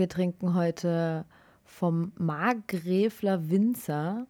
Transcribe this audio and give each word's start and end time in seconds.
Wir 0.00 0.08
trinken 0.08 0.54
heute 0.54 1.26
vom 1.62 2.12
Markgräfler 2.16 3.50
Winzer 3.50 4.26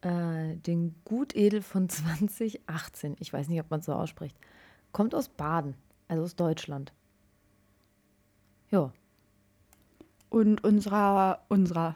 äh, 0.00 0.56
den 0.56 0.96
Gutedel 1.04 1.62
von 1.62 1.88
2018. 1.88 3.14
Ich 3.20 3.32
weiß 3.32 3.46
nicht, 3.46 3.60
ob 3.60 3.70
man 3.70 3.78
es 3.78 3.86
so 3.86 3.92
ausspricht. 3.92 4.36
Kommt 4.90 5.14
aus 5.14 5.28
Baden, 5.28 5.76
also 6.08 6.24
aus 6.24 6.34
Deutschland. 6.34 6.92
Ja. 8.72 8.92
Und 10.28 10.64
unserer, 10.64 11.44
unserer, 11.46 11.94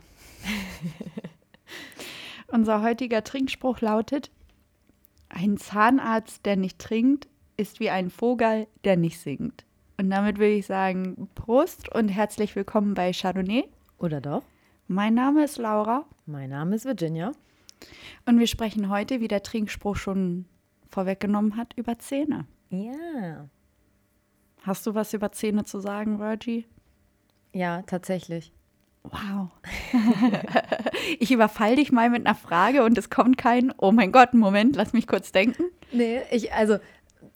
unser 2.46 2.80
heutiger 2.80 3.24
Trinkspruch 3.24 3.80
lautet: 3.80 4.30
Ein 5.28 5.56
Zahnarzt, 5.56 6.46
der 6.46 6.54
nicht 6.54 6.78
trinkt, 6.78 7.26
ist 7.56 7.80
wie 7.80 7.90
ein 7.90 8.08
Vogel, 8.08 8.68
der 8.84 8.96
nicht 8.96 9.18
singt. 9.18 9.64
Und 9.96 10.10
damit 10.10 10.38
will 10.38 10.50
ich 10.50 10.66
sagen: 10.66 11.28
Prost 11.34 11.94
und 11.94 12.08
herzlich 12.08 12.56
willkommen 12.56 12.94
bei 12.94 13.12
Chardonnay. 13.12 13.64
Oder 13.98 14.20
doch? 14.20 14.42
Mein 14.86 15.14
Name 15.14 15.44
ist 15.44 15.56
Laura 15.56 16.04
Mein 16.26 16.50
Name 16.50 16.74
ist 16.76 16.84
Virginia. 16.84 17.32
und 18.26 18.38
wir 18.38 18.46
sprechen 18.46 18.90
heute, 18.90 19.20
wie 19.20 19.28
der 19.28 19.42
Trinkspruch 19.42 19.96
schon 19.96 20.44
vorweggenommen 20.88 21.56
hat, 21.56 21.72
über 21.76 21.98
Zähne. 21.98 22.46
Ja. 22.70 23.48
Hast 24.62 24.86
du 24.86 24.94
was 24.94 25.14
über 25.14 25.32
Zähne 25.32 25.64
zu 25.64 25.80
sagen, 25.80 26.18
Virgie? 26.18 26.66
Ja, 27.52 27.82
tatsächlich. 27.82 28.52
Wow. 29.04 29.50
ich 31.18 31.30
überfall 31.30 31.76
dich 31.76 31.92
mal 31.92 32.10
mit 32.10 32.26
einer 32.26 32.34
Frage 32.34 32.84
und 32.84 32.96
es 32.96 33.10
kommt 33.10 33.36
kein, 33.36 33.72
oh 33.76 33.92
mein 33.92 34.12
Gott, 34.12 34.34
Moment, 34.34 34.76
lass 34.76 34.92
mich 34.92 35.06
kurz 35.06 35.30
denken. 35.30 35.64
Nee, 35.92 36.22
ich, 36.30 36.52
also 36.52 36.78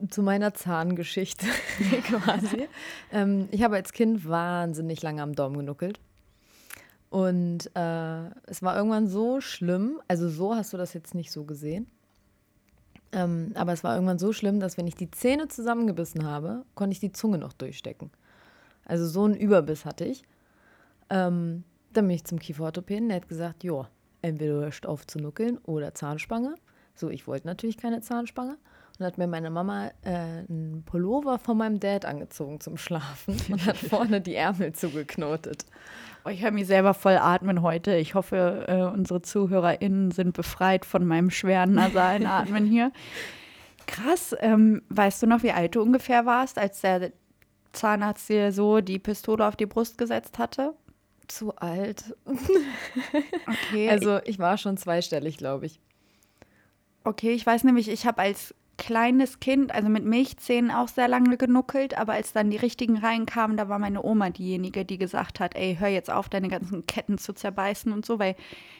zu 0.09 0.23
meiner 0.23 0.55
Zahngeschichte 0.55 1.47
quasi. 2.05 2.69
Ähm, 3.13 3.49
ich 3.51 3.63
habe 3.63 3.77
als 3.77 3.93
Kind 3.93 4.29
wahnsinnig 4.29 5.03
lange 5.03 5.23
am 5.23 5.35
Daumen 5.35 5.57
genuckelt. 5.57 6.01
Und 7.11 7.71
äh, 7.75 8.29
es 8.47 8.63
war 8.63 8.77
irgendwann 8.77 9.09
so 9.09 9.41
schlimm, 9.41 10.01
also 10.09 10.29
so 10.29 10.55
hast 10.55 10.73
du 10.73 10.77
das 10.77 10.93
jetzt 10.93 11.15
nicht 11.15 11.33
so 11.33 11.45
gesehen. 11.45 11.87
Ähm, 13.13 13.53
aber 13.55 13.73
es 13.73 13.83
war 13.83 13.95
irgendwann 13.95 14.19
so 14.19 14.33
schlimm, 14.33 14.61
dass 14.61 14.77
wenn 14.77 14.87
ich 14.87 14.95
die 14.95 15.11
Zähne 15.11 15.49
zusammengebissen 15.49 16.27
habe, 16.27 16.65
konnte 16.75 16.93
ich 16.93 17.01
die 17.01 17.13
Zunge 17.13 17.39
noch 17.39 17.55
durchstecken. 17.55 18.11
Also 18.85 19.07
so 19.07 19.25
einen 19.25 19.35
Überbiss 19.35 19.87
hatte 19.87 20.05
ich. 20.05 20.25
Ähm, 21.09 21.65
dann 21.95 22.07
bin 22.07 22.17
ich 22.17 22.25
zum 22.25 22.39
Kieferorthopäden, 22.39 23.09
der 23.09 23.17
hat 23.17 23.29
gesagt, 23.29 23.65
jo, 23.65 23.87
entweder 24.21 24.69
du 24.69 24.89
auf 24.89 25.07
zu 25.07 25.19
nuckeln 25.19 25.59
oder 25.59 25.95
Zahnspange. 25.95 26.55
So, 26.95 27.09
ich 27.09 27.27
wollte 27.27 27.47
natürlich 27.47 27.79
keine 27.79 28.03
Zahnspange. 28.03 28.59
Und 28.99 29.07
hat 29.07 29.17
mir 29.17 29.29
meine 29.29 29.51
Mama 29.51 29.93
äh, 30.03 30.11
einen 30.11 30.83
Pullover 30.85 31.39
von 31.39 31.57
meinem 31.57 31.79
Dad 31.79 32.05
angezogen 32.05 32.61
zum 32.61 32.77
Schlafen 32.77 33.37
und 33.51 33.65
hat 33.65 33.77
vorne 33.77 34.21
die 34.21 34.35
Ärmel 34.35 34.73
zugeknotet. 34.73 35.67
Oh, 36.25 36.31
ich 36.31 36.43
höre 36.43 36.51
mich 36.51 36.67
selber 36.67 36.95
voll 36.95 37.17
atmen 37.17 37.63
heute. 37.63 37.95
Ich 37.95 38.15
hoffe, 38.15 38.65
äh, 38.67 38.83
unsere 38.83 39.23
ZuhörerInnen 39.23 40.11
sind 40.11 40.35
befreit 40.35 40.85
von 40.85 41.07
meinem 41.07 41.31
schweren 41.31 41.75
nasalen 41.75 42.27
Atmen 42.27 42.67
hier. 42.67 42.91
Krass. 43.87 44.35
Ähm, 44.41 44.83
weißt 44.89 45.23
du 45.23 45.27
noch, 45.29 45.45
wie 45.45 45.53
alt 45.53 45.77
du 45.77 45.83
ungefähr 45.83 46.27
warst, 46.27 46.59
als 46.59 46.81
der 46.81 47.13
Zahnarzt 47.73 48.29
dir 48.29 48.53
so 48.53 48.81
die 48.81 48.99
Pistole 48.99 49.47
auf 49.47 49.55
die 49.55 49.67
Brust 49.67 49.97
gesetzt 49.97 50.39
hatte? 50.39 50.75
Zu 51.29 51.55
alt. 51.57 52.17
Okay. 53.47 53.89
Also 53.91 54.19
ich 54.25 54.39
war 54.39 54.59
schon 54.59 54.77
zweistellig, 54.77 55.37
glaube 55.37 55.67
ich. 55.67 55.81
Okay, 57.05 57.33
ich 57.33 57.47
weiß 57.47 57.65
nämlich, 57.65 57.89
ich 57.89 58.07
habe 58.07 58.21
als 58.21 58.55
kleines 58.79 59.41
Kind, 59.41 59.75
also 59.75 59.89
mit 59.91 60.05
Milchzähnen 60.05 60.71
auch 60.71 60.89
sehr 60.89 61.09
lange 61.09 61.37
genuckelt, 61.37 61.99
aber 61.99 62.15
als 62.15 62.33
dann 62.33 62.49
die 62.49 62.57
richtigen 62.57 62.97
reinkamen, 62.97 63.57
da 63.57 63.69
war 63.69 63.79
meine 63.79 64.03
Oma 64.03 64.31
diejenige, 64.31 64.85
die 64.85 64.97
gesagt 64.97 65.41
hat, 65.41 65.55
ey, 65.57 65.77
hör 65.79 65.89
jetzt 65.89 66.11
auf, 66.11 66.29
deine 66.29 66.49
ganzen 66.49 66.87
Ketten 66.87 67.19
zu 67.19 67.35
zerbeißen 67.35 67.93
und 67.93 68.07
so, 68.07 68.19
weil 68.19 68.37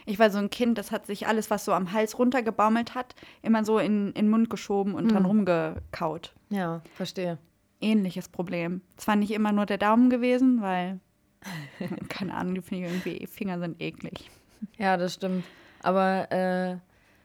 ich 0.07 0.19
war 0.19 0.31
so 0.31 0.39
ein 0.39 0.49
Kind, 0.49 0.79
das 0.79 0.93
hat 0.93 1.05
sich 1.07 1.27
alles, 1.27 1.51
was 1.51 1.65
so 1.65 1.73
am 1.73 1.93
Hals 1.93 2.19
runtergebaumelt 2.19 2.95
hat, 2.95 3.15
immer 3.43 3.65
so 3.65 3.79
in, 3.79 4.09
in 4.09 4.15
den 4.15 4.31
Mund 4.31 4.49
geschoben 4.49 4.95
und 4.95 5.13
dran 5.13 5.27
rumgekaut. 5.27 6.33
Ja, 6.49 6.81
verstehe. 6.95 7.37
Ähnliches 7.81 8.29
Problem. 8.29 8.81
Zwar 8.97 9.17
nicht 9.17 9.33
immer 9.33 9.53
nur 9.53 9.67
der 9.67 9.79
Daumen 9.79 10.11
gewesen, 10.11 10.63
weil, 10.63 11.01
keine 12.09 12.35
Ahnung, 12.35 12.55
die 12.55 12.63
Finger, 12.63 12.89
irgendwie, 12.89 13.27
Finger 13.27 13.59
sind 13.59 13.81
eklig. 13.83 14.31
Ja, 14.79 14.97
das 14.97 15.15
stimmt. 15.15 15.45
Aber 15.83 16.31
äh, 16.33 16.77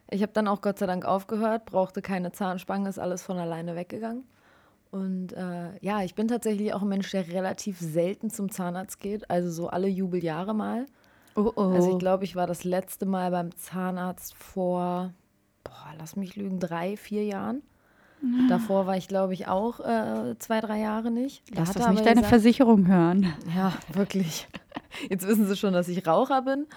ich 0.10 0.22
habe 0.22 0.32
dann 0.34 0.48
auch 0.48 0.62
Gott 0.62 0.80
sei 0.80 0.86
Dank 0.86 1.06
aufgehört, 1.06 1.66
brauchte 1.66 2.02
keine 2.02 2.32
Zahnspange, 2.32 2.90
ist 2.90 3.00
alles 3.00 3.24
von 3.24 3.38
alleine 3.38 3.76
weggegangen. 3.76 4.24
Und 4.92 5.34
äh, 5.34 5.76
ja, 5.82 6.04
ich 6.04 6.14
bin 6.14 6.28
tatsächlich 6.28 6.74
auch 6.74 6.84
ein 6.84 6.88
Mensch, 6.90 7.10
der 7.12 7.28
relativ 7.28 7.80
selten 7.80 8.30
zum 8.30 8.52
Zahnarzt 8.52 9.00
geht, 9.00 9.30
also 9.30 9.50
so 9.50 9.68
alle 9.70 9.88
Jubeljahre 9.88 10.54
mal. 10.54 10.86
Oh, 11.36 11.52
oh. 11.56 11.62
Also 11.72 11.94
ich 11.94 11.98
glaube, 11.98 12.26
ich 12.26 12.36
war 12.36 12.46
das 12.46 12.64
letzte 12.64 13.08
Mal 13.08 13.32
beim 13.32 13.56
Zahnarzt 13.56 14.36
vor, 14.36 15.12
boah, 15.64 15.94
lass 15.98 16.16
mich 16.16 16.36
lügen, 16.36 16.60
drei, 16.60 16.96
vier 16.96 17.26
Jahren. 17.26 17.64
Davor 18.48 18.88
war 18.88 18.96
ich, 18.96 19.10
glaube 19.10 19.34
ich, 19.34 19.48
auch 19.50 19.82
äh, 19.82 20.38
zwei, 20.40 20.62
drei 20.62 20.80
Jahre 20.80 21.12
nicht. 21.12 21.44
Da 21.54 21.62
Lass 21.62 21.74
das 21.74 21.90
nicht 21.90 22.06
deine 22.06 22.22
gesagt- 22.22 22.28
Versicherung 22.30 22.88
hören. 22.88 23.34
Ja, 23.54 23.74
wirklich. 23.92 24.48
Jetzt 25.10 25.28
wissen 25.28 25.46
sie 25.46 25.58
schon, 25.58 25.74
dass 25.74 25.90
ich 25.90 26.08
Raucher 26.08 26.42
bin 26.44 26.68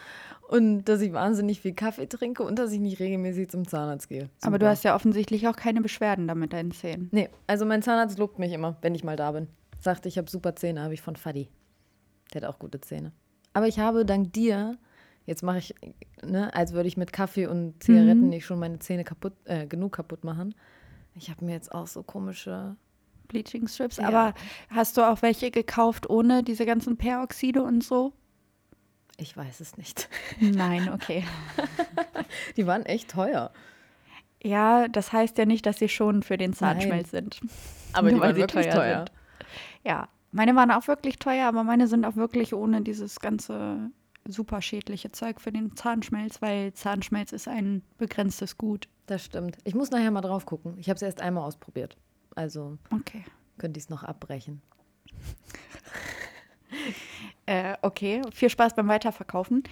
und 0.48 0.84
dass 0.84 1.00
ich 1.00 1.12
wahnsinnig 1.12 1.60
viel 1.60 1.74
Kaffee 1.74 2.06
trinke 2.06 2.42
und 2.42 2.58
dass 2.58 2.72
ich 2.72 2.80
nicht 2.80 3.00
regelmäßig 3.00 3.48
zum 3.50 3.66
Zahnarzt 3.66 4.08
gehe. 4.08 4.30
Aber 4.42 4.58
du 4.58 4.64
Super. 4.64 4.70
hast 4.70 4.84
ja 4.84 4.94
offensichtlich 4.94 5.48
auch 5.48 5.56
keine 5.56 5.80
Beschwerden 5.80 6.28
da 6.28 6.34
mit 6.34 6.52
deinen 6.52 6.70
Zähnen. 6.72 7.08
Nee, 7.12 7.28
also 7.46 7.64
mein 7.64 7.82
Zahnarzt 7.82 8.18
lobt 8.18 8.38
mich 8.38 8.52
immer, 8.52 8.76
wenn 8.82 8.94
ich 8.94 9.04
mal 9.04 9.16
da 9.16 9.32
bin. 9.32 9.48
Sagt, 9.80 10.06
ich 10.06 10.18
habe 10.18 10.30
super 10.30 10.54
Zähne, 10.56 10.82
habe 10.82 10.94
ich 10.94 11.02
von 11.02 11.16
Fadi. 11.16 11.48
Der 12.32 12.42
hat 12.42 12.48
auch 12.48 12.58
gute 12.58 12.80
Zähne. 12.80 13.12
Aber 13.52 13.66
ich 13.66 13.78
habe 13.78 14.04
dank 14.04 14.32
dir, 14.32 14.76
jetzt 15.24 15.42
mache 15.42 15.58
ich, 15.58 15.74
ne, 16.24 16.54
als 16.54 16.72
würde 16.72 16.88
ich 16.88 16.96
mit 16.96 17.12
Kaffee 17.12 17.46
und 17.46 17.82
Zigaretten 17.82 18.28
nicht 18.28 18.46
schon 18.46 18.58
meine 18.58 18.78
Zähne 18.78 19.04
kaputt, 19.04 19.32
äh, 19.44 19.66
genug 19.66 19.92
kaputt 19.92 20.24
machen. 20.24 20.54
Ich 21.14 21.30
habe 21.30 21.44
mir 21.44 21.52
jetzt 21.52 21.72
auch 21.74 21.86
so 21.86 22.02
komische. 22.02 22.76
Bleaching 23.28 23.66
Strips. 23.66 23.96
Ja. 23.96 24.08
Aber 24.08 24.34
hast 24.70 24.96
du 24.96 25.02
auch 25.02 25.22
welche 25.22 25.50
gekauft 25.50 26.08
ohne 26.08 26.44
diese 26.44 26.64
ganzen 26.66 26.96
Peroxide 26.96 27.62
und 27.62 27.82
so? 27.82 28.12
Ich 29.18 29.34
weiß 29.36 29.60
es 29.60 29.76
nicht. 29.78 30.08
Nein, 30.40 30.90
okay. 30.92 31.24
Die 32.56 32.66
waren 32.66 32.84
echt 32.84 33.10
teuer. 33.10 33.50
Ja, 34.42 34.88
das 34.88 35.12
heißt 35.12 35.38
ja 35.38 35.46
nicht, 35.46 35.64
dass 35.66 35.78
sie 35.78 35.88
schon 35.88 36.22
für 36.22 36.36
den 36.36 36.52
Zahnschmelz 36.52 37.10
sind. 37.10 37.40
Aber 37.94 38.08
die 38.08 38.14
Nur 38.14 38.22
waren 38.22 38.34
sie 38.34 38.42
wirklich 38.42 38.68
teuer. 38.68 39.06
sind. 39.06 39.12
Ja, 39.84 40.08
meine 40.32 40.54
waren 40.54 40.70
auch 40.70 40.86
wirklich 40.86 41.18
teuer, 41.18 41.48
aber 41.48 41.64
meine 41.64 41.88
sind 41.88 42.04
auch 42.04 42.16
wirklich 42.16 42.52
ohne 42.54 42.82
dieses 42.82 43.18
ganze 43.20 43.90
super 44.28 44.60
schädliche 44.60 45.10
Zeug 45.12 45.40
für 45.40 45.50
den 45.52 45.74
Zahnschmelz, 45.76 46.42
weil 46.42 46.74
Zahnschmelz 46.74 47.32
ist 47.32 47.48
ein 47.48 47.82
begrenztes 47.96 48.58
Gut. 48.58 48.88
Das 49.06 49.24
stimmt. 49.24 49.56
Ich 49.64 49.74
muss 49.74 49.90
nachher 49.90 50.10
mal 50.10 50.20
drauf 50.20 50.44
gucken. 50.46 50.76
Ich 50.78 50.88
habe 50.90 50.96
es 50.96 51.02
erst 51.02 51.20
einmal 51.22 51.44
ausprobiert. 51.44 51.96
Also 52.34 52.76
Okay. 52.92 53.24
könnte 53.56 53.78
ich 53.78 53.84
es 53.84 53.90
noch 53.90 54.02
abbrechen. 54.04 54.60
Äh, 57.46 57.76
okay, 57.82 58.22
viel 58.32 58.50
Spaß 58.50 58.74
beim 58.74 58.88
Weiterverkaufen. 58.88 59.62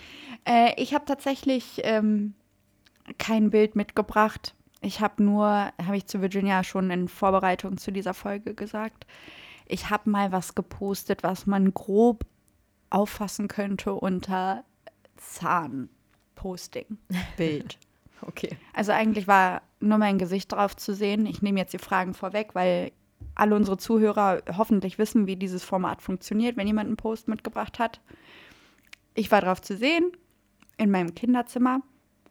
Äh, 0.44 0.80
ich 0.80 0.94
habe 0.94 1.04
tatsächlich 1.04 1.80
ähm, 1.82 2.34
kein 3.18 3.50
Bild 3.50 3.74
mitgebracht. 3.76 4.54
Ich 4.80 5.00
habe 5.00 5.22
nur, 5.22 5.46
habe 5.46 5.96
ich 5.96 6.06
zu 6.06 6.20
Virginia 6.20 6.62
schon 6.62 6.90
in 6.90 7.08
Vorbereitung 7.08 7.78
zu 7.78 7.90
dieser 7.90 8.14
Folge 8.14 8.54
gesagt, 8.54 9.06
ich 9.66 9.90
habe 9.90 10.10
mal 10.10 10.30
was 10.30 10.54
gepostet, 10.54 11.22
was 11.22 11.46
man 11.46 11.72
grob 11.74 12.26
auffassen 12.90 13.48
könnte 13.48 13.94
unter 13.94 14.64
Zahnposting. 15.16 16.98
Bild. 17.36 17.78
Okay. 18.26 18.56
Also 18.72 18.92
eigentlich 18.92 19.27
war 19.27 19.60
nur 19.80 19.98
mein 19.98 20.16
Gesicht 20.16 20.50
drauf 20.50 20.74
zu 20.77 20.94
sehen. 20.94 21.27
Ich 21.27 21.42
nehme 21.42 21.59
jetzt 21.59 21.74
die 21.74 21.78
Fragen 21.78 22.15
vorweg, 22.15 22.54
weil 22.54 22.91
alle 23.34 23.57
unsere 23.57 23.77
Zuhörer 23.77 24.42
hoffentlich 24.57 24.98
wissen, 24.98 25.27
wie 25.27 25.36
dieses 25.36 25.65
Format 25.65 26.03
funktioniert, 26.03 26.57
wenn 26.57 26.66
jemand 26.66 26.89
einen 26.89 26.97
Post 26.97 27.28
mitgebracht 27.28 27.78
hat. 27.78 28.01
Ich 29.15 29.31
war 29.31 29.41
drauf 29.41 29.60
zu 29.60 29.77
sehen 29.77 30.13
in 30.77 30.91
meinem 30.91 31.15
Kinderzimmer. 31.15 31.81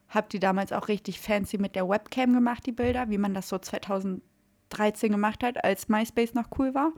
Hab 0.10 0.30
die 0.30 0.40
damals 0.40 0.72
auch 0.72 0.88
richtig 0.88 1.20
fancy 1.20 1.58
mit 1.58 1.76
der 1.76 1.90
Webcam 1.90 2.34
gemacht, 2.34 2.66
die 2.66 2.72
Bilder, 2.72 3.10
wie 3.10 3.18
man 3.18 3.34
das 3.34 3.50
so 3.50 3.58
2013 3.58 5.12
gemacht 5.12 5.44
hat, 5.44 5.64
als 5.64 5.90
MySpace 5.90 6.34
noch 6.34 6.48
cool 6.58 6.74
war. 6.74 6.92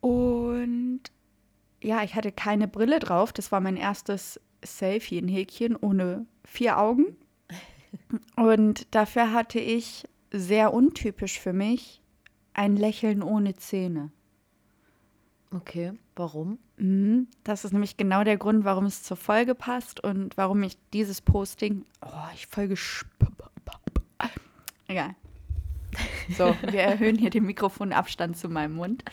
Und 0.00 1.00
ja, 1.82 2.02
ich 2.02 2.14
hatte 2.14 2.32
keine 2.32 2.68
Brille 2.68 2.98
drauf. 2.98 3.32
Das 3.32 3.52
war 3.52 3.60
mein 3.60 3.76
erstes 3.76 4.40
Selfie, 4.64 5.18
ein 5.18 5.28
Häkchen 5.28 5.76
ohne 5.76 6.26
vier 6.44 6.78
Augen. 6.78 7.16
Und 8.36 8.94
dafür 8.94 9.32
hatte 9.32 9.58
ich 9.58 10.04
sehr 10.34 10.74
untypisch 10.74 11.38
für 11.38 11.52
mich 11.52 12.02
ein 12.52 12.76
Lächeln 12.76 13.22
ohne 13.22 13.54
Zähne. 13.54 14.10
Okay. 15.52 15.92
Warum? 16.16 16.58
Mhm. 16.76 17.28
Das 17.42 17.64
ist 17.64 17.72
nämlich 17.72 17.96
genau 17.96 18.24
der 18.24 18.36
Grund, 18.36 18.64
warum 18.64 18.86
es 18.86 19.02
zur 19.02 19.16
Folge 19.16 19.54
passt 19.54 20.02
und 20.02 20.36
warum 20.36 20.62
ich 20.62 20.76
dieses 20.92 21.20
Posting. 21.20 21.84
Oh, 22.02 22.28
ich 22.34 22.46
folge. 22.46 22.76
Egal. 24.86 25.14
So, 26.36 26.54
wir 26.70 26.80
erhöhen 26.82 27.16
hier 27.16 27.30
den 27.30 27.44
Mikrofonabstand 27.46 28.36
zu 28.36 28.48
meinem 28.48 28.74
Mund. 28.74 29.04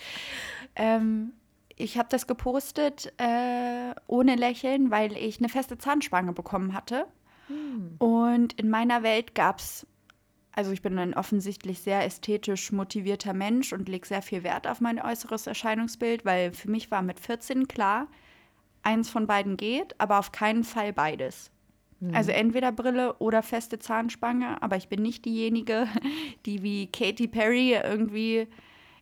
Ähm, 0.75 1.33
ich 1.75 1.97
habe 1.97 2.09
das 2.09 2.27
gepostet 2.27 3.13
äh, 3.17 3.94
ohne 4.07 4.35
Lächeln, 4.35 4.91
weil 4.91 5.17
ich 5.17 5.39
eine 5.39 5.50
feste 5.50 5.77
Zahnspange 5.77 6.33
bekommen 6.33 6.74
hatte. 6.74 7.07
Hm. 7.47 7.95
Und 7.97 8.53
in 8.53 8.69
meiner 8.69 9.01
Welt 9.03 9.33
gab 9.33 9.59
es, 9.59 9.88
also 10.53 10.71
ich 10.71 10.81
bin 10.81 10.98
ein 10.98 11.13
offensichtlich 11.13 11.80
sehr 11.80 12.06
ästhetisch 12.06 12.71
motivierter 12.71 13.33
Mensch 13.33 13.71
und 13.71 13.88
lege 13.88 14.06
sehr 14.06 14.21
viel 14.21 14.44
Wert 14.44 14.68
auf 14.68 14.81
mein 14.81 15.01
äußeres 15.01 15.48
Erscheinungsbild, 15.48 16.25
weil 16.25 16.51
für 16.51 16.69
mich 16.69 16.92
war 16.92 17.01
mit 17.01 17.19
14 17.19 17.68
klar, 17.68 18.07
eins 18.83 19.09
von 19.09 19.27
beiden 19.27 19.57
geht, 19.57 20.00
aber 20.00 20.19
auf 20.19 20.31
keinen 20.31 20.63
Fall 20.63 20.92
beides. 20.92 21.51
Hm. 22.00 22.13
Also 22.13 22.31
entweder 22.31 22.71
Brille 22.71 23.15
oder 23.19 23.44
feste 23.44 23.80
Zahnspange, 23.80 24.62
aber 24.62 24.75
ich 24.75 24.89
bin 24.89 25.01
nicht 25.01 25.25
diejenige, 25.25 25.88
die 26.45 26.63
wie 26.63 26.88
Katy 26.88 27.27
Perry 27.27 27.74
irgendwie 27.74 28.48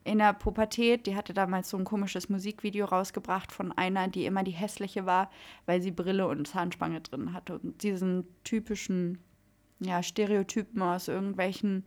in 0.04 0.20
der 0.20 0.34
Pubertät, 0.34 1.08
die 1.08 1.16
hatte 1.16 1.34
damals 1.34 1.70
so 1.70 1.78
ein 1.78 1.84
komisches 1.84 2.30
Musikvideo 2.30 2.86
rausgebracht 2.86 3.52
von 3.52 3.72
einer, 3.72 4.08
die 4.08 4.26
immer 4.26 4.44
die 4.44 4.52
hässliche 4.52 5.06
war, 5.06 5.30
weil 5.66 5.82
sie 5.82 5.92
Brille 5.92 6.28
und 6.28 6.48
Zahnspange 6.48 7.02
drin 7.02 7.34
hatte. 7.34 7.60
Und 7.60 7.84
diesen 7.84 8.26
typischen 8.44 9.20
ja, 9.80 10.04
Stereotypen 10.04 10.82
aus 10.82 11.08
irgendwelchen 11.08 11.86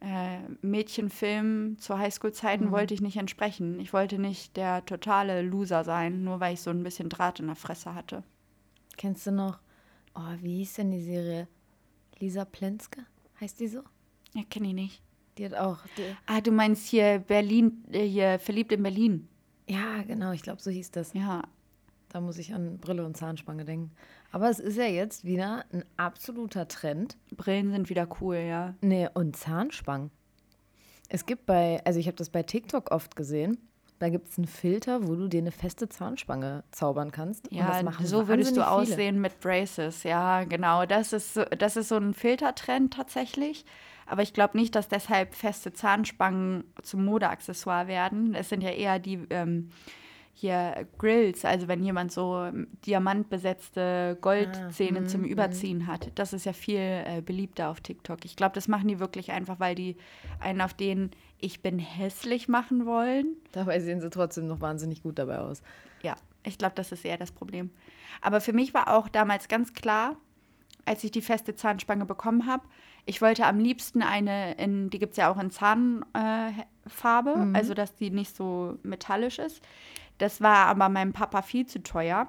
äh, 0.00 0.38
Mädchenfilmen 0.62 1.78
zu 1.78 1.98
Highschool-Zeiten 1.98 2.66
mhm. 2.66 2.70
wollte 2.72 2.94
ich 2.94 3.00
nicht 3.00 3.16
entsprechen. 3.16 3.78
Ich 3.80 3.92
wollte 3.92 4.18
nicht 4.18 4.56
der 4.56 4.84
totale 4.84 5.42
Loser 5.42 5.84
sein, 5.84 6.24
nur 6.24 6.40
weil 6.40 6.54
ich 6.54 6.60
so 6.60 6.70
ein 6.70 6.82
bisschen 6.82 7.08
Draht 7.08 7.40
in 7.40 7.46
der 7.46 7.56
Fresse 7.56 7.94
hatte. 7.94 8.24
Kennst 8.96 9.26
du 9.26 9.30
noch, 9.30 9.60
oh, 10.14 10.34
wie 10.40 10.58
hieß 10.58 10.74
denn 10.74 10.90
die 10.90 11.02
Serie? 11.02 11.48
Lisa 12.18 12.44
Plenske? 12.44 13.06
Heißt 13.40 13.60
die 13.60 13.68
so? 13.68 13.82
Ja, 14.34 14.42
kenne 14.48 14.68
ich 14.68 14.74
nicht. 14.74 15.02
Die 15.38 15.44
hat 15.44 15.54
auch. 15.54 15.78
Die 15.96 16.16
ah, 16.26 16.40
du 16.40 16.50
meinst 16.50 16.86
hier 16.88 17.18
Berlin, 17.20 17.84
äh, 17.90 18.06
hier 18.06 18.38
verliebt 18.38 18.72
in 18.72 18.82
Berlin. 18.82 19.28
Ja, 19.68 20.02
genau, 20.02 20.32
ich 20.32 20.42
glaube, 20.42 20.60
so 20.60 20.70
hieß 20.70 20.90
das. 20.90 21.12
Ja. 21.14 21.42
Da 22.08 22.20
muss 22.20 22.36
ich 22.36 22.52
an 22.52 22.78
Brille 22.78 23.06
und 23.06 23.16
Zahnspange 23.16 23.64
denken. 23.64 23.90
Aber 24.32 24.48
es 24.48 24.58
ist 24.58 24.76
ja 24.76 24.86
jetzt 24.86 25.24
wieder 25.24 25.64
ein 25.72 25.84
absoluter 25.98 26.66
Trend. 26.66 27.16
Brillen 27.36 27.70
sind 27.70 27.90
wieder 27.90 28.08
cool, 28.20 28.36
ja. 28.36 28.74
Nee, 28.80 29.08
und 29.12 29.36
Zahnspangen. 29.36 30.10
Es 31.08 31.26
gibt 31.26 31.44
bei, 31.44 31.82
also 31.84 32.00
ich 32.00 32.06
habe 32.06 32.16
das 32.16 32.30
bei 32.30 32.42
TikTok 32.42 32.90
oft 32.90 33.14
gesehen. 33.14 33.58
Da 33.98 34.08
gibt 34.08 34.30
es 34.30 34.38
einen 34.38 34.48
Filter, 34.48 35.06
wo 35.06 35.14
du 35.14 35.28
dir 35.28 35.38
eine 35.38 35.52
feste 35.52 35.88
Zahnspange 35.88 36.64
zaubern 36.72 37.12
kannst. 37.12 37.46
Ja, 37.52 37.82
so 38.02 38.26
würdest 38.26 38.52
du 38.52 38.62
viele. 38.62 38.70
aussehen 38.70 39.20
mit 39.20 39.38
Braces. 39.38 40.02
Ja, 40.02 40.44
genau. 40.44 40.86
Das 40.86 41.12
ist, 41.12 41.34
so, 41.34 41.44
das 41.44 41.76
ist 41.76 41.88
so 41.88 41.98
ein 41.98 42.14
Filtertrend 42.14 42.94
tatsächlich. 42.94 43.64
Aber 44.06 44.22
ich 44.22 44.32
glaube 44.32 44.56
nicht, 44.58 44.74
dass 44.74 44.88
deshalb 44.88 45.34
feste 45.34 45.72
Zahnspangen 45.72 46.64
zum 46.82 47.04
Modeaccessoire 47.04 47.86
werden. 47.86 48.34
Es 48.34 48.48
sind 48.48 48.62
ja 48.62 48.70
eher 48.70 48.98
die 48.98 49.20
ähm, 49.30 49.70
hier 50.34 50.86
Grills, 50.98 51.44
also 51.44 51.68
wenn 51.68 51.82
jemand 51.82 52.10
so 52.10 52.50
diamantbesetzte 52.86 54.16
Goldzähne 54.20 55.00
ah, 55.00 55.06
zum 55.06 55.24
Überziehen 55.24 55.86
hat. 55.86 56.10
Das 56.14 56.32
ist 56.32 56.46
ja 56.46 56.52
viel 56.52 56.78
äh, 56.78 57.22
beliebter 57.24 57.68
auf 57.68 57.80
TikTok. 57.80 58.24
Ich 58.24 58.34
glaube, 58.34 58.54
das 58.54 58.66
machen 58.66 58.88
die 58.88 58.98
wirklich 58.98 59.30
einfach, 59.30 59.60
weil 59.60 59.74
die 59.74 59.96
einen 60.40 60.60
auf 60.60 60.74
den 60.74 61.10
Ich 61.38 61.60
bin 61.60 61.78
hässlich 61.78 62.48
machen 62.48 62.86
wollen. 62.86 63.36
Dabei 63.52 63.80
sehen 63.80 64.00
sie 64.00 64.10
trotzdem 64.10 64.46
noch 64.46 64.60
wahnsinnig 64.60 65.02
gut 65.02 65.18
dabei 65.18 65.38
aus. 65.38 65.62
Ja, 66.02 66.16
ich 66.44 66.58
glaube, 66.58 66.74
das 66.74 66.92
ist 66.92 67.04
eher 67.04 67.18
das 67.18 67.30
Problem. 67.30 67.70
Aber 68.20 68.40
für 68.40 68.52
mich 68.52 68.74
war 68.74 68.88
auch 68.94 69.08
damals 69.08 69.48
ganz 69.48 69.74
klar, 69.74 70.16
als 70.84 71.04
ich 71.04 71.10
die 71.10 71.22
feste 71.22 71.54
Zahnspange 71.54 72.06
bekommen 72.06 72.46
habe, 72.46 72.64
ich 73.04 73.20
wollte 73.20 73.46
am 73.46 73.58
liebsten 73.58 74.02
eine, 74.02 74.54
in, 74.54 74.90
die 74.90 74.98
gibt 74.98 75.12
es 75.12 75.16
ja 75.16 75.30
auch 75.30 75.38
in 75.38 75.50
Zahnfarbe, 75.50 77.30
äh, 77.30 77.36
mhm. 77.36 77.56
also 77.56 77.74
dass 77.74 77.94
die 77.96 78.10
nicht 78.10 78.34
so 78.34 78.78
metallisch 78.82 79.38
ist. 79.38 79.60
Das 80.22 80.40
war 80.40 80.66
aber 80.66 80.88
meinem 80.88 81.12
Papa 81.12 81.42
viel 81.42 81.66
zu 81.66 81.82
teuer. 81.82 82.28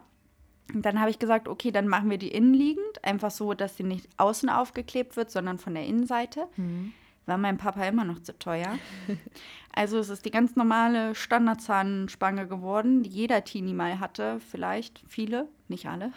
Und 0.73 0.83
dann 0.83 0.99
habe 0.99 1.11
ich 1.11 1.19
gesagt, 1.19 1.47
okay, 1.47 1.69
dann 1.69 1.87
machen 1.87 2.09
wir 2.09 2.17
die 2.17 2.31
innenliegend, 2.31 3.03
einfach 3.03 3.29
so, 3.29 3.53
dass 3.53 3.77
sie 3.77 3.83
nicht 3.83 4.09
außen 4.17 4.49
aufgeklebt 4.49 5.15
wird, 5.15 5.29
sondern 5.29 5.59
von 5.59 5.75
der 5.75 5.85
Innenseite. 5.85 6.47
Mhm. 6.55 6.91
War 7.27 7.37
meinem 7.37 7.59
Papa 7.59 7.85
immer 7.85 8.03
noch 8.03 8.17
zu 8.17 8.35
teuer. 8.39 8.79
also 9.75 9.99
es 9.99 10.09
ist 10.09 10.25
die 10.25 10.31
ganz 10.31 10.55
normale 10.55 11.13
Standardzahnspange 11.13 12.47
geworden, 12.47 13.03
die 13.03 13.11
jeder 13.11 13.43
Teenie 13.43 13.75
mal 13.75 13.99
hatte, 13.99 14.39
vielleicht 14.39 15.03
viele, 15.07 15.47
nicht 15.67 15.85
alle. 15.85 16.13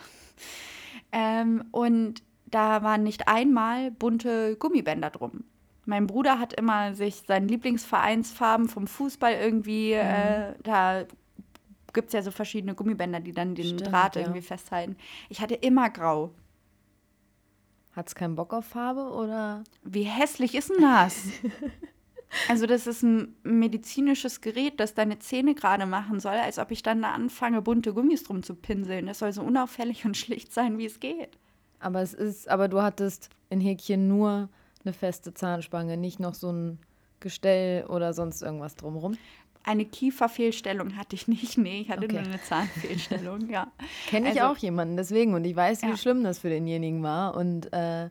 Ähm, 1.12 1.62
und 1.72 2.22
da 2.46 2.82
waren 2.84 3.02
nicht 3.02 3.29
einmal 3.29 3.90
bunte 3.90 4.56
Gummibänder 4.56 5.11
drum. 5.11 5.44
Mein 5.84 6.06
Bruder 6.06 6.38
hat 6.38 6.55
immer 6.55 6.94
sich 6.94 7.25
seinen 7.26 7.49
Lieblingsvereinsfarben 7.49 8.67
vom 8.67 8.87
Fußball 8.87 9.34
irgendwie, 9.34 9.93
mhm. 9.93 10.00
äh, 10.00 10.55
da 10.62 11.05
gibt 11.96 12.10
es 12.10 12.12
ja 12.12 12.22
so 12.22 12.31
verschiedene 12.31 12.76
Gummibänder, 12.76 13.19
die 13.19 13.32
dann 13.32 13.56
den 13.56 13.64
Stimmt, 13.64 13.90
Draht 13.90 14.14
irgendwie 14.14 14.43
festhalten. 14.43 14.96
Ich 15.28 15.40
hatte 15.40 15.54
immer 15.54 15.90
grau. 15.90 16.31
Hat 17.93 18.06
es 18.06 18.14
keinen 18.14 18.37
Bock 18.37 18.52
auf 18.52 18.66
Farbe 18.66 19.10
oder? 19.10 19.64
Wie 19.82 20.02
hässlich 20.02 20.54
ist 20.54 20.70
denn 20.70 20.82
das? 20.82 21.25
also, 22.48 22.66
das 22.66 22.87
ist 22.87 23.02
ein 23.02 23.34
medizinisches 23.43 24.43
Gerät, 24.43 24.78
das 24.78 24.93
deine 24.93 25.19
Zähne 25.19 25.54
gerade 25.54 25.87
machen 25.87 26.20
soll, 26.20 26.34
als 26.34 26.58
ob 26.58 26.70
ich 26.70 26.82
dann 26.82 27.00
da 27.00 27.12
anfange, 27.12 27.62
bunte 27.62 27.94
Gummis 27.94 28.22
drum 28.22 28.43
zu 28.43 28.54
pinseln. 28.54 29.06
Das 29.06 29.20
soll 29.20 29.32
so 29.32 29.43
unauffällig 29.43 30.04
und 30.04 30.16
schlicht 30.16 30.52
sein, 30.52 30.76
wie 30.76 30.84
es 30.84 31.00
geht. 31.00 31.38
Aber 31.81 32.02
es 32.02 32.12
ist, 32.12 32.48
aber 32.48 32.69
du 32.69 32.82
hattest 32.82 33.31
in 33.48 33.60
Häkchen 33.60 34.06
nur 34.06 34.50
eine 34.84 34.93
feste 34.93 35.32
Zahnspange, 35.32 35.96
nicht 35.96 36.20
noch 36.20 36.34
so 36.34 36.52
ein 36.52 36.78
Gestell 37.20 37.87
oder 37.87 38.12
sonst 38.12 38.43
irgendwas 38.43 38.75
drumherum. 38.75 39.16
Eine 39.66 39.84
Kieferfehlstellung 39.84 40.96
hatte 40.96 41.16
ich 41.16 41.26
nicht, 41.26 41.58
nee, 41.58 41.80
ich 41.80 41.90
hatte 41.90 42.04
okay. 42.04 42.14
nur 42.14 42.22
eine 42.22 42.40
Zahnfehlstellung, 42.40 43.50
ja. 43.50 43.66
Kenne 44.06 44.30
ich 44.32 44.40
also, 44.40 44.54
auch 44.54 44.58
jemanden, 44.58 44.96
deswegen. 44.96 45.34
Und 45.34 45.44
ich 45.44 45.56
weiß, 45.56 45.82
wie 45.82 45.88
ja. 45.88 45.96
schlimm 45.96 46.22
das 46.22 46.38
für 46.38 46.48
denjenigen 46.48 47.02
war. 47.02 47.36
Und 47.36 47.72
äh, 47.72 48.08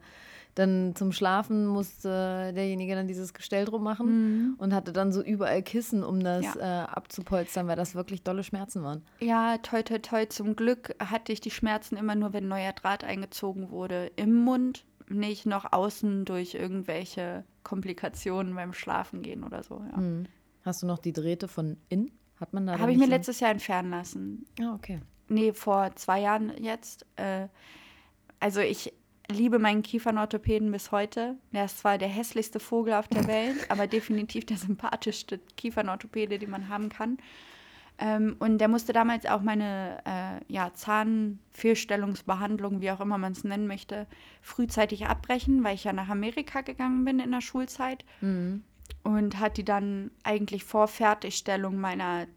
dann 0.55 0.95
zum 0.95 1.13
Schlafen 1.13 1.65
musste 1.65 2.51
derjenige 2.53 2.95
dann 2.95 3.07
dieses 3.07 3.33
Gestell 3.33 3.63
drum 3.63 3.83
machen 3.83 4.07
mhm. 4.07 4.55
und 4.57 4.73
hatte 4.73 4.91
dann 4.91 5.13
so 5.13 5.21
überall 5.21 5.63
Kissen, 5.63 6.03
um 6.03 6.21
das 6.21 6.43
ja. 6.43 6.83
äh, 6.83 6.85
abzupolstern, 6.87 7.67
weil 7.67 7.77
das 7.77 7.95
wirklich 7.95 8.23
dolle 8.23 8.43
Schmerzen 8.43 8.83
waren. 8.83 9.03
Ja, 9.21 9.57
toi, 9.59 9.81
toi, 9.81 9.99
toi. 9.99 10.25
Zum 10.25 10.57
Glück 10.57 10.93
hatte 10.99 11.31
ich 11.31 11.39
die 11.39 11.51
Schmerzen 11.51 11.95
immer 11.95 12.15
nur, 12.15 12.33
wenn 12.33 12.49
neuer 12.49 12.73
Draht 12.73 13.05
eingezogen 13.05 13.69
wurde. 13.69 14.11
Im 14.17 14.33
Mund, 14.33 14.85
nicht 15.07 15.45
noch 15.45 15.71
außen 15.71 16.25
durch 16.25 16.55
irgendwelche 16.55 17.43
Komplikationen 17.63 18.55
beim 18.55 18.73
Schlafengehen 18.73 19.43
oder 19.43 19.63
so. 19.63 19.81
Ja. 19.91 19.97
Mhm. 19.97 20.25
Hast 20.65 20.81
du 20.81 20.87
noch 20.87 20.97
die 20.97 21.13
Drähte 21.13 21.47
von 21.47 21.77
innen? 21.89 22.11
Hat 22.39 22.51
man 22.51 22.65
da 22.65 22.79
Habe 22.79 22.91
ich 22.91 22.97
mir 22.97 23.05
so 23.05 23.11
letztes 23.11 23.39
Jahr 23.39 23.51
entfernen 23.51 23.91
lassen. 23.91 24.47
Ah, 24.59 24.73
okay. 24.73 24.99
Nee, 25.29 25.53
vor 25.53 25.95
zwei 25.95 26.19
Jahren 26.19 26.51
jetzt. 26.61 27.05
Äh, 27.15 27.47
also 28.39 28.59
ich 28.59 28.91
liebe 29.29 29.59
meinen 29.59 29.83
Kiefernorthopäden 29.83 30.71
bis 30.71 30.91
heute. 30.91 31.37
Er 31.51 31.65
ist 31.65 31.77
zwar 31.79 31.99
der 31.99 32.09
hässlichste 32.09 32.59
Vogel 32.59 32.95
auf 32.95 33.07
der 33.07 33.27
Welt, 33.27 33.55
aber 33.69 33.87
definitiv 33.87 34.45
der 34.45 34.57
sympathischste 34.57 35.39
Kiefernorthopäde, 35.55 36.39
den 36.39 36.49
man 36.49 36.67
haben 36.67 36.89
kann. 36.89 37.19
Ähm, 37.97 38.35
und 38.39 38.57
der 38.57 38.67
musste 38.67 38.91
damals 38.91 39.25
auch 39.25 39.41
meine 39.41 40.01
äh, 40.05 40.41
ja, 40.51 40.73
Zahnfehlstellungsbehandlung, 40.73 42.81
wie 42.81 42.91
auch 42.91 42.99
immer 42.99 43.17
man 43.17 43.31
es 43.31 43.45
nennen 43.45 43.67
möchte, 43.67 44.05
frühzeitig 44.41 45.05
abbrechen, 45.05 45.63
weil 45.63 45.75
ich 45.75 45.85
ja 45.85 45.93
nach 45.93 46.09
Amerika 46.09 46.59
gegangen 46.61 47.05
bin 47.05 47.19
in 47.19 47.31
der 47.31 47.39
Schulzeit. 47.41 48.03
Mhm. 48.19 48.63
Und 49.03 49.39
hat 49.39 49.57
die 49.57 49.65
dann 49.65 50.11
eigentlich 50.23 50.63
vor 50.63 50.87
Fertigstellung 50.87 51.77
meiner 51.79 52.27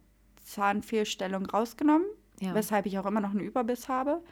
Zahnfehlstellung 0.44 1.46
rausgenommen, 1.46 2.06
ja. 2.40 2.54
weshalb 2.54 2.86
ich 2.86 2.98
auch 2.98 3.06
immer 3.06 3.20
noch 3.20 3.30
einen 3.30 3.40
Überbiss 3.40 3.88
habe. 3.88 4.22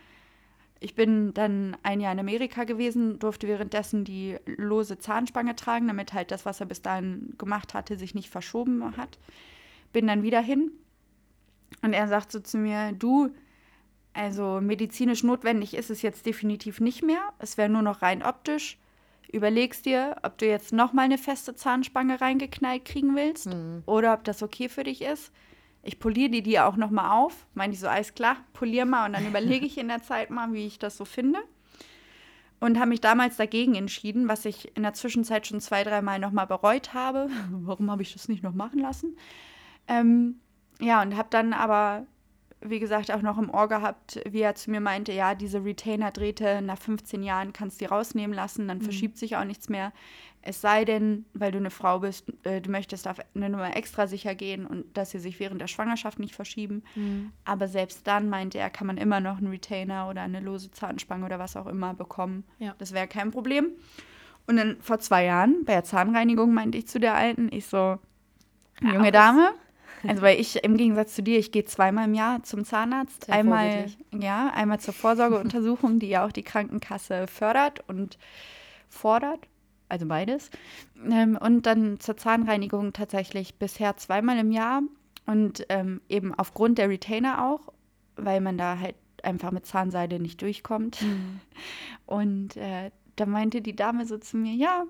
Ich 0.79 0.95
bin 0.95 1.33
dann 1.33 1.77
ein 1.83 2.01
Jahr 2.01 2.13
in 2.13 2.19
Amerika 2.19 2.65
gewesen, 2.65 3.19
durfte 3.19 3.49
währenddessen 3.49 4.05
die 4.05 4.37
lose 4.45 4.99
Zahnspange 4.99 5.57
tragen, 5.57 5.89
damit 5.89 6.13
halt 6.13 6.31
das, 6.31 6.45
was 6.45 6.61
er 6.61 6.67
bis 6.67 6.83
dahin 6.83 7.35
gemacht 7.39 7.73
hatte, 7.73 7.97
sich 7.97 8.15
nicht 8.15 8.29
verschoben 8.29 8.97
hat. 8.97 9.19
Bin 9.93 10.07
dann 10.07 10.23
wieder 10.23 10.41
hin 10.41 10.73
und 11.83 11.95
er 11.95 12.09
sagt 12.09 12.33
so 12.33 12.41
zu 12.41 12.59
mir, 12.59 12.93
du, 12.93 13.31
also 14.13 14.61
medizinisch 14.61 15.23
notwendig 15.23 15.75
ist 15.75 15.91
es 15.91 16.03
jetzt 16.03 16.27
definitiv 16.27 16.81
nicht 16.81 17.03
mehr. 17.03 17.33
Es 17.39 17.57
wäre 17.57 17.69
nur 17.69 17.83
noch 17.83 18.03
rein 18.03 18.23
optisch. 18.23 18.79
Überlegst 19.33 19.87
dir, 19.87 20.17
ob 20.23 20.39
du 20.39 20.47
jetzt 20.47 20.73
nochmal 20.73 21.07
eine 21.07 21.19
feste 21.19 21.55
Zahnspange 21.55 22.21
reingeknallt 22.21 22.85
kriegen 22.85 23.17
willst 23.17 23.47
mhm. 23.47 23.83
oder 23.87 24.15
ob 24.15 24.25
das 24.25 24.43
okay 24.43 24.69
für 24.69 24.85
dich 24.85 25.03
ist. 25.03 25.33
Ich 25.83 25.99
poliere 25.99 26.31
die 26.31 26.43
die 26.43 26.59
auch 26.59 26.77
nochmal 26.77 27.13
auf. 27.13 27.47
Meine 27.55 27.73
ich 27.73 27.81
so, 27.81 27.89
alles 27.89 28.15
klar, 28.15 28.37
poliere 28.53 28.87
mal 28.87 29.07
und 29.07 29.13
dann 29.13 29.27
überlege 29.27 29.67
ich 29.67 29.79
in 29.79 29.89
der 29.89 30.03
Zeit 30.03 30.31
mal, 30.31 30.53
wie 30.53 30.67
ich 30.67 30.79
das 30.79 30.97
so 30.97 31.05
finde. 31.05 31.39
Und 32.59 32.79
habe 32.79 32.89
mich 32.89 33.01
damals 33.01 33.37
dagegen 33.37 33.75
entschieden, 33.75 34.29
was 34.29 34.45
ich 34.47 34.75
in 34.77 34.83
der 34.83 34.95
Zwischenzeit 34.95 35.47
schon 35.47 35.61
zwei, 35.61 35.85
dreimal 35.85 36.19
nochmal 36.19 36.47
bereut 36.47 36.95
habe. 36.95 37.29
Warum 37.51 37.91
habe 37.91 38.03
ich 38.03 38.13
das 38.13 38.29
nicht 38.29 38.43
noch 38.43 38.55
machen 38.55 38.81
lassen? 38.81 39.17
Ähm, 39.89 40.41
ja, 40.81 41.03
und 41.03 41.17
habe 41.17 41.29
dann 41.31 41.53
aber 41.53 42.07
wie 42.71 42.81
gesagt, 42.81 43.11
auch 43.13 43.23
noch 43.23 43.39
im 43.39 43.51
Ohr 43.51 43.69
gehabt, 43.69 44.21
wie 44.29 44.41
er 44.41 44.55
zu 44.55 44.71
mir 44.71 44.81
meinte, 44.81 45.13
ja, 45.13 45.35
diese 45.35 45.65
Retainer-Drähte 45.65 46.63
nach 46.63 46.79
15 46.79 47.23
Jahren 47.23 47.53
kannst 47.53 47.81
du 47.81 47.85
die 47.85 47.89
rausnehmen 47.89 48.35
lassen, 48.35 48.69
dann 48.69 48.79
mhm. 48.79 48.83
verschiebt 48.83 49.19
sich 49.19 49.37
auch 49.37 49.45
nichts 49.45 49.69
mehr. 49.69 49.93
Es 50.43 50.61
sei 50.61 50.85
denn, 50.85 51.25
weil 51.35 51.51
du 51.51 51.59
eine 51.59 51.71
Frau 51.71 51.99
bist, 51.99 52.33
äh, 52.45 52.61
du 52.61 52.71
möchtest 52.71 53.09
auf 53.09 53.17
eine 53.35 53.51
Nummer 53.51 53.77
extra 53.77 54.07
sicher 54.07 54.37
gehen 54.37 54.65
und 54.65 54.97
dass 54.97 55.11
sie 55.11 55.19
sich 55.19 55.41
während 55.41 55.61
der 55.61 55.67
Schwangerschaft 55.67 56.21
nicht 56.21 56.37
verschieben. 56.37 56.85
Mhm. 56.95 57.33
Aber 57.45 57.67
selbst 57.67 58.07
dann, 58.07 58.29
meinte 58.29 58.59
er, 58.59 58.71
kann 58.71 58.87
man 58.87 58.97
immer 58.97 59.19
noch 59.19 59.39
einen 59.39 59.49
Retainer 59.49 60.09
oder 60.09 60.23
eine 60.23 60.41
lose 60.41 60.71
Zahnspange 60.71 61.25
oder 61.27 61.41
was 61.41 61.57
auch 61.57 61.67
immer 61.67 61.95
bekommen. 61.95 62.45
Ja. 62.59 62.75
Das 62.79 62.93
wäre 62.93 63.09
kein 63.09 63.33
Problem. 63.33 63.73
Und 64.47 64.57
dann 64.57 64.77
vor 64.81 65.01
zwei 65.01 65.25
Jahren 65.25 65.65
bei 65.65 65.73
der 65.73 65.85
Zahnreinigung 65.85 66.55
meinte 66.55 66.79
ich 66.79 66.87
zu 66.87 67.01
der 67.01 67.15
Alten, 67.15 67.49
ich 67.51 67.67
so, 67.67 67.99
junge 68.81 69.11
Dame, 69.11 69.53
also 70.11 70.23
weil 70.23 70.41
ich 70.41 70.63
im 70.65 70.77
Gegensatz 70.77 71.15
zu 71.15 71.23
dir, 71.23 71.39
ich 71.39 71.53
gehe 71.53 71.65
zweimal 71.65 72.07
im 72.07 72.15
Jahr 72.15 72.43
zum 72.43 72.65
Zahnarzt. 72.65 73.27
Sehr 73.27 73.35
einmal, 73.35 73.87
ja, 74.13 74.51
einmal 74.55 74.81
zur 74.81 74.95
Vorsorgeuntersuchung, 74.95 75.99
die 75.99 76.09
ja 76.09 76.27
auch 76.27 76.33
die 76.33 76.43
Krankenkasse 76.43 77.27
fördert 77.27 77.85
und 77.89 78.19
fordert. 78.89 79.41
Also 79.89 80.07
beides. 80.07 80.51
Ähm, 81.09 81.39
und 81.41 81.67
dann 81.67 82.01
zur 82.01 82.17
Zahnreinigung 82.17 82.93
tatsächlich 82.93 83.55
bisher 83.55 83.97
zweimal 83.97 84.39
im 84.39 84.51
Jahr. 84.51 84.83
Und 85.27 85.67
ähm, 85.69 86.01
eben 86.09 86.35
aufgrund 86.35 86.79
der 86.79 86.89
Retainer 86.89 87.45
auch, 87.45 87.73
weil 88.17 88.41
man 88.41 88.59
da 88.59 88.79
halt 88.79 88.95
einfach 89.23 89.51
mit 89.51 89.67
Zahnseide 89.67 90.21
nicht 90.21 90.41
durchkommt. 90.43 91.03
Mhm. 91.03 91.41
Und 92.07 92.57
äh, 92.57 92.91
da 93.17 93.27
meinte 93.27 93.61
die 93.61 93.75
Dame 93.75 94.07
so 94.07 94.19
zu 94.19 94.37
mir, 94.37 94.55
ja, 94.55 94.85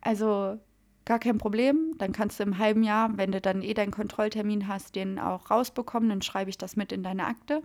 also 0.00 0.58
gar 1.08 1.18
kein 1.18 1.38
Problem. 1.38 1.94
Dann 1.98 2.12
kannst 2.12 2.38
du 2.38 2.44
im 2.44 2.58
halben 2.58 2.84
Jahr, 2.84 3.16
wenn 3.16 3.32
du 3.32 3.40
dann 3.40 3.62
eh 3.62 3.74
deinen 3.74 3.90
Kontrolltermin 3.90 4.68
hast, 4.68 4.94
den 4.94 5.18
auch 5.18 5.50
rausbekommen. 5.50 6.10
Dann 6.10 6.22
schreibe 6.22 6.50
ich 6.50 6.58
das 6.58 6.76
mit 6.76 6.92
in 6.92 7.02
deine 7.02 7.26
Akte. 7.26 7.62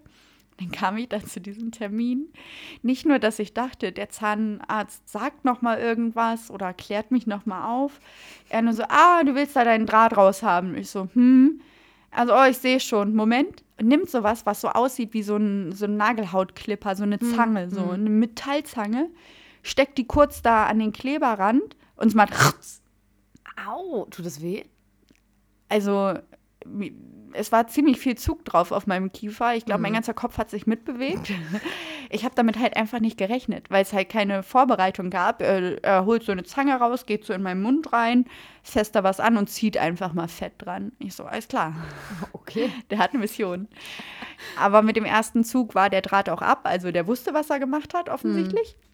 Dann 0.60 0.72
kam 0.72 0.98
ich 0.98 1.10
dann 1.10 1.26
zu 1.26 1.42
diesem 1.42 1.72
Termin. 1.72 2.28
Nicht 2.84 3.06
nur, 3.06 3.20
dass 3.20 3.40
ich 3.40 3.54
dachte, 3.54 3.92
der 3.92 4.10
Zahnarzt 4.10 5.10
sagt 5.10 5.46
noch 5.46 5.62
mal 5.62 5.78
irgendwas 5.78 6.50
oder 6.52 6.74
klärt 6.74 7.12
mich 7.12 7.28
noch 7.28 7.46
mal 7.46 7.70
auf. 7.70 8.00
Er 8.50 8.62
nur 8.62 8.74
so, 8.74 8.84
ah, 8.88 9.24
du 9.24 9.36
willst 9.36 9.56
da 9.56 9.66
deinen 9.66 9.88
Draht 9.88 10.16
raushaben. 10.16 10.78
Ich 10.78 10.90
so, 10.90 11.10
hm. 11.14 11.60
Also, 12.12 12.34
oh, 12.34 12.46
ich 12.50 12.60
sehe 12.60 12.80
schon. 12.80 13.14
Moment. 13.14 13.64
Nimmt 13.82 14.10
sowas, 14.10 14.46
was 14.46 14.62
so 14.62 14.70
aussieht 14.70 15.14
wie 15.14 15.24
so 15.24 15.36
ein, 15.36 15.74
so 15.74 15.86
ein 15.86 15.98
Nagelhautklipper, 15.98 16.96
so 16.96 17.04
eine 17.04 17.20
hm, 17.20 17.36
Zange, 17.36 17.64
hm. 17.64 17.70
so 17.72 17.90
eine 17.90 18.10
Metallzange, 18.10 19.10
steckt 19.64 19.98
die 19.98 20.06
kurz 20.06 20.42
da 20.42 20.68
an 20.68 20.80
den 20.80 20.94
Kleberrand 20.94 21.76
und 21.98 22.08
es 22.08 22.14
macht 22.14 22.34
Au, 23.56 24.06
tut 24.06 24.26
das 24.26 24.42
weh? 24.42 24.64
Also, 25.70 26.14
es 27.34 27.52
war 27.52 27.68
ziemlich 27.68 28.00
viel 28.00 28.16
Zug 28.16 28.46
drauf 28.46 28.72
auf 28.72 28.88
meinem 28.88 29.12
Kiefer. 29.12 29.56
Ich 29.56 29.66
glaube, 29.66 29.80
mhm. 29.80 29.84
mein 29.84 29.94
ganzer 29.94 30.14
Kopf 30.14 30.38
hat 30.38 30.50
sich 30.50 30.68
mitbewegt. 30.68 31.32
Ich 32.10 32.24
habe 32.24 32.36
damit 32.36 32.60
halt 32.60 32.78
einfach 32.78 33.00
nicht 33.00 33.18
gerechnet, 33.18 33.72
weil 33.72 33.82
es 33.82 33.92
halt 33.92 34.10
keine 34.10 34.44
Vorbereitung 34.44 35.10
gab. 35.10 35.42
Er, 35.42 35.84
er, 35.84 36.06
holt 36.06 36.22
so 36.24 36.32
eine 36.32 36.44
Zange 36.44 36.76
raus, 36.76 37.08
geht 37.08 37.26
so 37.26 37.34
in 37.34 37.42
meinen 37.42 37.64
Mund 37.64 37.92
rein, 37.92 38.26
fässt 38.62 38.96
da 38.96 39.04
was 39.04 39.20
an 39.20 39.36
und 39.36 39.50
zieht 39.50 39.78
einfach 39.78 40.14
mal 40.14 40.28
Fett 40.28 40.54
dran. 40.60 40.92
Ich 41.00 41.16
so, 41.16 41.24
alles 41.24 41.48
klar. 41.48 41.74
Okay. 42.34 42.70
Der 42.92 43.00
hat 43.00 43.12
eine 43.12 43.20
Mission. 43.20 43.68
Aber 44.60 44.84
mit 44.84 44.96
dem 44.96 45.06
ersten 45.06 45.44
Zug 45.44 45.74
war 45.74 45.90
der 45.90 46.02
Draht 46.02 46.30
auch 46.30 46.42
ab. 46.42 46.62
Also 46.66 46.92
der 46.92 47.08
wusste, 47.08 47.34
was 47.34 47.50
er 47.50 47.60
gemacht 47.60 47.96
hat, 47.96 48.10
offensichtlich. 48.10 48.76
Mhm. 48.78 48.93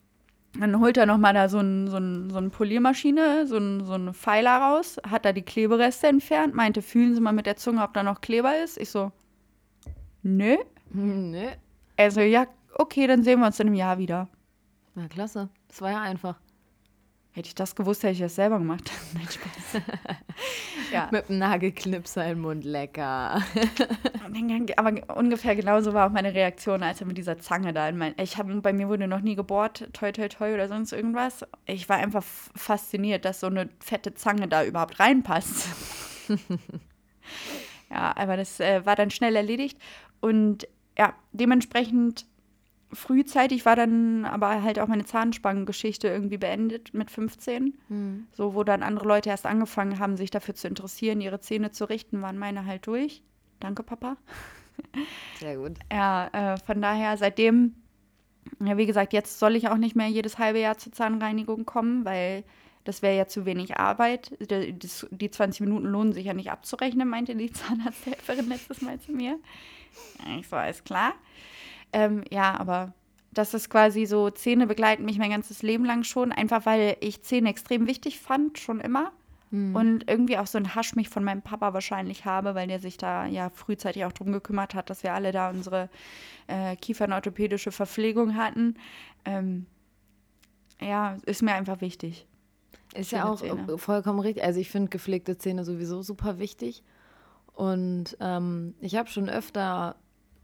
Dann 0.58 0.80
holt 0.80 0.98
er 0.98 1.06
nochmal 1.06 1.34
da 1.34 1.48
so, 1.48 1.60
ein, 1.60 1.88
so, 1.88 1.98
ein, 1.98 2.30
so 2.32 2.38
eine 2.38 2.50
Poliermaschine, 2.50 3.46
so, 3.46 3.58
ein, 3.58 3.86
so 3.86 3.94
eine 3.94 4.14
Pfeiler 4.14 4.58
raus, 4.58 4.98
hat 5.08 5.26
da 5.26 5.32
die 5.32 5.44
Klebereste 5.44 6.08
entfernt, 6.08 6.56
meinte, 6.56 6.82
fühlen 6.82 7.14
Sie 7.14 7.22
mal 7.22 7.34
mit 7.34 7.46
der 7.46 7.56
Zunge, 7.56 7.84
ob 7.84 7.94
da 7.94 8.04
noch 8.04 8.22
Kleber 8.22 8.62
ist. 8.64 8.78
Ich 8.78 8.90
so, 8.90 9.12
nö. 10.24 10.58
Nö. 10.92 11.48
Also, 11.98 12.22
ja, 12.22 12.48
okay, 12.74 13.06
dann 13.06 13.24
sehen 13.24 13.40
wir 13.40 13.46
uns 13.46 13.60
in 13.60 13.68
einem 13.68 13.76
Jahr 13.76 14.00
wieder. 14.00 14.28
Na, 14.96 15.08
klasse. 15.08 15.50
Das 15.68 15.82
war 15.82 15.92
ja 15.92 16.02
einfach. 16.02 16.40
Hätte 17.40 17.48
ich 17.48 17.56
das 17.56 17.74
gewusst, 17.74 18.04
hätte 18.04 18.12
ich 18.12 18.20
das 18.20 18.36
selber 18.36 18.58
gemacht. 18.58 18.92
Nein, 19.14 19.24
Spaß. 19.24 19.82
ja. 20.92 21.08
Mit 21.10 21.30
einem 21.30 21.40
Nagelknipser 21.40 22.30
im 22.30 22.42
Mund, 22.42 22.66
lecker. 22.66 23.42
Aber 24.76 25.16
ungefähr 25.16 25.56
genauso 25.56 25.94
war 25.94 26.08
auch 26.08 26.12
meine 26.12 26.34
Reaktion, 26.34 26.84
als 26.84 27.00
er 27.00 27.08
mit 27.08 27.18
dieser 27.18 27.38
Zange 27.38 27.72
da 27.72 27.88
in 27.88 27.98
mein. 27.98 28.14
Ich 28.18 28.36
habe 28.36 28.54
bei 28.60 28.74
mir 28.74 28.90
wurde 28.90 29.08
noch 29.08 29.22
nie 29.22 29.36
gebohrt, 29.36 29.88
toi 29.94 30.12
toi 30.12 30.28
toi 30.28 30.54
oder 30.54 30.68
sonst 30.68 30.92
irgendwas. 30.92 31.46
Ich 31.66 31.88
war 31.88 31.96
einfach 31.96 32.26
fasziniert, 32.58 33.24
dass 33.24 33.40
so 33.40 33.48
eine 33.48 33.70
fette 33.80 34.14
Zange 34.16 34.50
da 34.50 34.66
überhaupt 34.66 35.00
reinpasst. 35.00 35.70
ja, 37.90 38.18
aber 38.18 38.36
das 38.36 38.60
äh, 38.60 38.86
war 38.86 38.98
dann 38.98 39.12
schnell 39.12 39.38
erledigt. 39.38 39.78
Und 40.20 40.68
ja, 40.98 41.14
dementsprechend 41.32 42.26
frühzeitig 42.92 43.66
war 43.66 43.76
dann 43.76 44.26
aber 44.26 44.64
halt 44.64 44.80
auch 44.80 44.88
meine 44.88 45.06
Zahnspangengeschichte 45.06 46.08
irgendwie 46.08 46.38
beendet 46.38 46.94
mit 46.94 47.12
15. 47.12 47.78
Mhm. 47.88 48.28
So, 48.32 48.56
wo 48.56 48.64
dann 48.64 48.84
andere 48.84 49.08
Leute 49.08 49.30
erst 49.30 49.46
angefangen 49.46 50.00
haben, 50.00 50.18
sich 50.18 50.32
dafür 50.32 50.56
zu 50.56 50.68
interessieren, 50.68 51.22
ihre 51.22 51.40
Zähne 51.40 51.72
zu 51.72 51.86
richten, 51.86 52.22
waren 52.22 52.38
meine 52.38 52.66
halt 52.66 52.88
durch. 52.88 53.22
Danke, 53.60 53.84
Papa. 53.84 54.18
Sehr 55.40 55.58
gut. 55.58 55.74
ja, 55.92 56.54
äh, 56.54 56.58
von 56.58 56.82
daher 56.82 57.18
seitdem, 57.18 57.76
ja, 58.60 58.78
wie 58.78 58.86
gesagt, 58.86 59.14
jetzt 59.14 59.40
soll 59.40 59.56
ich 59.56 59.68
auch 59.68 59.78
nicht 59.78 59.96
mehr 59.96 60.08
jedes 60.08 60.38
halbe 60.38 60.60
Jahr 60.60 60.78
zur 60.78 60.94
Zahnreinigung 60.94 61.66
kommen, 61.66 62.06
weil 62.06 62.44
das 62.86 63.02
wäre 63.02 63.16
ja 63.16 63.28
zu 63.28 63.46
wenig 63.46 63.78
Arbeit. 63.78 64.36
Die, 64.40 64.74
die 65.12 65.30
20 65.30 65.62
Minuten 65.62 65.86
lohnen 65.86 66.14
sich 66.14 66.26
ja 66.26 66.34
nicht 66.34 66.50
abzurechnen, 66.50 67.08
meinte 67.08 67.36
die 67.36 67.52
Zahnarzthelferin 67.52 68.50
letztes 68.50 68.82
Mal 68.82 69.00
zu 69.00 69.12
mir. 69.12 69.38
Ich 70.40 70.48
so, 70.48 70.56
alles 70.56 70.84
klar. 70.84 71.14
Ähm, 71.94 72.24
ja, 72.30 72.60
aber 72.60 72.94
das 73.32 73.54
ist 73.54 73.70
quasi 73.70 74.06
so, 74.06 74.30
Zähne 74.30 74.68
begleiten 74.68 75.06
mich 75.06 75.18
mein 75.18 75.30
ganzes 75.30 75.62
Leben 75.62 75.86
lang 75.86 76.04
schon, 76.04 76.32
einfach 76.32 76.66
weil 76.66 76.98
ich 77.00 77.22
Zähne 77.22 77.50
extrem 77.50 77.88
wichtig 77.88 78.20
fand, 78.20 78.60
schon 78.60 78.80
immer. 78.80 79.12
Mhm. 79.52 79.76
Und 79.76 80.10
irgendwie 80.10 80.38
auch 80.38 80.48
so 80.48 80.58
ein 80.58 80.76
Hasch 80.76 80.96
mich 80.96 81.10
von 81.10 81.24
meinem 81.24 81.42
Papa 81.42 81.74
wahrscheinlich 81.74 82.26
habe, 82.26 82.54
weil 82.56 82.68
der 82.68 82.80
sich 82.80 82.98
da 82.98 83.26
ja 83.26 83.50
frühzeitig 83.50 84.06
auch 84.06 84.12
drum 84.12 84.32
gekümmert 84.32 84.76
hat, 84.76 84.90
dass 84.90 85.04
wir 85.04 85.14
alle 85.14 85.32
da 85.32 85.50
unsere 85.50 85.90
äh, 86.48 86.76
kiefernorthopädische 86.76 87.72
Verpflegung 87.72 88.36
hatten. 88.36 88.76
Ähm, 89.26 89.66
ja, 90.82 91.18
ist 91.26 91.42
mir 91.42 91.54
einfach 91.54 91.82
wichtig. 91.82 92.28
Ist 92.94 93.12
ja 93.12 93.26
auch 93.26 93.40
Zähne. 93.40 93.78
vollkommen 93.78 94.20
richtig. 94.20 94.44
Also 94.44 94.60
ich 94.60 94.70
finde 94.70 94.90
gepflegte 94.90 95.38
Zähne 95.38 95.64
sowieso 95.64 96.02
super 96.02 96.40
wichtig. 96.40 96.84
Und 97.54 98.18
ähm, 98.20 98.76
ich 98.80 98.96
habe 98.96 99.10
schon 99.10 99.30
öfter 99.30 99.96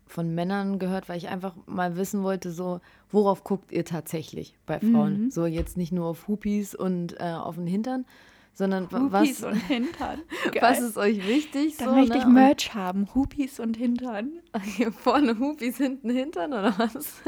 von 0.08 0.34
Männern 0.36 0.80
gehört, 0.80 1.10
weil 1.10 1.18
ich 1.18 1.30
einfach 1.30 1.56
mal 1.66 1.98
wissen 1.98 2.24
wollte, 2.24 2.52
so, 2.52 2.80
worauf 3.12 3.44
guckt 3.44 3.72
ihr 3.72 3.86
tatsächlich 3.86 4.56
bei 4.66 4.80
Frauen? 4.80 5.26
Mhm. 5.26 5.32
So 5.32 5.46
jetzt 5.46 5.78
nicht 5.78 5.92
nur 5.92 6.06
auf 6.08 6.28
Hupis 6.28 6.76
und 6.76 7.20
äh, 7.20 7.34
auf 7.34 7.56
den 7.56 7.68
Hintern, 7.68 8.06
sondern 8.54 8.86
Hupis 8.92 9.42
was, 9.42 9.44
und 9.44 9.56
Hintern. 9.56 10.22
was 10.62 10.80
ist 10.80 10.98
euch 10.98 11.28
wichtig? 11.28 11.78
Dann 11.78 11.90
so, 11.90 11.96
möchte 11.96 12.14
ne? 12.14 12.20
ich 12.20 12.26
Merch 12.26 12.70
und, 12.70 12.76
haben, 12.76 13.08
Hupis 13.14 13.60
und 13.60 13.78
Hintern. 13.78 14.32
Vorne 14.98 15.40
Hupis, 15.40 15.78
hinten 15.78 16.10
Hintern 16.10 16.54
oder 16.54 16.78
was? 16.78 17.22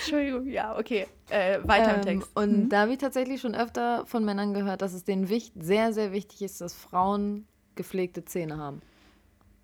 Entschuldigung, 0.00 0.46
ja, 0.48 0.76
okay. 0.78 1.06
Äh, 1.30 1.60
weiter 1.64 1.90
ähm, 1.90 1.96
im 1.96 2.02
Text. 2.02 2.30
Und 2.34 2.64
mhm. 2.64 2.68
da 2.68 2.82
habe 2.82 2.92
ich 2.92 2.98
tatsächlich 2.98 3.40
schon 3.40 3.54
öfter 3.54 4.04
von 4.06 4.24
Männern 4.24 4.52
gehört, 4.52 4.82
dass 4.82 4.92
es 4.92 5.04
denen 5.04 5.26
sehr, 5.26 5.92
sehr 5.92 6.12
wichtig 6.12 6.42
ist, 6.42 6.60
dass 6.60 6.74
Frauen 6.74 7.46
gepflegte 7.74 8.24
Zähne 8.24 8.58
haben. 8.58 8.82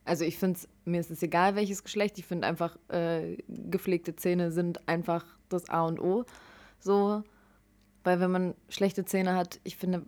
Also 0.08 0.24
ich 0.24 0.38
finde 0.38 0.58
es, 0.58 0.68
mir 0.84 1.00
ist 1.00 1.10
es 1.10 1.22
egal, 1.22 1.54
welches 1.54 1.84
Geschlecht. 1.84 2.18
Ich 2.18 2.24
finde 2.24 2.46
einfach, 2.46 2.76
äh, 2.88 3.36
gepflegte 3.48 4.16
Zähne 4.16 4.50
sind 4.50 4.88
einfach 4.88 5.24
das 5.48 5.68
A 5.68 5.82
und 5.82 6.00
O. 6.00 6.24
So, 6.80 7.22
weil 8.04 8.20
wenn 8.20 8.30
man 8.30 8.54
schlechte 8.68 9.04
Zähne 9.04 9.34
hat, 9.34 9.60
ich 9.64 9.76
finde, 9.76 10.04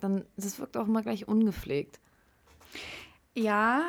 dann 0.00 0.24
das 0.36 0.58
wirkt 0.58 0.76
auch 0.76 0.88
immer 0.88 1.02
gleich 1.02 1.28
ungepflegt. 1.28 2.00
Ja, 3.36 3.82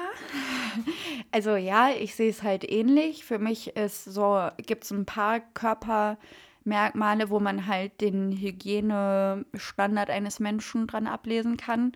also 1.32 1.56
ja, 1.56 1.90
ich 1.90 2.16
sehe 2.16 2.30
es 2.30 2.44
halt 2.44 2.70
ähnlich. 2.70 3.26
Für 3.26 3.40
mich 3.40 3.76
ist 3.76 4.06
so, 4.06 4.50
gibt 4.58 4.84
es 4.84 4.92
ein 4.92 5.06
paar 5.06 5.40
Körpermerkmale, 5.40 7.30
wo 7.30 7.40
man 7.40 7.66
halt 7.68 8.02
den 8.02 8.32
Hygienestandard 8.32 10.10
eines 10.10 10.40
Menschen 10.40 10.88
dran 10.88 11.08
ablesen 11.08 11.58
kann. 11.58 11.94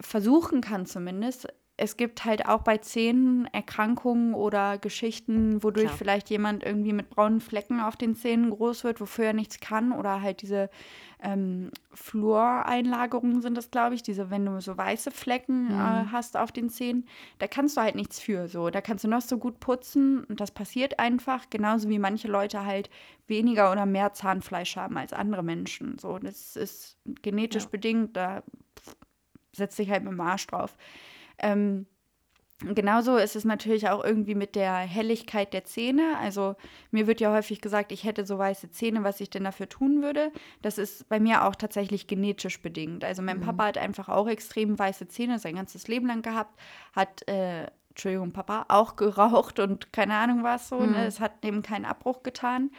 Versuchen 0.00 0.60
kann 0.60 0.86
zumindest 0.86 1.48
es 1.76 1.96
gibt 1.96 2.24
halt 2.24 2.46
auch 2.46 2.62
bei 2.62 2.78
Zähnen 2.78 3.46
Erkrankungen 3.46 4.34
oder 4.34 4.78
Geschichten, 4.78 5.60
wodurch 5.64 5.86
Klar. 5.86 5.98
vielleicht 5.98 6.30
jemand 6.30 6.62
irgendwie 6.62 6.92
mit 6.92 7.10
braunen 7.10 7.40
Flecken 7.40 7.80
auf 7.80 7.96
den 7.96 8.14
Zähnen 8.14 8.50
groß 8.50 8.84
wird, 8.84 9.00
wofür 9.00 9.26
er 9.26 9.32
nichts 9.32 9.58
kann. 9.58 9.90
Oder 9.90 10.22
halt 10.22 10.42
diese 10.42 10.70
ähm, 11.20 11.72
Fluoreinlagerungen 11.92 13.42
sind 13.42 13.56
das, 13.56 13.72
glaube 13.72 13.96
ich. 13.96 14.04
Diese, 14.04 14.30
wenn 14.30 14.46
du 14.46 14.60
so 14.60 14.76
weiße 14.76 15.10
Flecken 15.10 15.64
mhm. 15.64 15.80
äh, 15.80 16.04
hast 16.12 16.36
auf 16.36 16.52
den 16.52 16.68
Zähnen, 16.68 17.08
da 17.38 17.48
kannst 17.48 17.76
du 17.76 17.80
halt 17.80 17.96
nichts 17.96 18.20
für. 18.20 18.46
So, 18.46 18.70
da 18.70 18.80
kannst 18.80 19.02
du 19.02 19.08
noch 19.08 19.22
so 19.22 19.38
gut 19.38 19.58
putzen 19.58 20.22
und 20.24 20.40
das 20.40 20.52
passiert 20.52 21.00
einfach. 21.00 21.50
Genauso 21.50 21.88
wie 21.88 21.98
manche 21.98 22.28
Leute 22.28 22.64
halt 22.64 22.88
weniger 23.26 23.72
oder 23.72 23.84
mehr 23.84 24.12
Zahnfleisch 24.12 24.76
haben 24.76 24.96
als 24.96 25.12
andere 25.12 25.42
Menschen. 25.42 25.98
So, 25.98 26.20
das 26.20 26.54
ist 26.54 26.98
genetisch 27.04 27.64
ja. 27.64 27.68
bedingt. 27.70 28.16
Da 28.16 28.44
setzt 29.50 29.76
sich 29.76 29.90
halt 29.90 30.04
mit 30.04 30.12
dem 30.12 30.20
Arsch 30.20 30.46
drauf. 30.46 30.76
Ähm, 31.38 31.86
Genauso 32.60 33.16
ist 33.16 33.34
es 33.34 33.44
natürlich 33.44 33.88
auch 33.88 34.02
irgendwie 34.04 34.36
mit 34.36 34.54
der 34.54 34.76
Helligkeit 34.76 35.52
der 35.52 35.64
Zähne. 35.64 36.16
Also 36.20 36.54
mir 36.92 37.06
wird 37.06 37.20
ja 37.20 37.32
häufig 37.32 37.60
gesagt, 37.60 37.90
ich 37.90 38.04
hätte 38.04 38.24
so 38.24 38.38
weiße 38.38 38.70
Zähne, 38.70 39.02
was 39.02 39.20
ich 39.20 39.28
denn 39.28 39.44
dafür 39.44 39.68
tun 39.68 40.02
würde. 40.02 40.30
Das 40.62 40.78
ist 40.78 41.08
bei 41.08 41.18
mir 41.18 41.44
auch 41.44 41.56
tatsächlich 41.56 42.06
genetisch 42.06 42.62
bedingt. 42.62 43.04
Also 43.04 43.22
mein 43.22 43.38
mhm. 43.38 43.42
Papa 43.42 43.66
hat 43.66 43.78
einfach 43.78 44.08
auch 44.08 44.28
extrem 44.28 44.78
weiße 44.78 45.08
Zähne 45.08 45.38
sein 45.38 45.56
ganzes 45.56 45.88
Leben 45.88 46.06
lang 46.06 46.22
gehabt, 46.22 46.58
hat, 46.94 47.28
äh, 47.28 47.66
Entschuldigung, 47.90 48.32
Papa, 48.32 48.66
auch 48.68 48.96
geraucht 48.96 49.58
und 49.58 49.92
keine 49.92 50.14
Ahnung 50.14 50.44
was 50.44 50.68
so. 50.68 50.78
Ne? 50.78 50.86
Mhm. 50.86 50.92
Ne? 50.92 51.06
Es 51.06 51.20
hat 51.20 51.42
dem 51.42 51.62
keinen 51.62 51.84
Abbruch 51.84 52.22
getan. 52.22 52.70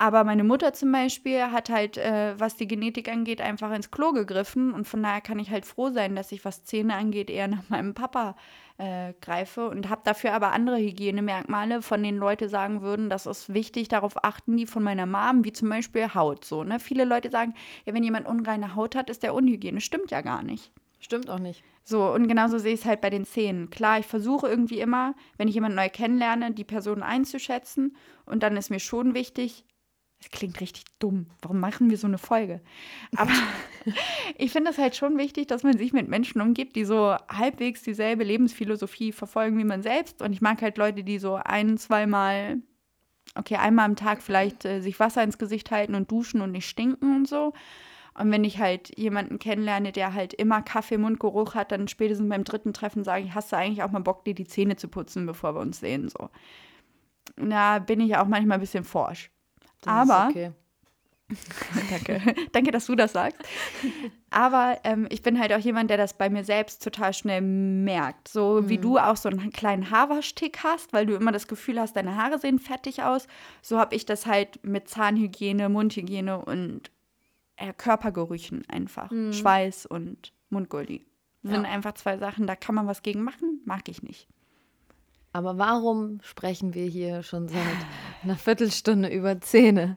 Aber 0.00 0.24
meine 0.24 0.44
Mutter 0.44 0.72
zum 0.72 0.92
Beispiel 0.92 1.52
hat 1.52 1.68
halt, 1.68 1.98
äh, 1.98 2.32
was 2.40 2.56
die 2.56 2.66
Genetik 2.66 3.06
angeht, 3.12 3.42
einfach 3.42 3.70
ins 3.70 3.90
Klo 3.90 4.12
gegriffen. 4.12 4.72
Und 4.72 4.88
von 4.88 5.02
daher 5.02 5.20
kann 5.20 5.38
ich 5.38 5.50
halt 5.50 5.66
froh 5.66 5.90
sein, 5.90 6.16
dass 6.16 6.32
ich, 6.32 6.42
was 6.46 6.64
Zähne 6.64 6.94
angeht, 6.94 7.28
eher 7.28 7.48
nach 7.48 7.68
meinem 7.68 7.92
Papa 7.92 8.34
äh, 8.78 9.12
greife. 9.20 9.68
Und 9.68 9.90
habe 9.90 10.00
dafür 10.02 10.32
aber 10.32 10.52
andere 10.52 10.78
Hygienemerkmale, 10.78 11.82
von 11.82 12.02
denen 12.02 12.16
Leute 12.16 12.48
sagen 12.48 12.80
würden, 12.80 13.10
das 13.10 13.26
ist 13.26 13.52
wichtig, 13.52 13.88
darauf 13.88 14.24
achten 14.24 14.56
die 14.56 14.64
von 14.64 14.82
meiner 14.82 15.04
Mom, 15.04 15.44
wie 15.44 15.52
zum 15.52 15.68
Beispiel 15.68 16.14
Haut. 16.14 16.46
So, 16.46 16.64
ne? 16.64 16.80
Viele 16.80 17.04
Leute 17.04 17.28
sagen, 17.28 17.52
ja, 17.84 17.92
wenn 17.92 18.02
jemand 18.02 18.26
unreine 18.26 18.74
Haut 18.74 18.96
hat, 18.96 19.10
ist 19.10 19.22
der 19.22 19.34
unhygienisch. 19.34 19.84
Stimmt 19.84 20.10
ja 20.10 20.22
gar 20.22 20.42
nicht. 20.42 20.72
Stimmt 21.00 21.28
auch 21.28 21.38
nicht. 21.38 21.62
So, 21.84 22.10
und 22.10 22.26
genauso 22.26 22.56
sehe 22.56 22.72
ich 22.72 22.80
es 22.80 22.86
halt 22.86 23.02
bei 23.02 23.10
den 23.10 23.26
Zähnen. 23.26 23.68
Klar, 23.68 23.98
ich 23.98 24.06
versuche 24.06 24.48
irgendwie 24.48 24.80
immer, 24.80 25.14
wenn 25.36 25.48
ich 25.48 25.54
jemanden 25.54 25.76
neu 25.76 25.90
kennenlerne, 25.90 26.52
die 26.52 26.64
Person 26.64 27.02
einzuschätzen. 27.02 27.96
Und 28.24 28.42
dann 28.42 28.56
ist 28.56 28.70
mir 28.70 28.80
schon 28.80 29.12
wichtig, 29.12 29.66
das 30.20 30.30
klingt 30.30 30.60
richtig 30.60 30.84
dumm. 30.98 31.26
Warum 31.40 31.60
machen 31.60 31.88
wir 31.88 31.96
so 31.96 32.06
eine 32.06 32.18
Folge? 32.18 32.60
Aber 33.16 33.32
ich 34.38 34.52
finde 34.52 34.70
es 34.70 34.78
halt 34.78 34.94
schon 34.94 35.16
wichtig, 35.16 35.46
dass 35.46 35.62
man 35.62 35.78
sich 35.78 35.92
mit 35.92 36.08
Menschen 36.08 36.42
umgibt, 36.42 36.76
die 36.76 36.84
so 36.84 37.16
halbwegs 37.28 37.82
dieselbe 37.82 38.24
Lebensphilosophie 38.24 39.12
verfolgen 39.12 39.58
wie 39.58 39.64
man 39.64 39.82
selbst. 39.82 40.20
Und 40.20 40.32
ich 40.32 40.42
mag 40.42 40.60
halt 40.60 40.76
Leute, 40.76 41.04
die 41.04 41.18
so 41.18 41.36
ein, 41.36 41.78
zweimal, 41.78 42.58
okay, 43.34 43.56
einmal 43.56 43.86
am 43.86 43.96
Tag 43.96 44.22
vielleicht 44.22 44.66
äh, 44.66 44.80
sich 44.80 45.00
Wasser 45.00 45.22
ins 45.22 45.38
Gesicht 45.38 45.70
halten 45.70 45.94
und 45.94 46.10
duschen 46.10 46.42
und 46.42 46.52
nicht 46.52 46.68
stinken 46.68 47.16
und 47.16 47.26
so. 47.26 47.54
Und 48.12 48.30
wenn 48.30 48.44
ich 48.44 48.58
halt 48.58 48.98
jemanden 48.98 49.38
kennenlerne, 49.38 49.92
der 49.92 50.12
halt 50.12 50.34
immer 50.34 50.60
Kaffee-Mundgeruch 50.60 51.54
hat, 51.54 51.72
dann 51.72 51.88
spätestens 51.88 52.28
beim 52.28 52.44
dritten 52.44 52.74
Treffen 52.74 53.04
sage 53.04 53.24
ich, 53.24 53.34
hast 53.34 53.52
du 53.52 53.56
eigentlich 53.56 53.82
auch 53.82 53.90
mal 53.90 54.00
Bock, 54.00 54.26
dir 54.26 54.34
die 54.34 54.46
Zähne 54.46 54.76
zu 54.76 54.88
putzen, 54.88 55.24
bevor 55.24 55.54
wir 55.54 55.60
uns 55.60 55.80
sehen? 55.80 56.10
So. 56.10 56.28
Da 57.36 57.78
bin 57.78 58.00
ich 58.00 58.16
auch 58.16 58.26
manchmal 58.26 58.58
ein 58.58 58.60
bisschen 58.60 58.84
forsch. 58.84 59.30
Das 59.80 59.92
Aber. 59.92 60.28
Okay. 60.28 60.52
Danke. 61.90 62.34
Danke, 62.52 62.70
dass 62.70 62.86
du 62.86 62.96
das 62.96 63.12
sagst. 63.12 63.38
Aber 64.30 64.80
ähm, 64.84 65.06
ich 65.10 65.22
bin 65.22 65.38
halt 65.38 65.52
auch 65.52 65.58
jemand, 65.58 65.90
der 65.90 65.96
das 65.96 66.14
bei 66.14 66.28
mir 66.28 66.44
selbst 66.44 66.82
total 66.82 67.12
schnell 67.12 67.40
merkt. 67.40 68.28
So 68.28 68.62
mhm. 68.62 68.68
wie 68.68 68.78
du 68.78 68.98
auch 68.98 69.16
so 69.16 69.28
einen 69.28 69.50
kleinen 69.52 69.90
Haarwaschtick 69.90 70.58
hast, 70.64 70.92
weil 70.92 71.06
du 71.06 71.14
immer 71.14 71.32
das 71.32 71.48
Gefühl 71.48 71.80
hast, 71.80 71.94
deine 71.96 72.16
Haare 72.16 72.38
sehen 72.38 72.58
fertig 72.58 73.02
aus. 73.02 73.26
So 73.62 73.78
habe 73.78 73.94
ich 73.94 74.06
das 74.06 74.26
halt 74.26 74.64
mit 74.64 74.88
Zahnhygiene, 74.88 75.68
Mundhygiene 75.68 76.44
und 76.44 76.90
äh, 77.56 77.72
Körpergerüchen 77.72 78.64
einfach. 78.68 79.10
Mhm. 79.10 79.32
Schweiß 79.32 79.86
und 79.86 80.32
Mundgulli. 80.48 81.06
Das 81.42 81.52
ja. 81.52 81.56
sind 81.58 81.66
einfach 81.66 81.94
zwei 81.94 82.18
Sachen, 82.18 82.46
da 82.46 82.56
kann 82.56 82.74
man 82.74 82.86
was 82.86 83.02
gegen 83.02 83.22
machen, 83.22 83.60
mag 83.64 83.88
ich 83.88 84.02
nicht. 84.02 84.28
Aber 85.32 85.58
warum 85.58 86.18
sprechen 86.22 86.74
wir 86.74 86.86
hier 86.86 87.22
schon 87.22 87.46
seit 87.46 87.60
einer 88.24 88.36
Viertelstunde 88.36 89.08
über 89.08 89.40
Zähne? 89.40 89.96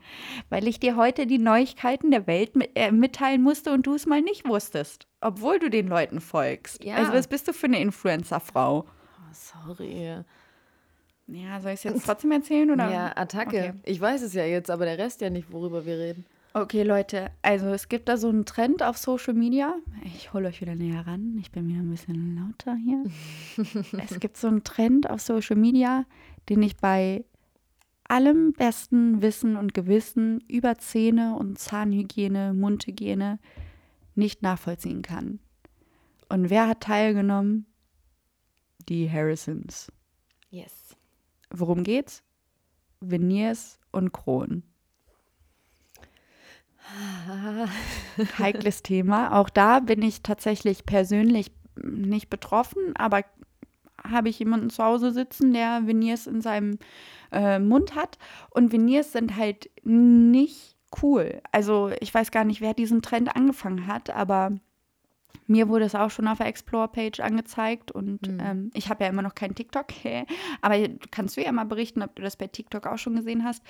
Weil 0.49 0.67
ich 0.67 0.79
dir 0.79 0.95
heute 0.95 1.25
die 1.25 1.39
Neuigkeiten 1.39 2.11
der 2.11 2.27
Welt 2.27 2.55
mit, 2.55 2.71
äh, 2.75 2.91
mitteilen 2.91 3.41
musste 3.41 3.71
und 3.71 3.87
du 3.87 3.95
es 3.95 4.05
mal 4.05 4.21
nicht 4.21 4.47
wusstest. 4.47 5.07
Obwohl 5.21 5.57
du 5.57 5.71
den 5.71 5.87
Leuten 5.87 6.21
folgst. 6.21 6.83
Ja. 6.83 6.95
Also, 6.95 7.13
was 7.13 7.27
bist 7.27 7.47
du 7.47 7.53
für 7.53 7.65
eine 7.65 7.79
Influencer-Frau? 7.79 8.85
Oh, 8.85 9.33
sorry. 9.33 10.23
Ja, 11.27 11.61
soll 11.61 11.71
ich 11.71 11.77
es 11.77 11.83
jetzt 11.83 12.05
trotzdem 12.05 12.31
erzählen? 12.31 12.69
Oder? 12.69 12.91
Ja, 12.91 13.11
Attacke. 13.15 13.57
Okay. 13.57 13.73
Ich 13.85 13.99
weiß 13.99 14.21
es 14.21 14.33
ja 14.33 14.45
jetzt, 14.45 14.69
aber 14.69 14.85
der 14.85 14.99
Rest 14.99 15.21
ja 15.21 15.31
nicht, 15.31 15.51
worüber 15.51 15.85
wir 15.85 15.97
reden. 15.97 16.25
Okay, 16.55 16.83
Leute, 16.83 17.31
also 17.41 17.69
es 17.69 17.89
gibt 17.89 18.07
da 18.07 18.15
so 18.15 18.29
einen 18.29 18.45
Trend 18.45 18.83
auf 18.83 18.95
Social 18.97 19.33
Media. 19.33 19.75
Ich 20.03 20.33
hole 20.33 20.47
euch 20.47 20.61
wieder 20.61 20.75
näher 20.75 21.07
ran. 21.07 21.35
Ich 21.39 21.51
bin 21.51 21.67
wieder 21.67 21.79
ein 21.79 21.89
bisschen 21.89 22.35
lauter 22.35 22.75
hier. 22.75 23.03
es 24.03 24.19
gibt 24.19 24.37
so 24.37 24.49
einen 24.49 24.63
Trend 24.63 25.09
auf 25.09 25.19
Social 25.19 25.55
Media, 25.55 26.05
den 26.49 26.61
ich 26.61 26.77
bei 26.77 27.25
allem 28.07 28.53
besten 28.53 29.23
Wissen 29.23 29.57
und 29.57 29.73
Gewissen 29.73 30.41
über 30.47 30.77
Zähne 30.77 31.35
und 31.35 31.57
Zahnhygiene, 31.57 32.53
Mundhygiene 32.53 33.39
nicht 34.13 34.43
nachvollziehen 34.43 35.01
kann. 35.01 35.39
Und 36.29 36.51
wer 36.51 36.67
hat 36.67 36.81
teilgenommen? 36.81 37.65
Die 38.89 39.09
Harrisons. 39.09 39.91
Yes. 40.51 40.95
Worum 41.49 41.83
geht's? 41.83 42.21
Veneers 42.99 43.79
und 43.91 44.11
Kronen. 44.11 44.61
Heikles 48.39 48.83
Thema. 48.83 49.39
Auch 49.39 49.49
da 49.49 49.79
bin 49.79 50.01
ich 50.01 50.21
tatsächlich 50.21 50.85
persönlich 50.85 51.51
nicht 51.75 52.29
betroffen, 52.29 52.95
aber 52.95 53.21
habe 54.03 54.29
ich 54.29 54.39
jemanden 54.39 54.69
zu 54.69 54.83
Hause 54.83 55.11
sitzen, 55.11 55.53
der 55.53 55.87
Veneers 55.87 56.27
in 56.27 56.41
seinem 56.41 56.77
äh, 57.31 57.59
Mund 57.59 57.95
hat. 57.95 58.17
Und 58.49 58.71
Veneers 58.71 59.11
sind 59.11 59.37
halt 59.37 59.69
nicht 59.83 60.75
cool. 61.01 61.41
Also 61.51 61.91
ich 61.99 62.13
weiß 62.13 62.31
gar 62.31 62.43
nicht, 62.43 62.61
wer 62.61 62.73
diesen 62.73 63.01
Trend 63.01 63.35
angefangen 63.35 63.87
hat, 63.87 64.09
aber 64.09 64.51
mir 65.47 65.67
wurde 65.69 65.85
es 65.85 65.95
auch 65.95 66.09
schon 66.09 66.27
auf 66.27 66.37
der 66.37 66.47
Explore-Page 66.47 67.19
angezeigt 67.19 67.91
und 67.91 68.27
mhm. 68.27 68.39
ähm, 68.39 68.71
ich 68.73 68.89
habe 68.89 69.03
ja 69.03 69.09
immer 69.09 69.21
noch 69.21 69.35
keinen 69.35 69.55
TikTok. 69.55 69.87
aber 70.61 70.75
kannst 71.11 71.37
du 71.37 71.43
ja 71.43 71.51
mal 71.51 71.65
berichten, 71.65 72.01
ob 72.01 72.15
du 72.15 72.21
das 72.21 72.37
bei 72.37 72.47
TikTok 72.47 72.87
auch 72.87 72.97
schon 72.97 73.15
gesehen 73.15 73.43
hast. 73.43 73.63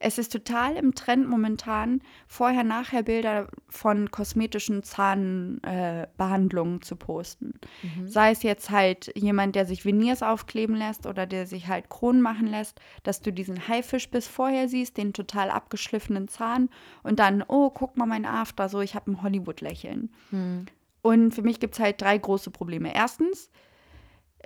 Es 0.00 0.18
ist 0.18 0.32
total 0.32 0.76
im 0.76 0.94
Trend 0.94 1.28
momentan, 1.28 2.02
Vorher-Nachher-Bilder 2.26 3.48
von 3.68 4.10
kosmetischen 4.10 4.82
Zahnbehandlungen 4.82 6.76
äh, 6.76 6.80
zu 6.80 6.96
posten. 6.96 7.54
Mhm. 7.82 8.08
Sei 8.08 8.32
es 8.32 8.42
jetzt 8.42 8.70
halt 8.70 9.12
jemand, 9.16 9.54
der 9.54 9.66
sich 9.66 9.84
Veneers 9.84 10.22
aufkleben 10.22 10.76
lässt 10.76 11.06
oder 11.06 11.26
der 11.26 11.46
sich 11.46 11.68
halt 11.68 11.88
Kronen 11.88 12.20
machen 12.20 12.48
lässt, 12.48 12.80
dass 13.02 13.22
du 13.22 13.32
diesen 13.32 13.68
Haifischbiss 13.68 14.26
vorher 14.26 14.68
siehst, 14.68 14.96
den 14.98 15.12
total 15.12 15.48
abgeschliffenen 15.48 16.28
Zahn 16.28 16.68
und 17.02 17.18
dann, 17.18 17.42
oh, 17.46 17.70
guck 17.70 17.96
mal 17.96 18.06
mein 18.06 18.26
After, 18.26 18.68
so 18.68 18.80
ich 18.80 18.94
habe 18.94 19.10
ein 19.12 19.22
Hollywood-Lächeln. 19.22 20.10
Mhm. 20.30 20.66
Und 21.04 21.34
für 21.34 21.42
mich 21.42 21.60
gibt 21.60 21.74
es 21.74 21.80
halt 21.80 22.00
drei 22.00 22.16
große 22.16 22.50
Probleme. 22.50 22.94
Erstens, 22.94 23.50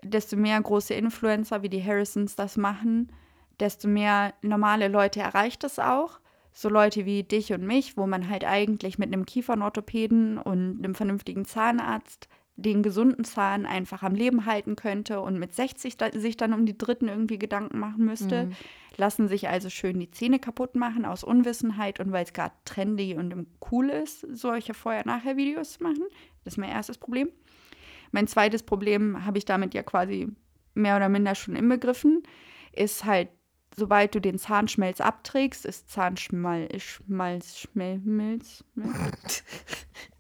desto 0.02 0.36
mehr 0.36 0.60
große 0.60 0.92
Influencer 0.92 1.62
wie 1.62 1.68
die 1.68 1.84
Harrisons 1.84 2.34
das 2.34 2.56
machen, 2.56 3.12
desto 3.60 3.86
mehr 3.86 4.34
normale 4.42 4.88
Leute 4.88 5.20
erreicht 5.20 5.62
es 5.62 5.78
auch. 5.78 6.18
So 6.52 6.68
Leute 6.68 7.06
wie 7.06 7.22
dich 7.22 7.52
und 7.52 7.64
mich, 7.64 7.96
wo 7.96 8.08
man 8.08 8.28
halt 8.28 8.44
eigentlich 8.44 8.98
mit 8.98 9.06
einem 9.12 9.24
Kiefernorthopäden 9.24 10.36
und 10.36 10.78
einem 10.78 10.96
vernünftigen 10.96 11.44
Zahnarzt 11.44 12.28
den 12.58 12.82
gesunden 12.82 13.24
Zahn 13.24 13.66
einfach 13.66 14.02
am 14.02 14.16
Leben 14.16 14.44
halten 14.44 14.74
könnte 14.74 15.20
und 15.20 15.38
mit 15.38 15.54
60 15.54 15.96
da, 15.96 16.10
sich 16.12 16.36
dann 16.36 16.52
um 16.52 16.66
die 16.66 16.76
Dritten 16.76 17.06
irgendwie 17.06 17.38
Gedanken 17.38 17.78
machen 17.78 18.04
müsste, 18.04 18.46
mhm. 18.46 18.52
lassen 18.96 19.28
sich 19.28 19.48
also 19.48 19.70
schön 19.70 20.00
die 20.00 20.10
Zähne 20.10 20.40
kaputt 20.40 20.74
machen 20.74 21.04
aus 21.04 21.22
Unwissenheit 21.22 22.00
und 22.00 22.10
weil 22.10 22.24
es 22.24 22.32
gerade 22.32 22.54
trendy 22.64 23.14
und 23.14 23.46
cool 23.70 23.90
ist, 23.90 24.26
solche 24.32 24.74
Vorher-Nachher-Videos 24.74 25.74
zu 25.74 25.84
machen. 25.84 26.02
Das 26.44 26.54
ist 26.54 26.58
mein 26.58 26.70
erstes 26.70 26.98
Problem. 26.98 27.28
Mein 28.10 28.26
zweites 28.26 28.64
Problem 28.64 29.24
habe 29.24 29.38
ich 29.38 29.44
damit 29.44 29.72
ja 29.72 29.84
quasi 29.84 30.28
mehr 30.74 30.96
oder 30.96 31.08
minder 31.08 31.36
schon 31.36 31.54
inbegriffen, 31.54 32.24
ist 32.72 33.04
halt 33.04 33.28
sobald 33.76 34.16
du 34.16 34.20
den 34.20 34.38
Zahnschmelz 34.38 35.00
abträgst, 35.00 35.64
ist 35.64 35.90
Zahnschmalz, 35.90 36.82
Schmalz, 36.82 37.58
Schmelz. 37.60 38.64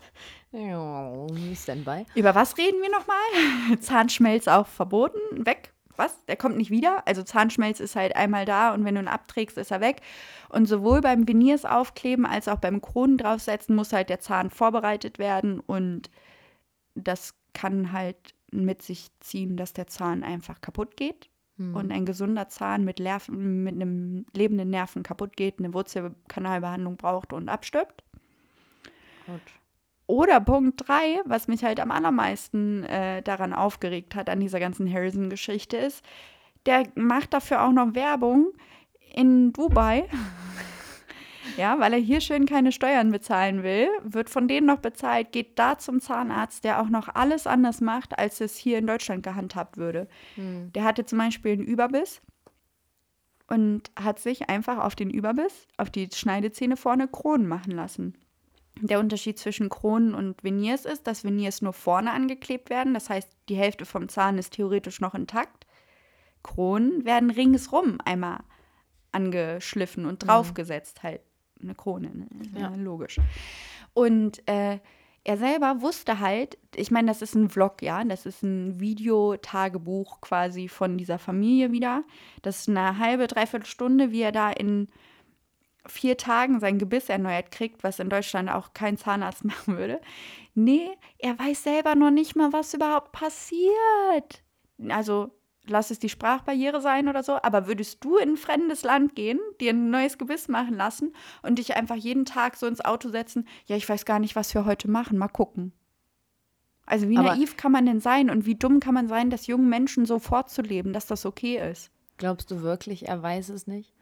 Standby. 1.54 2.06
Über 2.14 2.34
was 2.34 2.56
reden 2.56 2.80
wir 2.80 2.90
nochmal? 2.90 3.78
Zahnschmelz 3.80 4.48
auch 4.48 4.66
verboten, 4.66 5.18
weg. 5.46 5.72
Was? 5.96 6.24
Der 6.26 6.36
kommt 6.36 6.56
nicht 6.56 6.70
wieder? 6.70 7.02
Also 7.06 7.24
Zahnschmelz 7.24 7.80
ist 7.80 7.96
halt 7.96 8.14
einmal 8.14 8.44
da 8.44 8.72
und 8.72 8.84
wenn 8.84 8.94
du 8.94 9.00
ihn 9.00 9.08
abträgst, 9.08 9.58
ist 9.58 9.72
er 9.72 9.80
weg. 9.80 10.00
Und 10.48 10.66
sowohl 10.66 11.00
beim 11.00 11.26
Veneers 11.26 11.64
aufkleben 11.64 12.24
als 12.24 12.46
auch 12.46 12.58
beim 12.58 12.80
Kronen 12.80 13.18
draufsetzen 13.18 13.74
muss 13.74 13.92
halt 13.92 14.08
der 14.08 14.20
Zahn 14.20 14.50
vorbereitet 14.50 15.18
werden 15.18 15.58
und 15.58 16.08
das 16.94 17.34
kann 17.52 17.92
halt 17.92 18.34
mit 18.52 18.82
sich 18.82 19.08
ziehen, 19.20 19.56
dass 19.56 19.72
der 19.72 19.88
Zahn 19.88 20.22
einfach 20.22 20.60
kaputt 20.60 20.96
geht 20.96 21.28
hm. 21.56 21.74
und 21.74 21.90
ein 21.90 22.06
gesunder 22.06 22.48
Zahn 22.48 22.84
mit, 22.84 23.00
Lerv 23.00 23.28
mit 23.28 23.74
einem 23.74 24.24
lebenden 24.34 24.70
Nerven 24.70 25.02
kaputt 25.02 25.36
geht, 25.36 25.58
eine 25.58 25.74
Wurzelkanalbehandlung 25.74 26.96
braucht 26.96 27.32
und 27.32 27.48
abstirbt. 27.48 28.04
Gut. 29.26 29.42
Oder 30.08 30.40
Punkt 30.40 30.88
3, 30.88 31.20
was 31.26 31.46
mich 31.46 31.62
halt 31.62 31.78
am 31.78 31.92
allermeisten 31.92 32.82
äh, 32.84 33.22
daran 33.22 33.52
aufgeregt 33.52 34.16
hat, 34.16 34.28
an 34.28 34.40
dieser 34.40 34.58
ganzen 34.58 34.92
Harrison-Geschichte 34.92 35.76
ist, 35.76 36.04
der 36.66 36.84
macht 36.96 37.32
dafür 37.32 37.62
auch 37.62 37.72
noch 37.72 37.94
Werbung 37.94 38.48
in 39.14 39.52
Dubai 39.52 40.08
Ja, 41.56 41.80
weil 41.80 41.92
er 41.92 41.98
hier 41.98 42.20
schön 42.20 42.46
keine 42.46 42.70
Steuern 42.70 43.10
bezahlen 43.10 43.64
will, 43.64 43.88
wird 44.02 44.30
von 44.30 44.46
denen 44.46 44.66
noch 44.66 44.78
bezahlt, 44.78 45.32
geht 45.32 45.58
da 45.58 45.76
zum 45.76 46.00
Zahnarzt, 46.00 46.62
der 46.62 46.80
auch 46.80 46.88
noch 46.88 47.08
alles 47.08 47.48
anders 47.48 47.80
macht, 47.80 48.16
als 48.18 48.40
es 48.40 48.56
hier 48.56 48.78
in 48.78 48.86
Deutschland 48.86 49.24
gehandhabt 49.24 49.76
würde. 49.76 50.08
Hm. 50.36 50.72
Der 50.72 50.84
hatte 50.84 51.04
zum 51.04 51.18
Beispiel 51.18 51.52
einen 51.52 51.64
Überbiss 51.64 52.20
und 53.48 53.90
hat 53.98 54.20
sich 54.20 54.48
einfach 54.48 54.78
auf 54.78 54.94
den 54.94 55.10
Überbiss, 55.10 55.66
auf 55.78 55.90
die 55.90 56.08
Schneidezähne 56.14 56.76
vorne 56.76 57.08
Kronen 57.08 57.48
machen 57.48 57.72
lassen. 57.72 58.14
Der 58.80 59.00
Unterschied 59.00 59.38
zwischen 59.38 59.68
Kronen 59.68 60.14
und 60.14 60.42
Veneers 60.44 60.84
ist, 60.84 61.06
dass 61.06 61.24
Veneers 61.24 61.62
nur 61.62 61.72
vorne 61.72 62.12
angeklebt 62.12 62.70
werden. 62.70 62.94
Das 62.94 63.10
heißt, 63.10 63.28
die 63.48 63.56
Hälfte 63.56 63.84
vom 63.84 64.08
Zahn 64.08 64.38
ist 64.38 64.54
theoretisch 64.54 65.00
noch 65.00 65.14
intakt. 65.14 65.66
Kronen 66.42 67.04
werden 67.04 67.30
ringsrum 67.30 67.98
einmal 68.04 68.40
angeschliffen 69.12 70.06
und 70.06 70.26
draufgesetzt, 70.26 71.02
halt 71.02 71.20
eine 71.60 71.74
Krone, 71.74 72.14
ne? 72.14 72.26
Ja. 72.54 72.60
ja. 72.60 72.74
logisch. 72.76 73.18
Und 73.94 74.46
äh, 74.48 74.78
er 75.24 75.36
selber 75.36 75.82
wusste 75.82 76.20
halt, 76.20 76.56
ich 76.74 76.90
meine, 76.90 77.08
das 77.08 77.20
ist 77.20 77.34
ein 77.34 77.50
Vlog, 77.50 77.82
ja, 77.82 78.02
das 78.04 78.26
ist 78.26 78.42
ein 78.42 78.80
Videotagebuch 78.80 80.20
quasi 80.20 80.68
von 80.68 80.96
dieser 80.96 81.18
Familie 81.18 81.72
wieder. 81.72 82.04
Das 82.42 82.60
ist 82.60 82.68
eine 82.68 82.98
halbe, 82.98 83.26
dreiviertel 83.26 83.66
Stunde, 83.66 84.10
wie 84.10 84.22
er 84.22 84.32
da 84.32 84.50
in 84.50 84.88
vier 85.88 86.16
Tagen 86.16 86.60
sein 86.60 86.78
Gebiss 86.78 87.08
erneuert 87.08 87.50
kriegt, 87.50 87.82
was 87.84 87.98
in 87.98 88.08
Deutschland 88.10 88.50
auch 88.50 88.72
kein 88.72 88.96
Zahnarzt 88.96 89.44
machen 89.44 89.76
würde. 89.76 90.00
Nee, 90.54 90.88
er 91.18 91.38
weiß 91.38 91.62
selber 91.64 91.94
noch 91.94 92.10
nicht 92.10 92.36
mal, 92.36 92.52
was 92.52 92.74
überhaupt 92.74 93.12
passiert. 93.12 94.42
Also 94.88 95.30
lass 95.66 95.90
es 95.90 95.98
die 95.98 96.08
Sprachbarriere 96.08 96.80
sein 96.80 97.08
oder 97.08 97.22
so, 97.22 97.34
aber 97.42 97.66
würdest 97.66 98.02
du 98.04 98.16
in 98.16 98.30
ein 98.30 98.36
fremdes 98.36 98.82
Land 98.84 99.14
gehen, 99.14 99.38
dir 99.60 99.70
ein 99.72 99.90
neues 99.90 100.16
Gebiss 100.18 100.48
machen 100.48 100.74
lassen 100.76 101.14
und 101.42 101.58
dich 101.58 101.76
einfach 101.76 101.96
jeden 101.96 102.24
Tag 102.24 102.56
so 102.56 102.66
ins 102.66 102.82
Auto 102.84 103.08
setzen, 103.10 103.46
ja, 103.66 103.76
ich 103.76 103.88
weiß 103.88 104.04
gar 104.04 104.18
nicht, 104.18 104.34
was 104.36 104.54
wir 104.54 104.64
heute 104.64 104.88
machen, 104.90 105.18
mal 105.18 105.28
gucken. 105.28 105.72
Also 106.86 107.08
wie 107.10 107.18
Aber- 107.18 107.34
naiv 107.34 107.56
kann 107.58 107.70
man 107.72 107.84
denn 107.84 108.00
sein 108.00 108.30
und 108.30 108.46
wie 108.46 108.54
dumm 108.54 108.80
kann 108.80 108.94
man 108.94 109.08
sein, 109.08 109.28
das 109.30 109.46
jungen 109.46 109.68
Menschen 109.68 110.06
so 110.06 110.18
vorzuleben, 110.18 110.92
dass 110.94 111.06
das 111.06 111.26
okay 111.26 111.58
ist? 111.70 111.90
Glaubst 112.16 112.50
du 112.50 112.62
wirklich, 112.62 113.06
er 113.06 113.22
weiß 113.22 113.50
es 113.50 113.66
nicht? 113.66 113.92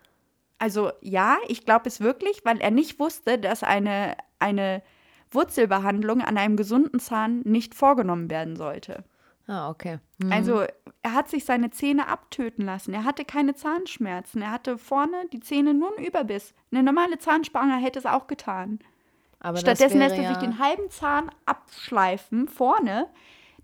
Also 0.59 0.91
ja, 1.01 1.37
ich 1.49 1.65
glaube 1.65 1.89
es 1.89 2.01
wirklich, 2.01 2.45
weil 2.45 2.59
er 2.61 2.71
nicht 2.71 2.99
wusste, 2.99 3.39
dass 3.39 3.63
eine, 3.63 4.17
eine 4.39 4.83
Wurzelbehandlung 5.31 6.23
an 6.23 6.39
einem 6.39 6.57
gesunden 6.57 7.01
Zahn 7.01 7.41
nicht 7.41 7.75
vorgenommen 7.75 8.31
werden 8.31 8.57
sollte. 8.57 9.05
Ah, 9.47 9.71
okay. 9.71 9.99
Hm. 10.21 10.33
Also 10.33 10.65
er 11.03 11.13
hat 11.15 11.29
sich 11.29 11.45
seine 11.45 11.71
Zähne 11.71 12.09
abtöten 12.09 12.65
lassen. 12.65 12.93
Er 12.93 13.05
hatte 13.05 13.25
keine 13.25 13.55
Zahnschmerzen. 13.55 14.43
Er 14.43 14.51
hatte 14.51 14.77
vorne 14.77 15.27
die 15.33 15.41
Zähne 15.41 15.73
nur 15.73 15.97
einen 15.97 16.07
Überbiss. 16.07 16.53
Eine 16.73 16.83
normale 16.83 17.19
Zahnspange 17.19 17.77
hätte 17.77 17.99
es 17.99 18.07
auch 18.07 18.27
getan. 18.27 18.81
Aber 19.39 19.59
Stattdessen 19.59 19.99
lässt 19.99 20.17
er 20.17 20.29
sich 20.29 20.37
ja, 20.37 20.41
den 20.41 20.59
halben 20.59 20.91
Zahn 20.91 21.31
abschleifen 21.45 22.49
vorne, 22.49 23.09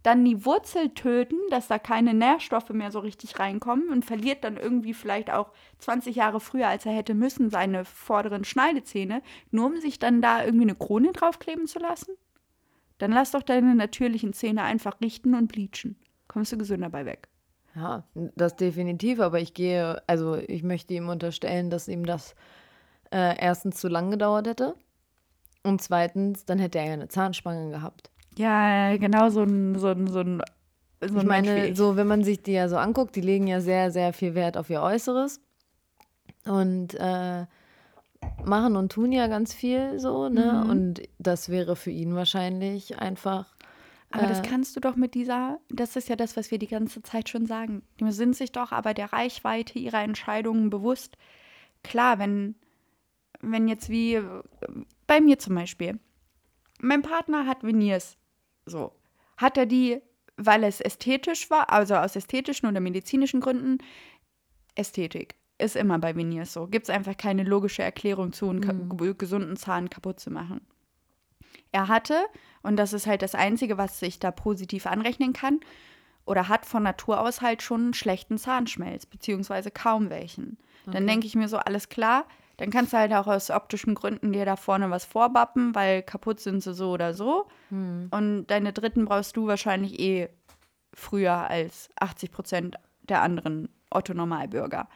dann 0.02 0.24
die 0.24 0.44
Wurzel 0.44 0.90
töten, 0.90 1.36
dass 1.50 1.68
da 1.68 1.78
keine 1.78 2.14
Nährstoffe 2.14 2.70
mehr 2.70 2.90
so 2.90 2.98
richtig 2.98 3.38
reinkommen 3.38 3.90
und 3.90 4.04
verliert 4.04 4.44
dann 4.44 4.56
irgendwie 4.56 4.94
vielleicht 4.94 5.30
auch 5.30 5.52
20 5.78 6.16
Jahre 6.16 6.40
früher, 6.40 6.68
als 6.68 6.86
er 6.86 6.92
hätte 6.92 7.14
müssen, 7.14 7.50
seine 7.50 7.84
vorderen 7.84 8.44
Schneidezähne, 8.44 9.22
nur 9.50 9.66
um 9.66 9.76
sich 9.76 9.98
dann 9.98 10.20
da 10.20 10.44
irgendwie 10.44 10.64
eine 10.64 10.74
Krone 10.74 11.12
draufkleben 11.12 11.66
zu 11.66 11.78
lassen? 11.78 12.14
Dann 12.98 13.12
lass 13.12 13.32
doch 13.32 13.42
deine 13.42 13.74
natürlichen 13.74 14.32
Zähne 14.32 14.62
einfach 14.62 15.00
richten 15.00 15.34
und 15.34 15.48
bleachen. 15.48 15.96
Kommst 16.28 16.52
du 16.52 16.58
gesünder 16.58 16.88
bei 16.88 17.04
weg. 17.04 17.28
Ja, 17.74 18.04
das 18.14 18.56
definitiv, 18.56 19.20
aber 19.20 19.40
ich 19.40 19.54
gehe, 19.54 20.02
also 20.06 20.36
ich 20.36 20.62
möchte 20.62 20.94
ihm 20.94 21.08
unterstellen, 21.08 21.70
dass 21.70 21.88
ihm 21.88 22.04
das 22.04 22.34
äh, 23.10 23.36
erstens 23.38 23.80
zu 23.80 23.88
lang 23.88 24.10
gedauert 24.10 24.46
hätte 24.46 24.74
und 25.62 25.80
zweitens, 25.80 26.44
dann 26.44 26.58
hätte 26.58 26.78
er 26.78 26.86
ja 26.86 26.92
eine 26.92 27.08
Zahnspange 27.08 27.70
gehabt. 27.70 28.10
Ja, 28.36 28.96
genau 28.96 29.28
so 29.28 29.42
ein, 29.42 29.78
so 29.78 29.88
ein, 29.88 30.06
so 30.06 30.20
ein, 30.20 30.42
so 31.00 31.18
Ich 31.18 31.24
meine, 31.24 31.68
ich. 31.68 31.76
so 31.76 31.96
wenn 31.96 32.06
man 32.06 32.24
sich 32.24 32.42
die 32.42 32.52
ja 32.52 32.68
so 32.68 32.76
anguckt, 32.76 33.16
die 33.16 33.20
legen 33.20 33.46
ja 33.46 33.60
sehr, 33.60 33.90
sehr 33.90 34.12
viel 34.12 34.34
Wert 34.34 34.56
auf 34.56 34.70
ihr 34.70 34.82
Äußeres 34.82 35.40
und 36.44 36.94
äh, 36.94 37.46
machen 38.44 38.76
und 38.76 38.92
tun 38.92 39.12
ja 39.12 39.26
ganz 39.26 39.54
viel 39.54 39.98
so, 39.98 40.28
ne? 40.28 40.62
Mhm. 40.64 40.70
Und 40.70 41.02
das 41.18 41.48
wäre 41.48 41.76
für 41.76 41.90
ihn 41.90 42.14
wahrscheinlich 42.14 42.98
einfach. 42.98 43.54
Aber 44.10 44.26
das 44.26 44.40
äh, 44.40 44.42
kannst 44.42 44.76
du 44.76 44.80
doch 44.80 44.96
mit 44.96 45.14
dieser, 45.14 45.58
das 45.70 45.96
ist 45.96 46.08
ja 46.08 46.16
das, 46.16 46.36
was 46.36 46.50
wir 46.50 46.58
die 46.58 46.68
ganze 46.68 47.02
Zeit 47.02 47.28
schon 47.28 47.46
sagen. 47.46 47.82
Die 47.98 48.10
sind 48.12 48.36
sich 48.36 48.52
doch 48.52 48.72
aber 48.72 48.94
der 48.94 49.12
Reichweite 49.12 49.78
ihrer 49.78 50.02
Entscheidungen 50.02 50.70
bewusst. 50.70 51.16
Klar, 51.82 52.18
wenn, 52.18 52.54
wenn 53.40 53.68
jetzt 53.68 53.88
wie 53.88 54.20
bei 55.06 55.20
mir 55.20 55.38
zum 55.38 55.54
Beispiel, 55.54 55.98
mein 56.80 57.02
Partner 57.02 57.46
hat 57.46 57.64
Veneers, 57.64 58.16
so, 58.72 58.92
hat 59.36 59.56
er 59.56 59.66
die, 59.66 60.00
weil 60.36 60.64
es 60.64 60.80
ästhetisch 60.80 61.48
war, 61.50 61.70
also 61.70 61.94
aus 61.94 62.16
ästhetischen 62.16 62.68
oder 62.68 62.80
medizinischen 62.80 63.40
Gründen, 63.40 63.78
Ästhetik 64.74 65.36
ist 65.58 65.76
immer 65.76 65.98
bei 65.98 66.16
Veneers 66.16 66.52
so. 66.52 66.66
Gibt 66.66 66.88
es 66.88 66.90
einfach 66.90 67.16
keine 67.16 67.44
logische 67.44 67.82
Erklärung 67.82 68.32
zu, 68.32 68.50
einen 68.50 68.96
ge- 68.98 69.14
gesunden 69.16 69.56
Zahn 69.56 69.90
kaputt 69.90 70.18
zu 70.18 70.30
machen. 70.30 70.66
Er 71.70 71.88
hatte, 71.88 72.16
und 72.62 72.76
das 72.76 72.92
ist 72.92 73.06
halt 73.06 73.22
das 73.22 73.34
Einzige, 73.34 73.78
was 73.78 74.00
sich 74.00 74.18
da 74.18 74.30
positiv 74.30 74.86
anrechnen 74.86 75.32
kann, 75.32 75.60
oder 76.24 76.48
hat 76.48 76.66
von 76.66 76.82
Natur 76.82 77.20
aus 77.20 77.42
halt 77.42 77.62
schon 77.62 77.82
einen 77.82 77.94
schlechten 77.94 78.38
Zahnschmelz, 78.38 79.06
beziehungsweise 79.06 79.70
kaum 79.70 80.10
welchen. 80.10 80.58
Dann 80.86 81.06
denke 81.06 81.26
ich 81.26 81.34
mir 81.34 81.48
so, 81.48 81.58
alles 81.58 81.88
klar, 81.88 82.26
dann 82.62 82.70
kannst 82.70 82.92
du 82.92 82.96
halt 82.96 83.12
auch 83.12 83.26
aus 83.26 83.50
optischen 83.50 83.96
Gründen 83.96 84.32
dir 84.32 84.44
da 84.44 84.54
vorne 84.54 84.88
was 84.88 85.04
vorbappen, 85.04 85.74
weil 85.74 86.00
kaputt 86.00 86.38
sind 86.38 86.62
sie 86.62 86.74
so 86.74 86.92
oder 86.92 87.12
so. 87.12 87.48
Und 88.12 88.46
deine 88.46 88.72
dritten 88.72 89.04
brauchst 89.04 89.36
du 89.36 89.48
wahrscheinlich 89.48 89.98
eh 89.98 90.28
früher 90.94 91.50
als 91.50 91.90
80 91.98 92.30
Prozent 92.30 92.76
der 93.02 93.20
anderen 93.20 93.68
Otto-Normalbürger. 93.90 94.88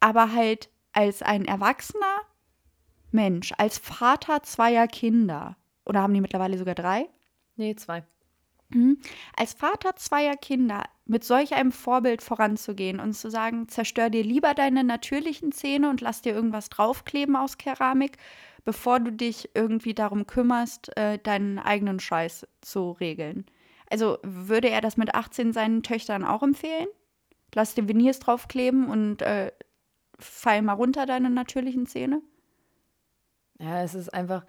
Aber 0.00 0.32
halt 0.32 0.70
als 0.92 1.22
ein 1.22 1.44
erwachsener 1.44 2.18
Mensch, 3.12 3.52
als 3.56 3.78
Vater 3.78 4.42
zweier 4.42 4.88
Kinder, 4.88 5.56
oder 5.84 6.02
haben 6.02 6.14
die 6.14 6.20
mittlerweile 6.20 6.58
sogar 6.58 6.74
drei? 6.74 7.08
Nee, 7.54 7.76
zwei. 7.76 8.02
Als 9.36 9.54
Vater 9.54 9.96
zweier 9.96 10.36
Kinder 10.36 10.84
mit 11.04 11.24
solch 11.24 11.54
einem 11.54 11.72
Vorbild 11.72 12.22
voranzugehen 12.22 13.00
und 13.00 13.14
zu 13.14 13.30
sagen, 13.30 13.68
zerstör 13.68 14.10
dir 14.10 14.22
lieber 14.22 14.54
deine 14.54 14.84
natürlichen 14.84 15.50
Zähne 15.50 15.90
und 15.90 16.00
lass 16.00 16.22
dir 16.22 16.34
irgendwas 16.34 16.68
draufkleben 16.68 17.34
aus 17.34 17.58
Keramik, 17.58 18.16
bevor 18.64 19.00
du 19.00 19.10
dich 19.10 19.50
irgendwie 19.54 19.94
darum 19.94 20.26
kümmerst, 20.26 20.96
äh, 20.96 21.18
deinen 21.18 21.58
eigenen 21.58 21.98
Scheiß 21.98 22.46
zu 22.60 22.92
regeln. 22.92 23.46
Also 23.90 24.18
würde 24.22 24.70
er 24.70 24.80
das 24.80 24.96
mit 24.96 25.14
18 25.14 25.52
seinen 25.52 25.82
Töchtern 25.82 26.24
auch 26.24 26.42
empfehlen? 26.44 26.86
Lass 27.54 27.74
dir 27.74 27.88
Veneers 27.88 28.20
draufkleben 28.20 28.88
und 28.88 29.22
äh, 29.22 29.50
fall 30.18 30.62
mal 30.62 30.74
runter 30.74 31.06
deine 31.06 31.30
natürlichen 31.30 31.86
Zähne? 31.86 32.22
Ja, 33.58 33.82
es 33.82 33.94
ist 33.94 34.08
einfach, 34.14 34.44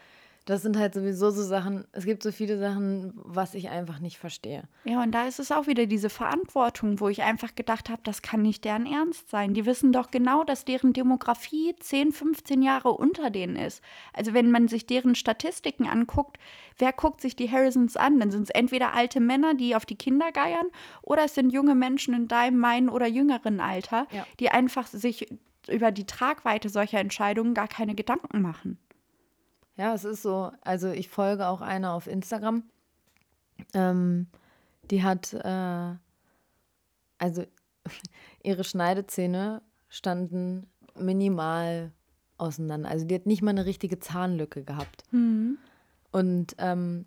das 0.45 0.63
sind 0.63 0.75
halt 0.77 0.93
sowieso 0.95 1.30
so 1.30 1.43
Sachen, 1.43 1.86
es 1.91 2.04
gibt 2.06 2.23
so 2.23 2.32
viele 2.32 2.58
Sachen, 2.58 3.13
was 3.15 3.54
ich 3.54 3.69
einfach 3.69 3.99
nicht 3.99 4.17
verstehe. 4.17 4.63
Ja, 4.86 5.04
und 5.04 5.12
da 5.12 5.27
ist 5.27 5.39
es 5.39 5.51
auch 5.51 5.67
wieder 5.67 5.86
diese 5.86 6.10
Verantwortung, 6.10 6.99
wo 6.99 7.10
ich 7.10 7.21
einfach 7.21 7.54
gedacht 7.56 7.89
habe, 7.89 8.01
das 8.04 8.21
kann 8.23 8.41
nicht 8.41 8.65
deren 8.65 8.86
Ernst 8.86 9.30
sein. 9.30 9.54
Die 9.54 9.65
wissen 9.65 9.91
doch 9.93 10.10
genau, 10.10 10.43
dass 10.43 10.65
deren 10.65 10.93
Demografie 10.93 11.75
10, 11.80 12.12
15 12.12 12.62
Jahre 12.63 12.89
unter 12.91 13.30
denen 13.30 13.56
ist. 13.56 13.82
Also 14.13 14.34
wenn 14.34 14.49
man 14.49 14.67
sich 14.67 14.88
deren 14.88 15.13
Statistiken 15.15 15.86
anguckt, 15.88 16.38
wer 16.77 16.91
guckt 16.91 17.21
sich 17.21 17.36
die 17.36 17.49
Harrisons 17.51 17.95
an? 17.95 18.19
Dann 18.19 18.32
sind 18.32 18.43
es 18.43 18.49
entweder 18.49 18.93
alte 18.93 19.19
Männer, 19.19 19.54
die 19.54 19.75
auf 19.75 19.86
die 19.86 19.95
Kinder 19.95 20.32
geiern, 20.32 20.65
oder 21.04 21.25
es 21.25 21.36
sind 21.36 21.51
junge 21.54 21.75
Menschen 21.75 22.13
in 22.15 22.27
deinem, 22.27 22.58
meinen 22.58 22.89
oder 22.89 23.08
jüngeren 23.08 23.60
Alter, 23.60 24.08
Ja. 24.12 24.25
die 24.39 24.49
einfach 24.49 24.88
sich 24.88 25.27
über 25.69 25.91
die 25.91 26.06
Tragweite 26.08 26.69
solcher 26.69 26.99
Entscheidungen 26.99 27.54
gar 27.54 27.67
keine 27.67 27.93
Gedanken 27.93 28.41
machen. 28.41 28.80
Ja, 29.77 29.93
es 29.93 30.03
ist 30.03 30.21
so. 30.21 30.51
Also 30.62 30.89
ich 30.89 31.10
folge 31.10 31.47
auch 31.47 31.62
einer 31.62 31.93
auf 31.93 32.07
Instagram. 32.07 32.63
Ähm, 33.73 34.27
die 34.89 35.03
hat, 35.03 35.34
äh, 35.34 35.95
also 37.17 37.45
ihre 38.43 38.63
Schneidezähne 38.63 39.62
standen 39.89 40.67
minimal 40.97 41.91
auseinander. 42.38 42.89
Also 42.89 43.05
die 43.05 43.15
hat 43.15 43.25
nicht 43.25 43.41
mal 43.41 43.51
eine 43.51 43.65
richtige 43.65 43.99
Zahnlücke 43.99 44.63
gehabt. 44.63 45.03
Und 46.12 46.55
ähm, 46.57 47.05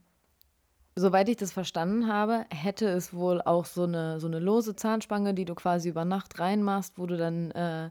soweit 0.96 1.28
ich 1.28 1.36
das 1.36 1.52
verstanden 1.52 2.08
habe, 2.08 2.46
hätte 2.50 2.86
es 2.86 3.12
wohl 3.12 3.42
auch 3.42 3.64
so 3.64 3.82
eine, 3.82 4.20
so 4.20 4.26
eine 4.26 4.38
lose 4.38 4.76
Zahnspange, 4.76 5.34
die 5.34 5.44
du 5.44 5.54
quasi 5.54 5.88
über 5.88 6.04
Nacht 6.04 6.38
reinmachst, 6.38 6.98
wo 6.98 7.06
du 7.06 7.16
dann 7.16 7.50
äh, 7.50 7.90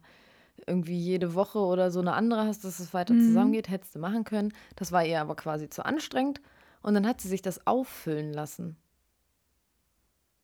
irgendwie 0.68 0.98
jede 0.98 1.34
Woche 1.36 1.60
oder 1.60 1.92
so 1.92 2.00
eine 2.00 2.14
andere 2.14 2.46
hast, 2.46 2.64
dass 2.64 2.80
es 2.80 2.94
weiter 2.94 3.14
zusammengeht, 3.14 3.70
hättest 3.70 3.96
du 3.96 4.00
machen 4.00 4.24
können. 4.24 4.54
Das 4.76 4.92
war 4.92 5.06
ihr 5.06 5.22
aber 5.22 5.36
quasi 5.36 5.70
zu 5.70 5.86
anstrengend. 5.86 6.42
Und 6.82 6.94
dann 6.96 7.08
hat 7.08 7.22
sie 7.22 7.30
sich 7.30 7.42
das 7.42 7.66
auffüllen 7.66 8.34
lassen. 8.34 8.76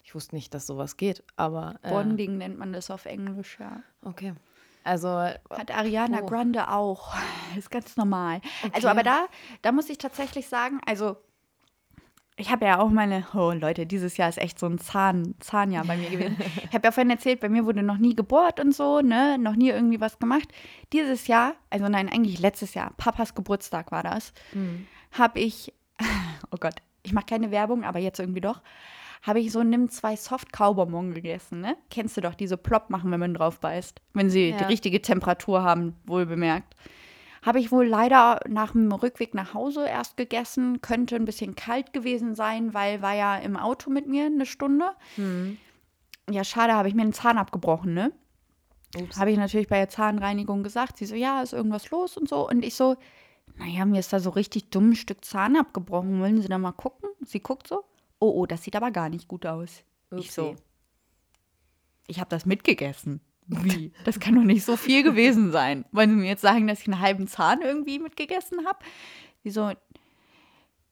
Ich 0.04 0.16
wusste 0.16 0.36
nicht, 0.36 0.54
dass 0.54 0.66
sowas 0.66 0.98
geht, 0.98 1.24
aber. 1.36 1.76
Äh, 1.84 1.90
Bonding 1.92 2.38
nennt 2.38 2.58
man 2.58 2.74
das 2.74 2.90
auf 2.90 3.06
Englisch, 3.06 3.58
ja. 3.60 3.84
Okay. 4.04 4.34
Also 4.84 5.10
Hat 5.10 5.72
Ariana 5.76 6.22
puh. 6.22 6.26
Grande 6.28 6.70
auch. 6.70 7.14
Ist 7.58 7.70
ganz 7.70 7.96
normal. 7.98 8.42
Also, 8.74 8.88
Okay. 8.88 8.88
aber 8.88 9.04
da, 9.04 9.26
da 9.62 9.72
muss 9.72 9.90
ich 9.90 9.98
tatsächlich 9.98 10.48
sagen, 10.48 10.80
also 10.86 11.18
ich 12.40 12.50
habe 12.52 12.66
ja 12.66 12.80
auch 12.80 12.90
meine, 12.90 13.26
oh 13.34 13.52
Leute, 13.52 13.86
dieses 13.86 14.18
Jahr 14.18 14.30
ist 14.30 14.38
echt 14.38 14.58
so 14.58 14.66
ein 14.66 14.80
Zahn, 14.80 15.36
Zahnjahr 15.40 15.84
bei 15.86 15.98
mir 15.98 16.10
gewesen. 16.10 16.38
Ich 16.68 16.74
habe 16.74 16.88
ja 16.88 16.92
vorhin 16.92 17.10
erzählt, 17.12 17.42
bei 17.42 17.50
mir 17.50 17.66
wurde 17.66 17.84
noch 17.84 17.98
nie 17.98 18.16
gebohrt 18.16 18.60
und 18.60 18.74
so, 18.74 19.02
ne, 19.02 19.38
noch 19.38 19.56
nie 19.56 19.70
irgendwie 19.70 20.00
was 20.00 20.20
gemacht. 20.20 20.48
Dieses 20.94 21.28
Jahr, 21.28 21.54
also 21.70 21.88
nein, 21.88 22.08
eigentlich 22.10 22.40
letztes 22.40 22.74
Jahr, 22.74 22.94
Papas 22.98 23.36
Geburtstag 23.36 23.92
war 23.92 24.04
das, 24.04 24.34
habe 25.12 25.40
ich, 25.40 25.74
oh 26.52 26.58
Gott, 26.60 26.76
ich 27.04 27.14
mache 27.14 27.26
keine 27.26 27.52
Werbung, 27.52 27.84
aber 27.84 28.00
jetzt 28.00 28.20
irgendwie 28.20 28.42
doch, 28.42 28.62
habe 29.22 29.42
ich 29.42 29.52
so 29.52 29.62
nimm 29.64 29.90
zwei 29.90 30.16
Soft 30.16 30.54
Kaubonbon 30.54 31.14
gegessen, 31.14 31.60
ne? 31.60 31.76
Kennst 31.90 32.16
du 32.16 32.22
doch, 32.22 32.36
die 32.36 32.48
so 32.48 32.56
plopp 32.56 32.90
machen, 32.90 33.12
wenn 33.12 33.20
man 33.20 33.34
drauf 33.34 33.60
beißt, 33.60 34.02
wenn 34.14 34.30
sie 34.30 34.54
die 34.54 34.62
Ja. 34.62 34.68
richtige 34.68 35.02
Temperatur 35.02 35.62
haben, 35.62 35.98
wohl 36.06 36.26
bemerkt. 36.26 36.74
Habe 37.42 37.60
ich 37.60 37.72
wohl 37.72 37.88
leider 37.88 38.40
nach 38.48 38.74
dem 38.74 38.92
Rückweg 38.92 39.34
nach 39.34 39.54
Hause 39.54 39.88
erst 39.88 40.18
gegessen. 40.18 40.82
Könnte 40.82 41.16
ein 41.16 41.26
bisschen 41.26 41.56
kalt 41.56 41.94
gewesen 41.94 42.36
sein, 42.36 42.74
weil 42.74 43.02
war 43.02 43.16
ja 43.16 43.38
im 43.38 43.56
Auto 43.56 43.90
mit 43.90 44.08
mir 44.08 44.26
eine 44.26 44.46
Stunde. 44.46 44.92
Ja, 46.30 46.44
schade, 46.44 46.74
habe 46.74 46.88
ich 46.88 46.96
mir 46.96 47.04
einen 47.04 47.14
Zahn 47.14 47.38
abgebrochen, 47.38 47.94
ne? 47.94 48.12
Habe 49.18 49.32
ich 49.32 49.38
natürlich 49.38 49.68
bei 49.68 49.78
der 49.78 49.90
Zahnreinigung 49.90 50.64
gesagt. 50.64 50.98
Sie 50.98 51.06
so, 51.06 51.16
ja, 51.16 51.42
ist 51.42 51.54
irgendwas 51.54 51.90
los 51.92 52.18
und 52.18 52.28
so. 52.28 52.48
Und 52.50 52.66
ich 52.66 52.76
so, 52.76 52.98
naja, 53.56 53.86
mir 53.86 54.00
ist 54.00 54.12
da 54.14 54.20
so 54.20 54.32
richtig 54.32 54.70
dumm 54.70 54.92
ein 54.92 54.96
Stück 54.96 55.24
Zahn 55.24 55.56
abgebrochen. 55.56 56.20
Wollen 56.20 56.42
Sie 56.42 56.48
da 56.48 56.58
mal 56.58 56.72
gucken? 56.72 57.10
Sie 57.26 57.40
guckt 57.40 57.68
so, 57.68 57.84
oh, 58.20 58.32
oh, 58.32 58.46
das 58.46 58.64
sieht 58.64 58.76
aber 58.76 58.92
gar 58.92 59.10
nicht 59.10 59.28
gut 59.28 59.46
aus. 59.46 59.84
Ich 60.16 60.32
so, 60.32 60.52
Upsi. 60.52 60.64
ich 62.08 62.20
habe 62.20 62.30
das 62.30 62.46
mitgegessen. 62.46 63.22
Wie? 63.50 63.92
Das 64.06 64.20
kann 64.20 64.36
doch 64.36 64.44
nicht 64.44 64.64
so 64.64 64.78
viel 64.78 65.02
gewesen 65.02 65.52
sein. 65.52 65.84
Wollen 65.92 66.12
Sie 66.12 66.16
mir 66.18 66.28
jetzt 66.28 66.42
sagen, 66.42 66.68
dass 66.68 66.82
ich 66.82 66.88
einen 66.88 67.00
halben 67.00 67.28
Zahn 67.28 67.62
irgendwie 67.62 67.98
mitgegessen 67.98 68.66
habe? 68.68 68.80
Die 69.44 69.50
so, 69.50 69.72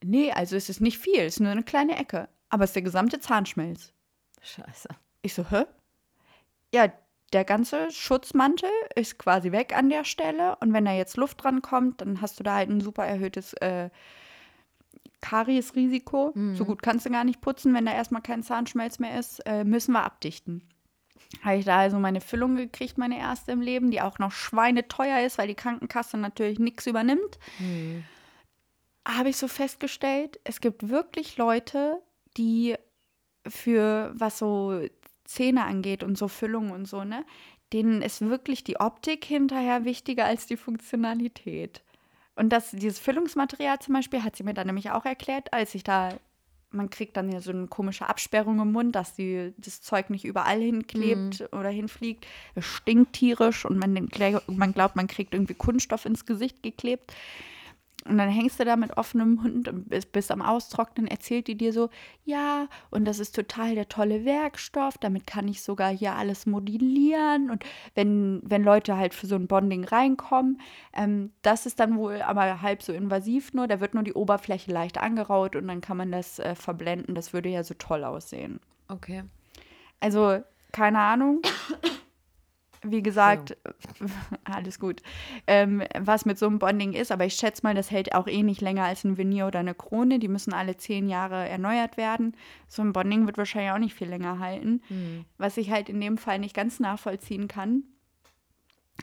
nee, 0.04 0.32
also 0.32 0.56
es 0.56 0.68
ist 0.68 0.82
nicht 0.82 0.98
viel, 0.98 1.20
es 1.20 1.36
ist 1.36 1.40
nur 1.40 1.52
eine 1.52 1.64
kleine 1.64 1.98
Ecke. 1.98 2.30
Aber 2.50 2.64
es 2.64 2.72
ist 2.72 2.76
der 2.76 2.82
gesamte 2.82 3.20
Zahnschmelz. 3.20 3.94
Scheiße. 4.42 4.90
Ich 5.22 5.36
so, 5.36 5.46
hä? 5.50 5.66
Ja, 6.74 6.92
der 7.34 7.46
ganze 7.46 7.92
Schutzmantel 7.92 8.70
ist 8.96 9.20
quasi 9.20 9.52
weg 9.52 9.78
an 9.78 9.90
der 9.90 10.04
Stelle. 10.04 10.56
Und 10.60 10.74
wenn 10.74 10.86
da 10.86 10.94
jetzt 10.94 11.18
Luft 11.18 11.44
dran 11.44 11.62
kommt, 11.62 12.02
dann 12.02 12.22
hast 12.22 12.40
du 12.40 12.44
da 12.44 12.56
halt 12.56 12.70
ein 12.70 12.82
super 12.82 13.06
erhöhtes 13.06 13.54
äh, 13.54 13.90
Kariesrisiko. 15.22 16.34
So 16.54 16.66
gut 16.66 16.82
kannst 16.82 17.06
du 17.06 17.12
gar 17.12 17.24
nicht 17.24 17.42
putzen, 17.42 17.74
wenn 17.74 17.86
da 17.86 17.94
erstmal 17.94 18.22
kein 18.22 18.44
Zahnschmelz 18.44 18.98
mehr 18.98 19.20
ist. 19.20 19.40
Äh, 19.46 19.64
müssen 19.64 19.92
wir 19.92 20.04
abdichten. 20.04 20.64
Habe 21.42 21.58
ich 21.58 21.66
da 21.66 21.80
also 21.80 22.00
meine 22.00 22.22
Füllung 22.22 22.56
gekriegt, 22.56 22.98
meine 22.98 23.18
erste 23.18 23.52
im 23.52 23.62
Leben, 23.62 23.92
die 23.92 24.02
auch 24.02 24.20
noch 24.20 24.32
schweineteuer 24.32 25.26
ist, 25.26 25.38
weil 25.38 25.48
die 25.48 25.56
Krankenkasse 25.56 26.18
natürlich 26.18 26.60
nichts 26.60 26.88
übernimmt. 26.88 27.40
Habe 29.08 29.30
ich 29.30 29.38
so 29.38 29.48
festgestellt, 29.48 30.40
es 30.44 30.60
gibt 30.62 30.90
wirklich 30.90 31.38
Leute, 31.38 32.02
die 32.38 32.76
für 33.48 34.12
was 34.16 34.38
so 34.38 34.82
Zähne 35.24 35.66
angeht 35.66 36.04
und 36.04 36.18
so 36.18 36.28
Füllung 36.28 36.72
und 36.72 36.86
so, 36.86 37.04
ne, 37.04 37.26
denen 37.74 38.02
ist 38.02 38.22
wirklich 38.22 38.64
die 38.64 38.80
Optik 38.80 39.26
hinterher 39.26 39.86
wichtiger 39.86 40.26
als 40.26 40.46
die 40.46 40.58
Funktionalität. 40.58 41.84
Und 42.36 42.50
das, 42.50 42.72
dieses 42.72 43.00
Füllungsmaterial 43.00 43.80
zum 43.80 43.96
Beispiel 43.96 44.24
hat 44.24 44.36
sie 44.36 44.44
mir 44.44 44.54
dann 44.54 44.68
nämlich 44.68 44.92
auch 44.92 45.06
erklärt, 45.06 45.54
als 45.54 45.76
ich 45.76 45.84
da, 45.84 46.10
man 46.78 46.90
kriegt 46.90 47.18
dann 47.18 47.30
ja 47.32 47.42
so 47.42 47.52
eine 47.52 47.68
komische 47.68 48.08
Absperrung 48.08 48.60
im 48.62 48.72
Mund, 48.72 48.96
dass 48.96 49.14
die, 49.16 49.54
das 49.58 49.82
Zeug 49.82 50.10
nicht 50.10 50.24
überall 50.24 50.62
hinklebt 50.62 51.42
oder 51.52 51.70
hinfliegt. 51.70 52.26
Es 52.56 52.66
stinkt 52.66 53.14
tierisch 53.14 53.66
und 53.66 53.78
man, 53.78 53.94
den- 53.96 54.10
man 54.48 54.74
glaubt, 54.74 54.96
man 54.96 55.08
kriegt 55.08 55.34
irgendwie 55.34 55.56
Kunststoff 55.56 56.06
ins 56.06 56.26
Gesicht 56.26 56.64
geklebt. 56.64 57.14
Und 58.08 58.18
dann 58.18 58.30
hängst 58.30 58.60
du 58.60 58.66
da 58.66 58.76
mit 58.76 58.98
offenem 58.98 59.36
Mund 59.36 59.68
und 59.68 59.90
bist, 59.90 60.12
bist 60.12 60.32
am 60.32 60.42
Austrocknen, 60.42 61.08
erzählt 61.08 61.48
die 61.48 61.58
dir 61.58 61.74
so, 61.74 61.90
ja, 62.26 62.68
und 62.90 63.06
das 63.06 63.20
ist 63.20 63.36
total 63.36 63.76
der 63.76 63.90
tolle 63.90 64.26
Werkstoff, 64.26 64.98
damit 64.98 65.28
kann 65.28 65.48
ich 65.48 65.62
sogar 65.62 65.92
hier 65.92 66.16
alles 66.16 66.46
modellieren. 66.46 67.50
Und 67.50 67.64
wenn, 67.96 68.42
wenn 68.44 68.64
Leute 68.64 68.98
halt 68.98 69.14
für 69.14 69.28
so 69.28 69.36
ein 69.36 69.48
Bonding 69.48 69.84
reinkommen, 69.84 70.62
ähm, 70.94 71.32
das 71.42 71.66
ist 71.66 71.80
dann 71.80 71.98
wohl 71.98 72.22
aber 72.22 72.62
halb 72.62 72.84
so 72.84 72.94
invasiv 72.94 73.54
nur, 73.54 73.68
da 73.68 73.80
wird 73.80 73.94
nur 73.94 74.04
die 74.04 74.14
Oberfläche 74.14 74.72
leicht 74.72 74.98
angeraut 74.98 75.56
und 75.56 75.68
dann 75.68 75.82
kann 75.82 75.98
man 75.98 76.12
das 76.12 76.40
äh, 76.40 76.56
verblenden. 76.56 77.16
Das 77.16 77.34
würde 77.34 77.50
ja 77.50 77.64
so 77.64 77.74
toll 77.74 78.04
aussehen. 78.04 78.60
Okay. 78.88 79.24
Also, 80.00 80.40
keine 80.72 81.00
Ahnung. 81.00 81.42
Wie 82.90 83.04
gesagt, 83.04 83.58
alles 84.44 84.80
gut. 84.80 85.02
Ähm, 85.46 85.84
was 86.00 86.26
mit 86.26 86.38
so 86.38 86.48
einem 86.48 86.60
Bonding 86.60 86.94
ist, 86.94 87.12
aber 87.12 87.26
ich 87.26 87.36
schätze 87.36 87.64
mal, 87.64 87.76
das 87.76 87.92
hält 87.92 88.16
auch 88.16 88.28
eh 88.28 88.44
nicht 88.44 88.62
länger 88.62 88.86
als 88.86 89.04
ein 89.04 89.18
Venier 89.18 89.48
oder 89.48 89.60
eine 89.60 89.74
Krone. 89.74 90.20
Die 90.20 90.28
müssen 90.28 90.54
alle 90.54 90.78
zehn 90.78 91.10
Jahre 91.10 91.48
erneuert 91.48 91.98
werden. 91.98 92.36
So 92.68 92.82
ein 92.82 92.94
Bonding 92.94 93.26
wird 93.26 93.38
wahrscheinlich 93.38 93.72
auch 93.72 93.80
nicht 93.80 93.96
viel 93.96 94.10
länger 94.10 94.40
halten. 94.40 94.82
Was 95.38 95.58
ich 95.58 95.72
halt 95.72 95.90
in 95.90 96.02
dem 96.02 96.18
Fall 96.18 96.40
nicht 96.40 96.56
ganz 96.56 96.80
nachvollziehen 96.80 97.48
kann, 97.48 97.84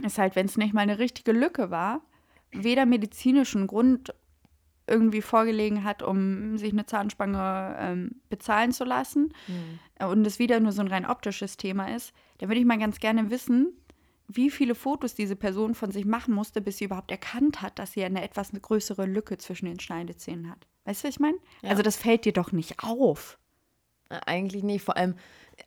ist 0.02 0.18
halt, 0.18 0.36
wenn 0.36 0.46
es 0.46 0.56
nicht 0.56 0.74
mal 0.74 0.82
eine 0.82 0.98
richtige 0.98 1.32
Lücke 1.32 1.70
war, 1.70 2.00
weder 2.50 2.86
medizinischen 2.86 3.66
Grund 3.66 4.14
irgendwie 4.86 5.22
vorgelegen 5.22 5.84
hat, 5.84 6.02
um 6.02 6.58
sich 6.58 6.72
eine 6.72 6.86
Zahnspange 6.86 7.76
ähm, 7.78 8.20
bezahlen 8.28 8.72
zu 8.72 8.84
lassen 8.84 9.32
äh, 9.98 10.04
und 10.04 10.26
es 10.26 10.38
wieder 10.38 10.60
nur 10.60 10.72
so 10.72 10.82
ein 10.82 10.88
rein 10.88 11.06
optisches 11.06 11.56
Thema 11.56 11.94
ist, 11.94 12.12
dann 12.38 12.48
würde 12.48 12.60
ich 12.60 12.66
mal 12.66 12.78
ganz 12.78 13.00
gerne 13.00 13.30
wissen, 13.30 13.72
wie 14.28 14.50
viele 14.50 14.74
Fotos 14.74 15.14
diese 15.14 15.36
Person 15.36 15.74
von 15.74 15.90
sich 15.90 16.04
machen 16.04 16.34
musste, 16.34 16.60
bis 16.60 16.78
sie 16.78 16.84
überhaupt 16.84 17.10
erkannt 17.10 17.62
hat, 17.62 17.78
dass 17.78 17.92
sie 17.92 18.04
eine 18.04 18.22
etwas 18.22 18.52
größere 18.52 19.06
Lücke 19.06 19.38
zwischen 19.38 19.66
den 19.66 19.80
Schneidezähnen 19.80 20.50
hat. 20.50 20.66
Weißt 20.84 21.02
du, 21.02 21.08
was 21.08 21.14
ich 21.14 21.20
meine? 21.20 21.38
Ja. 21.62 21.70
Also 21.70 21.82
das 21.82 21.96
fällt 21.96 22.24
dir 22.24 22.32
doch 22.32 22.52
nicht 22.52 22.82
auf. 22.82 23.38
Äh, 24.08 24.20
Eigentlich 24.26 24.62
nicht. 24.62 24.84
Vor 24.84 24.96
allem, 24.96 25.14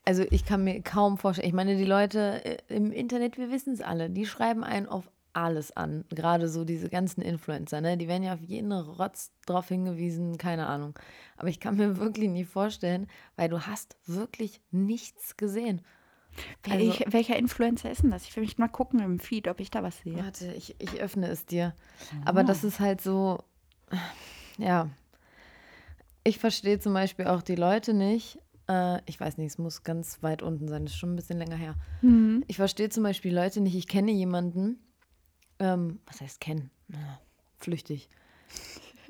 also 0.06 0.24
ich 0.30 0.46
kann 0.46 0.64
mir 0.64 0.82
kaum 0.82 1.18
vorstellen. 1.18 1.48
Ich 1.48 1.54
meine, 1.54 1.78
die 1.78 1.86
Leute 1.86 2.44
äh, 2.46 2.58
im 2.68 2.92
Internet, 2.92 3.38
wir 3.38 3.52
wissen 3.52 3.74
es 3.74 3.82
alle, 3.82 4.10
die 4.10 4.26
schreiben 4.26 4.64
einen 4.64 4.88
auf 4.88 5.10
alles 5.38 5.76
an. 5.78 6.04
Gerade 6.10 6.50
so 6.50 6.66
diese 6.66 6.90
ganzen 6.90 7.22
Influencer, 7.22 7.80
ne? 7.80 7.96
Die 7.98 8.08
werden 8.08 8.24
ja 8.24 8.34
auf 8.34 8.42
jeden 8.42 8.72
Rotz 8.72 9.32
drauf 9.46 9.68
hingewiesen, 9.68 10.38
keine 10.38 10.66
Ahnung. 10.68 10.98
Aber 11.38 11.48
ich 11.48 11.60
kann 11.60 11.78
mir 11.78 11.98
wirklich 12.00 12.30
nicht 12.30 12.50
vorstellen, 12.50 13.08
weil 13.36 13.48
du 13.48 13.62
hast 13.62 13.96
wirklich 14.08 14.62
nichts 14.72 15.38
gesehen. 15.38 15.82
Also- 16.70 16.92
ich, 16.92 17.06
welcher 17.14 17.36
Influencer 17.38 17.92
ist 17.92 18.04
denn 18.04 18.12
das? 18.12 18.24
Ich 18.24 18.36
will 18.36 18.44
mich 18.44 18.58
mal 18.58 18.68
gucken 18.68 19.00
im 19.00 19.20
Feed, 19.20 19.48
ob 19.48 19.60
ich 19.60 19.70
da 19.72 19.84
was 19.84 20.00
sehe. 20.00 20.18
Warte, 20.18 20.52
ich, 20.54 20.76
ich 20.80 21.00
öffne 21.00 21.28
es 21.28 21.46
dir. 21.46 21.74
Aber 22.26 22.44
das 22.44 22.64
ist 22.64 22.80
halt 22.80 23.02
so, 23.02 23.44
ja. 24.58 24.90
Ich 26.24 26.40
verstehe 26.40 26.80
zum 26.80 26.94
Beispiel 26.94 27.28
auch 27.28 27.42
die 27.42 27.56
Leute 27.56 27.94
nicht. 27.94 28.40
Äh, 28.68 29.00
ich 29.06 29.20
weiß 29.20 29.38
nicht, 29.38 29.52
es 29.52 29.58
muss 29.58 29.84
ganz 29.84 30.22
weit 30.24 30.42
unten 30.42 30.68
sein, 30.68 30.84
das 30.84 30.94
ist 30.94 31.00
schon 31.00 31.14
ein 31.14 31.16
bisschen 31.16 31.38
länger 31.38 31.56
her. 31.56 31.76
Ich 32.48 32.58
verstehe 32.58 32.90
zum 32.90 33.04
Beispiel 33.04 33.34
Leute 33.34 33.62
nicht. 33.62 33.76
Ich 33.76 33.88
kenne 33.88 34.12
jemanden, 34.12 34.80
ähm, 35.60 36.00
was 36.06 36.22
heißt 36.22 36.40
kennen? 36.40 36.70
Na, 36.88 37.20
flüchtig. 37.58 38.10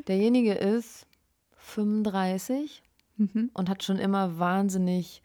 Derjenige 0.07 0.53
ist 0.53 1.05
35 1.57 2.81
und 3.53 3.69
hat 3.69 3.83
schon 3.83 3.97
immer 3.97 4.37
wahnsinnig 4.37 5.21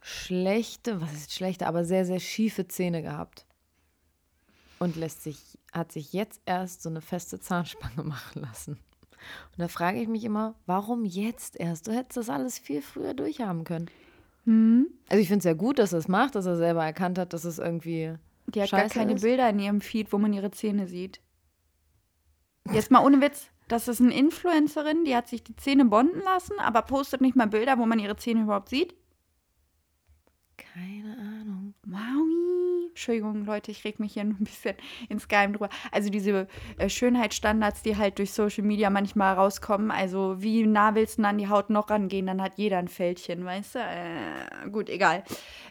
schlechte, 0.00 1.00
was 1.00 1.12
ist 1.12 1.34
schlechte, 1.34 1.66
aber 1.66 1.84
sehr, 1.84 2.04
sehr 2.04 2.20
schiefe 2.20 2.66
Zähne 2.66 3.02
gehabt. 3.02 3.46
Und 4.78 4.96
lässt 4.96 5.22
sich, 5.22 5.58
hat 5.72 5.92
sich 5.92 6.12
jetzt 6.12 6.40
erst 6.46 6.82
so 6.82 6.88
eine 6.88 7.00
feste 7.00 7.40
Zahnspange 7.40 8.02
machen 8.04 8.42
lassen. 8.42 8.72
Und 8.72 9.58
da 9.58 9.68
frage 9.68 10.00
ich 10.00 10.08
mich 10.08 10.24
immer, 10.24 10.54
warum 10.66 11.04
jetzt 11.04 11.58
erst? 11.58 11.88
Du 11.88 11.92
hättest 11.92 12.16
das 12.16 12.30
alles 12.30 12.58
viel 12.58 12.80
früher 12.80 13.14
durchhaben 13.14 13.64
können. 13.64 13.90
Also 15.08 15.20
ich 15.20 15.28
finde 15.28 15.40
es 15.40 15.44
ja 15.44 15.54
gut, 15.54 15.78
dass 15.78 15.92
er 15.92 15.98
es 15.98 16.08
macht, 16.08 16.36
dass 16.36 16.46
er 16.46 16.56
selber 16.56 16.84
erkannt 16.84 17.18
hat, 17.18 17.32
dass 17.32 17.44
es 17.44 17.58
irgendwie 17.58 18.14
Die 18.48 18.62
hat 18.62 18.70
scheiße 18.70 18.94
gar 18.94 19.04
keine 19.04 19.14
ist. 19.14 19.22
Bilder 19.22 19.48
in 19.50 19.58
ihrem 19.58 19.80
Feed, 19.80 20.12
wo 20.12 20.18
man 20.18 20.32
ihre 20.32 20.50
Zähne 20.50 20.86
sieht. 20.86 21.20
Jetzt 22.72 22.90
mal 22.90 23.04
ohne 23.04 23.20
Witz. 23.20 23.50
Das 23.68 23.86
ist 23.86 24.00
eine 24.00 24.14
Influencerin, 24.14 25.04
die 25.04 25.14
hat 25.14 25.28
sich 25.28 25.44
die 25.44 25.56
Zähne 25.56 25.84
bonden 25.84 26.22
lassen, 26.22 26.58
aber 26.58 26.82
postet 26.82 27.20
nicht 27.20 27.36
mal 27.36 27.46
Bilder, 27.46 27.78
wo 27.78 27.84
man 27.84 27.98
ihre 27.98 28.16
Zähne 28.16 28.42
überhaupt 28.42 28.70
sieht. 28.70 28.94
Keine 30.56 31.16
Ahnung. 31.18 31.74
Maui. 31.86 32.88
Entschuldigung, 32.88 33.44
Leute, 33.44 33.70
ich 33.70 33.84
reg 33.84 34.00
mich 34.00 34.14
hier 34.14 34.24
nur 34.24 34.40
ein 34.40 34.44
bisschen 34.44 34.74
ins 35.08 35.28
Geheim 35.28 35.52
drüber. 35.52 35.68
Also 35.92 36.10
diese 36.10 36.48
äh, 36.78 36.88
Schönheitsstandards, 36.88 37.82
die 37.82 37.96
halt 37.96 38.18
durch 38.18 38.32
Social 38.32 38.64
Media 38.64 38.90
manchmal 38.90 39.34
rauskommen. 39.34 39.90
Also 39.90 40.36
wie 40.42 40.66
nah 40.66 40.94
willst 40.94 41.18
du 41.18 41.22
denn 41.22 41.26
an 41.26 41.38
die 41.38 41.48
Haut 41.48 41.70
noch 41.70 41.90
rangehen? 41.90 42.26
Dann 42.26 42.42
hat 42.42 42.54
jeder 42.56 42.78
ein 42.78 42.88
Fältchen, 42.88 43.44
weißt 43.44 43.76
du? 43.76 43.78
Äh, 43.78 44.70
gut, 44.70 44.88
egal. 44.88 45.22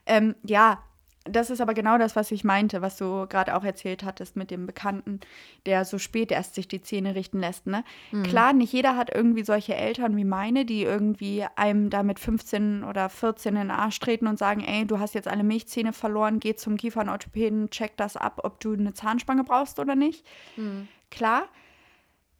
Ähm, 0.05 0.35
ja, 0.43 0.83
das 1.29 1.49
ist 1.49 1.61
aber 1.61 1.73
genau 1.73 1.97
das, 1.97 2.15
was 2.15 2.31
ich 2.31 2.43
meinte, 2.43 2.81
was 2.81 2.97
du 2.97 3.27
gerade 3.27 3.55
auch 3.55 3.63
erzählt 3.63 4.03
hattest 4.03 4.35
mit 4.35 4.51
dem 4.51 4.65
Bekannten, 4.65 5.19
der 5.65 5.85
so 5.85 5.97
spät 5.97 6.31
erst 6.31 6.55
sich 6.55 6.67
die 6.67 6.81
Zähne 6.81 7.15
richten 7.15 7.39
lässt. 7.39 7.67
Ne? 7.67 7.83
Mhm. 8.11 8.23
Klar, 8.23 8.53
nicht 8.53 8.73
jeder 8.73 8.95
hat 8.95 9.13
irgendwie 9.13 9.43
solche 9.43 9.75
Eltern 9.75 10.15
wie 10.17 10.25
meine, 10.25 10.65
die 10.65 10.83
irgendwie 10.83 11.45
einem 11.55 11.89
da 11.89 12.03
mit 12.03 12.19
15 12.19 12.83
oder 12.83 13.09
14 13.09 13.55
in 13.55 13.61
den 13.63 13.71
Arsch 13.71 13.99
treten 13.99 14.27
und 14.27 14.39
sagen, 14.39 14.63
ey, 14.63 14.85
du 14.85 14.99
hast 14.99 15.15
jetzt 15.15 15.27
alle 15.27 15.43
Milchzähne 15.43 15.93
verloren, 15.93 16.39
geh 16.39 16.55
zum 16.55 16.77
Kiefernorthopäden, 16.77 17.69
check 17.69 17.97
das 17.97 18.17
ab, 18.17 18.41
ob 18.43 18.59
du 18.59 18.73
eine 18.73 18.93
Zahnspange 18.93 19.43
brauchst 19.43 19.79
oder 19.79 19.95
nicht. 19.95 20.25
Mhm. 20.55 20.87
Klar, 21.09 21.47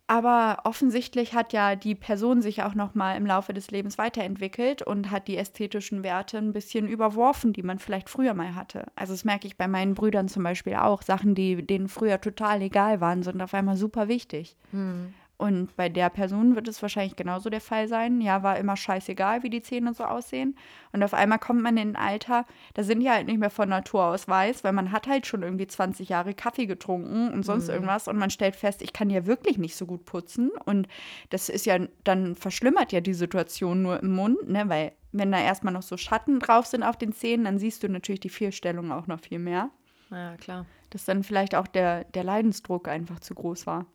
aber 0.08 0.60
offensichtlich 0.64 1.34
hat 1.34 1.52
ja 1.52 1.76
die 1.76 1.94
Person 1.94 2.42
sich 2.42 2.64
auch 2.64 2.74
noch 2.74 2.96
mal 2.96 3.18
im 3.18 3.26
Laufe 3.26 3.54
des 3.54 3.72
Lebens 3.72 3.98
weiterentwickelt 3.98 4.82
und 4.82 5.12
hat 5.12 5.28
die 5.28 5.38
ästhetischen 5.38 6.02
Werte 6.02 6.38
ein 6.38 6.54
bisschen 6.54 6.88
überworfen, 6.88 7.52
die 7.52 7.64
man 7.64 7.78
vielleicht 7.78 8.10
früher 8.10 8.34
mal 8.34 8.56
hatte. 8.56 8.86
Also 8.96 9.14
das 9.14 9.26
merke 9.26 9.48
ich 9.48 9.58
bei 9.58 9.68
meinen 9.68 9.96
Brüdern 9.96 10.30
zum 10.30 10.44
Beispiel 10.44 10.76
auch. 10.76 11.02
Sachen, 11.02 11.36
die 11.36 11.62
denen 11.66 11.90
früher 11.90 12.22
total 12.22 12.62
egal 12.62 13.02
waren, 13.02 13.22
sind 13.22 13.42
auf 13.42 13.54
einmal 13.54 13.76
super 13.76 14.08
wichtig. 14.08 14.56
Hm. 14.72 15.14
Und 15.40 15.76
bei 15.76 15.88
der 15.88 16.10
Person 16.10 16.56
wird 16.56 16.68
es 16.68 16.82
wahrscheinlich 16.82 17.16
genauso 17.16 17.52
der 17.52 17.62
Fall 17.62 17.88
sein. 17.88 18.22
Ja, 18.22 18.42
war 18.42 18.58
immer 18.58 18.76
scheißegal, 18.76 19.44
wie 19.44 19.52
die 19.52 19.62
Zähne 19.62 19.94
so 19.94 20.04
aussehen. 20.04 20.58
Und 20.94 21.04
auf 21.04 21.14
einmal 21.14 21.38
kommt 21.38 21.62
man 21.62 21.78
in 21.78 21.90
ein 21.90 21.96
Alter, 21.96 22.46
da 22.74 22.82
sind 22.82 23.02
die 23.02 23.10
halt 23.10 23.28
nicht 23.28 23.38
mehr 23.38 23.52
von 23.52 23.70
Natur 23.70 24.06
aus 24.06 24.28
weiß, 24.28 24.64
weil 24.64 24.74
man 24.74 24.92
hat 24.92 25.06
halt 25.06 25.28
schon 25.28 25.44
irgendwie 25.44 25.68
20 25.68 26.10
Jahre 26.10 26.34
Kaffee 26.34 26.66
getrunken 26.66 27.32
und 27.32 27.44
sonst 27.44 27.68
mhm. 27.68 27.76
irgendwas. 27.76 28.08
Und 28.08 28.18
man 28.18 28.32
stellt 28.32 28.56
fest, 28.56 28.82
ich 28.82 28.94
kann 28.94 29.12
ja 29.12 29.28
wirklich 29.28 29.60
nicht 29.60 29.76
so 29.76 29.86
gut 29.86 30.06
putzen. 30.06 30.50
Und 30.66 30.88
das 31.30 31.50
ist 31.50 31.68
ja, 31.68 31.78
dann 32.04 32.36
verschlimmert 32.36 32.92
ja 32.92 33.02
die 33.02 33.14
Situation 33.14 33.84
nur 33.84 34.02
im 34.02 34.14
Mund, 34.16 34.50
ne? 34.50 34.68
Weil 34.70 34.94
wenn 35.12 35.32
da 35.32 35.40
erstmal 35.40 35.74
noch 35.74 35.84
so 35.84 35.98
Schatten 35.98 36.40
drauf 36.40 36.66
sind 36.66 36.82
auf 36.82 36.98
den 36.98 37.14
Zähnen, 37.14 37.46
dann 37.46 37.60
siehst 37.60 37.84
du 37.84 37.90
natürlich 37.90 38.22
die 38.22 38.30
Fehlstellung 38.30 38.92
auch 38.92 39.06
noch 39.06 39.20
viel 39.20 39.40
mehr. 39.40 39.70
Ja, 40.10 40.36
klar. 40.38 40.66
Dass 40.90 41.06
dann 41.06 41.24
vielleicht 41.24 41.54
auch 41.54 41.68
der, 41.68 42.06
der 42.06 42.24
Leidensdruck 42.24 42.88
einfach 42.88 43.20
zu 43.20 43.36
groß 43.36 43.68
war. 43.68 43.86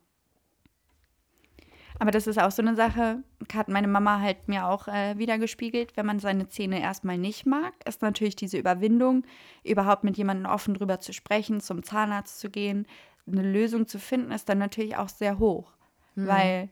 Aber 1.99 2.11
das 2.11 2.27
ist 2.27 2.39
auch 2.39 2.51
so 2.51 2.61
eine 2.61 2.75
Sache, 2.75 3.23
hat 3.53 3.67
meine 3.67 3.87
Mama 3.87 4.19
halt 4.19 4.47
mir 4.47 4.65
auch 4.67 4.87
äh, 4.87 5.17
wieder 5.17 5.37
gespiegelt. 5.37 5.95
Wenn 5.95 6.05
man 6.05 6.19
seine 6.19 6.49
Zähne 6.49 6.81
erstmal 6.81 7.17
nicht 7.17 7.45
mag, 7.45 7.73
ist 7.87 8.01
natürlich 8.01 8.35
diese 8.35 8.57
Überwindung, 8.57 9.23
überhaupt 9.63 10.03
mit 10.03 10.17
jemandem 10.17 10.51
offen 10.51 10.73
drüber 10.73 10.99
zu 10.99 11.13
sprechen, 11.13 11.61
zum 11.61 11.83
Zahnarzt 11.83 12.39
zu 12.39 12.49
gehen, 12.49 12.87
eine 13.27 13.43
Lösung 13.43 13.87
zu 13.87 13.99
finden, 13.99 14.31
ist 14.31 14.49
dann 14.49 14.57
natürlich 14.57 14.97
auch 14.97 15.09
sehr 15.09 15.39
hoch. 15.39 15.73
Mhm. 16.15 16.27
Weil 16.27 16.69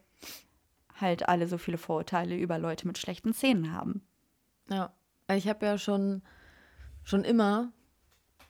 halt 1.00 1.28
alle 1.28 1.48
so 1.48 1.58
viele 1.58 1.78
Vorurteile 1.78 2.36
über 2.38 2.58
Leute 2.58 2.88
mit 2.88 2.98
schlechten 2.98 3.34
Zähnen 3.34 3.74
haben. 3.74 4.02
Ja, 4.70 4.94
ich 5.32 5.48
habe 5.48 5.66
ja 5.66 5.78
schon, 5.78 6.22
schon 7.04 7.24
immer 7.24 7.72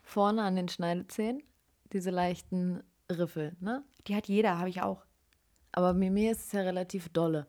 vorne 0.02 0.42
an 0.42 0.56
den 0.56 0.68
Schneidezähnen 0.68 1.42
diese 1.92 2.10
leichten 2.10 2.82
Riffel, 3.10 3.56
ne? 3.60 3.84
Die 4.06 4.16
hat 4.16 4.26
jeder, 4.28 4.58
habe 4.58 4.68
ich 4.68 4.82
auch. 4.82 5.04
Aber 5.72 5.94
mir, 5.94 6.10
mir 6.10 6.32
ist 6.32 6.46
es 6.46 6.52
ja 6.52 6.60
relativ 6.60 7.08
dolle. 7.08 7.46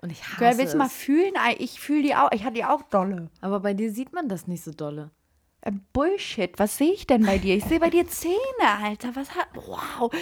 Und 0.00 0.12
ich 0.12 0.22
hasse 0.22 0.36
Girl, 0.38 0.58
willst 0.58 0.74
du 0.74 0.78
mal 0.78 0.88
fühlen? 0.88 1.34
Ich 1.58 1.80
fühle 1.80 2.02
die 2.02 2.14
auch. 2.14 2.30
Ich 2.32 2.44
hatte 2.44 2.54
die 2.54 2.64
auch 2.64 2.82
dolle. 2.82 3.30
Aber 3.40 3.60
bei 3.60 3.74
dir 3.74 3.90
sieht 3.90 4.12
man 4.12 4.28
das 4.28 4.46
nicht 4.46 4.62
so 4.62 4.70
dolle. 4.70 5.10
Äh, 5.62 5.72
Bullshit, 5.92 6.56
was 6.58 6.76
sehe 6.76 6.92
ich 6.92 7.06
denn 7.06 7.26
bei 7.26 7.38
dir? 7.38 7.56
Ich 7.56 7.64
sehe 7.64 7.80
bei 7.80 7.90
dir 7.90 8.06
Zähne, 8.06 8.36
Alter. 8.60 9.16
Was 9.16 9.34
hat. 9.34 9.48
Wow. 9.54 10.12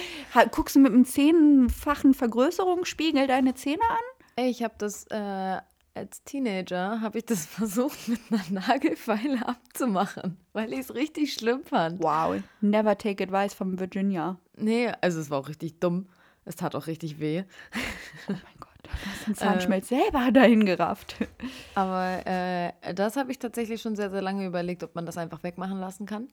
Guckst 0.51 0.75
du 0.75 0.79
mit 0.79 0.93
einem 0.93 1.05
zehnfachen 1.05 2.15
Vergrößerungsspiegel 2.15 3.27
deine 3.27 3.53
Zähne 3.53 3.83
an? 3.87 4.23
Ey, 4.35 4.49
ich 4.49 4.63
habe 4.63 4.73
das 4.77 5.05
äh, 5.07 5.57
als 5.97 6.23
Teenager 6.23 7.01
habe 7.01 7.17
ich 7.17 7.25
das 7.25 7.45
versucht 7.45 8.07
mit 8.07 8.19
einer 8.29 8.61
Nagelfeile 8.61 9.47
abzumachen, 9.47 10.37
weil 10.53 10.71
ich 10.71 10.79
es 10.79 10.95
richtig 10.95 11.33
schlimm 11.33 11.63
fand. 11.63 12.01
Wow. 12.01 12.41
Never 12.61 12.97
take 12.97 13.23
advice 13.23 13.53
from 13.53 13.79
Virginia. 13.79 14.39
Nee, 14.55 14.91
also 15.01 15.19
es 15.19 15.29
war 15.29 15.39
auch 15.39 15.49
richtig 15.49 15.79
dumm. 15.79 16.07
Es 16.47 16.55
tat 16.55 16.75
auch 16.75 16.87
richtig 16.87 17.19
weh. 17.19 17.43
Oh 18.29 18.31
mein 18.31 18.39
Gott, 18.59 18.69
du 18.83 18.89
hast 18.89 19.27
den 19.27 19.35
Zahnschmelz 19.35 19.91
äh, 19.91 19.97
selber 19.97 20.31
dahin 20.33 20.65
gerafft. 20.65 21.17
Aber 21.75 22.25
äh, 22.25 22.93
das 22.93 23.17
habe 23.17 23.31
ich 23.31 23.39
tatsächlich 23.39 23.81
schon 23.81 23.97
sehr, 23.97 24.09
sehr 24.09 24.21
lange 24.21 24.45
überlegt, 24.45 24.81
ob 24.81 24.95
man 24.95 25.05
das 25.05 25.17
einfach 25.17 25.43
wegmachen 25.43 25.79
lassen 25.79 26.05
kann. 26.05 26.29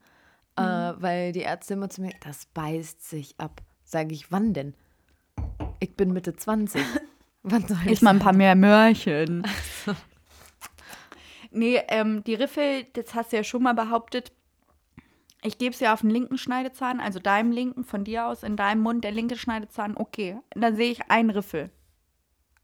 Äh, 0.56 0.62
mhm. 0.62 0.68
Äh, 0.68 1.02
weil 1.02 1.32
die 1.32 1.40
Ärzte 1.40 1.74
immer 1.74 1.90
zu 1.90 2.00
mir, 2.00 2.12
das 2.24 2.46
beißt 2.46 3.08
sich 3.08 3.34
ab. 3.38 3.60
Sage 3.82 4.14
ich, 4.14 4.30
wann 4.30 4.54
denn? 4.54 4.74
Ich 5.80 5.96
bin 5.96 6.12
Mitte 6.12 6.36
20. 6.36 6.80
wann 7.42 7.66
soll 7.66 7.78
ich? 7.84 7.92
Ich 7.92 8.02
mal 8.02 8.10
ein 8.10 8.20
paar 8.20 8.32
mehr 8.32 8.54
Mörchen. 8.54 9.44
So. 9.84 9.94
Nee, 11.50 11.82
ähm, 11.88 12.22
die 12.22 12.34
Riffel, 12.34 12.84
das 12.92 13.14
hast 13.14 13.32
du 13.32 13.36
ja 13.36 13.44
schon 13.44 13.64
mal 13.64 13.74
behauptet, 13.74 14.32
ich 15.44 15.58
gebe 15.58 15.74
es 15.74 15.80
ja 15.80 15.92
auf 15.92 16.00
den 16.00 16.10
linken 16.10 16.38
Schneidezahn, 16.38 17.00
also 17.00 17.18
deinem 17.18 17.52
linken, 17.52 17.84
von 17.84 18.02
dir 18.04 18.26
aus, 18.26 18.42
in 18.42 18.56
deinem 18.56 18.80
Mund, 18.80 19.04
der 19.04 19.12
linke 19.12 19.36
Schneidezahn, 19.36 19.96
okay. 19.96 20.38
Dann 20.54 20.74
sehe 20.74 20.90
ich 20.90 21.10
einen 21.10 21.30
Riffel. 21.30 21.70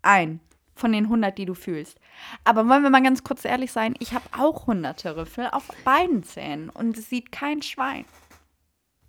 Ein 0.02 0.40
von 0.74 0.92
den 0.92 1.04
100, 1.04 1.36
die 1.36 1.44
du 1.44 1.52
fühlst. 1.52 2.00
Aber 2.42 2.66
wollen 2.66 2.82
wir 2.82 2.88
mal 2.88 3.02
ganz 3.02 3.22
kurz 3.22 3.44
ehrlich 3.44 3.70
sein, 3.70 3.94
ich 3.98 4.14
habe 4.14 4.24
auch 4.38 4.66
hunderte 4.66 5.14
Riffel 5.14 5.48
auf 5.52 5.68
beiden 5.84 6.22
Zähnen 6.22 6.70
und 6.70 6.96
es 6.96 7.10
sieht 7.10 7.30
kein 7.30 7.60
Schwein. 7.60 8.06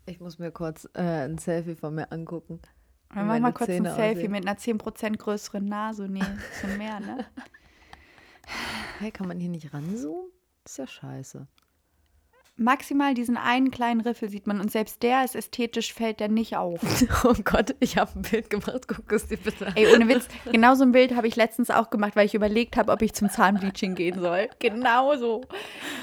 Ich 0.06 0.20
muss 0.20 0.38
mir 0.38 0.52
kurz 0.52 0.90
äh, 0.94 1.26
ein 1.26 1.38
Selfie 1.38 1.76
von 1.76 1.96
mir 1.96 2.12
angucken. 2.12 2.60
Wir 3.14 3.24
machen 3.24 3.42
mal 3.42 3.54
kurz 3.54 3.70
Zähne 3.70 3.92
ein 3.92 3.96
Selfie 3.96 4.20
aussehen. 4.20 4.32
mit 4.32 4.48
einer 4.48 4.58
10% 4.58 5.18
größeren 5.18 5.64
Nase. 5.64 6.10
Nee, 6.10 6.24
schon 6.60 6.78
mehr, 6.78 7.00
ne? 7.00 7.26
Hey, 9.00 9.12
kann 9.12 9.28
man 9.30 9.40
hier 9.40 9.50
nicht 9.50 9.74
ranzoomen? 9.74 10.30
Ist 10.66 10.78
ja 10.78 10.86
scheiße 10.86 11.48
maximal 12.62 13.14
diesen 13.14 13.38
einen 13.38 13.72
kleinen 13.72 14.02
Riffel 14.02 14.30
sieht 14.30 14.48
man 14.48 14.62
und 14.62 14.72
selbst 14.72 15.04
der 15.04 15.26
ist 15.26 15.36
ästhetisch, 15.36 15.94
fällt 15.94 16.20
der 16.20 16.30
nicht 16.30 16.56
auf. 16.56 16.80
Oh 17.24 17.36
Gott, 17.44 17.76
ich 17.80 17.98
habe 17.98 18.12
ein 18.16 18.24
Bild 18.24 18.50
gemacht, 18.50 18.88
guck 18.88 19.12
es 19.12 19.28
dir 19.28 19.38
bitte 19.38 19.68
an. 19.68 19.74
Ey, 19.76 19.94
ohne 19.94 20.08
Witz, 20.08 20.28
genau 20.52 20.76
so 20.76 20.84
ein 20.84 20.92
Bild 20.92 21.16
habe 21.16 21.28
ich 21.28 21.36
letztens 21.36 21.70
auch 21.70 21.90
gemacht, 21.90 22.16
weil 22.16 22.26
ich 22.26 22.34
überlegt 22.34 22.78
habe, 22.78 22.92
ob 22.92 23.02
ich 23.02 23.14
zum 23.14 23.30
Zahnbleaching 23.30 23.96
gehen 23.96 24.20
soll. 24.20 24.50
Genau 24.60 25.16
so. 25.16 25.42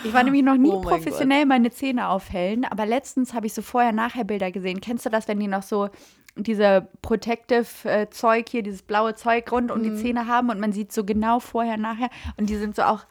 Ich 0.05 0.13
war 0.13 0.23
nämlich 0.23 0.43
noch 0.43 0.57
nie 0.57 0.71
oh 0.71 0.81
professionell 0.81 1.41
Gott. 1.41 1.49
meine 1.49 1.71
Zähne 1.71 2.09
aufhellen, 2.09 2.65
aber 2.65 2.87
letztens 2.87 3.33
habe 3.33 3.47
ich 3.47 3.55
so 3.55 3.63
Vorher-Nachher-Bilder 3.63 4.51
gesehen. 4.51 4.81
Kennst 4.81 5.07
du 5.07 5.11
das, 5.11 5.29
wenn 5.29 5.39
die 5.39 5.47
noch 5.47 5.63
so 5.63 5.89
diese 6.37 6.89
Protective-Zeug 7.03 8.47
äh, 8.47 8.51
hier, 8.51 8.63
dieses 8.63 8.83
blaue 8.83 9.15
Zeug 9.15 9.51
rund 9.53 9.71
um 9.71 9.79
mhm. 9.79 9.83
die 9.85 9.95
Zähne 9.95 10.27
haben 10.27 10.51
und 10.51 10.61
man 10.61 10.73
sieht 10.73 10.93
so 10.93 11.05
genau 11.05 11.41
vorher, 11.41 11.77
nachher 11.77 12.11
und 12.37 12.51
die 12.51 12.57
sind 12.57 12.77
so 12.77 12.83
auch 12.83 13.05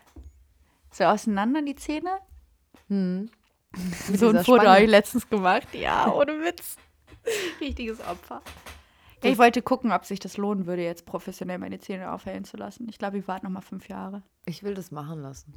so 0.92 1.06
auseinander, 1.06 1.62
die 1.62 1.76
Zähne. 1.76 2.10
Hm. 2.90 3.30
So 4.14 4.30
ein 4.30 4.44
Foto 4.44 4.66
habe 4.66 4.84
ich 4.84 4.90
letztens 4.90 5.30
gemacht. 5.30 5.68
Ja, 5.74 6.12
ohne 6.14 6.34
Witz. 6.44 6.78
Richtiges 7.60 8.00
Opfer. 8.02 8.42
Ja, 9.24 9.32
ich 9.32 9.38
wollte 9.38 9.62
gucken, 9.62 9.92
ob 9.92 10.06
sich 10.06 10.20
das 10.20 10.38
lohnen 10.38 10.66
würde, 10.68 10.84
jetzt 10.84 11.06
professionell 11.06 11.58
meine 11.58 11.80
Zähne 11.80 12.12
aufhellen 12.12 12.46
zu 12.46 12.56
lassen. 12.58 12.88
Ich 12.90 12.98
glaube, 12.98 13.18
ich 13.18 13.28
warte 13.28 13.46
noch 13.46 13.52
mal 13.52 13.62
fünf 13.62 13.90
Jahre. 13.90 14.24
Ich 14.46 14.64
will 14.64 14.76
das 14.76 14.92
machen 14.92 15.22
lassen. 15.22 15.54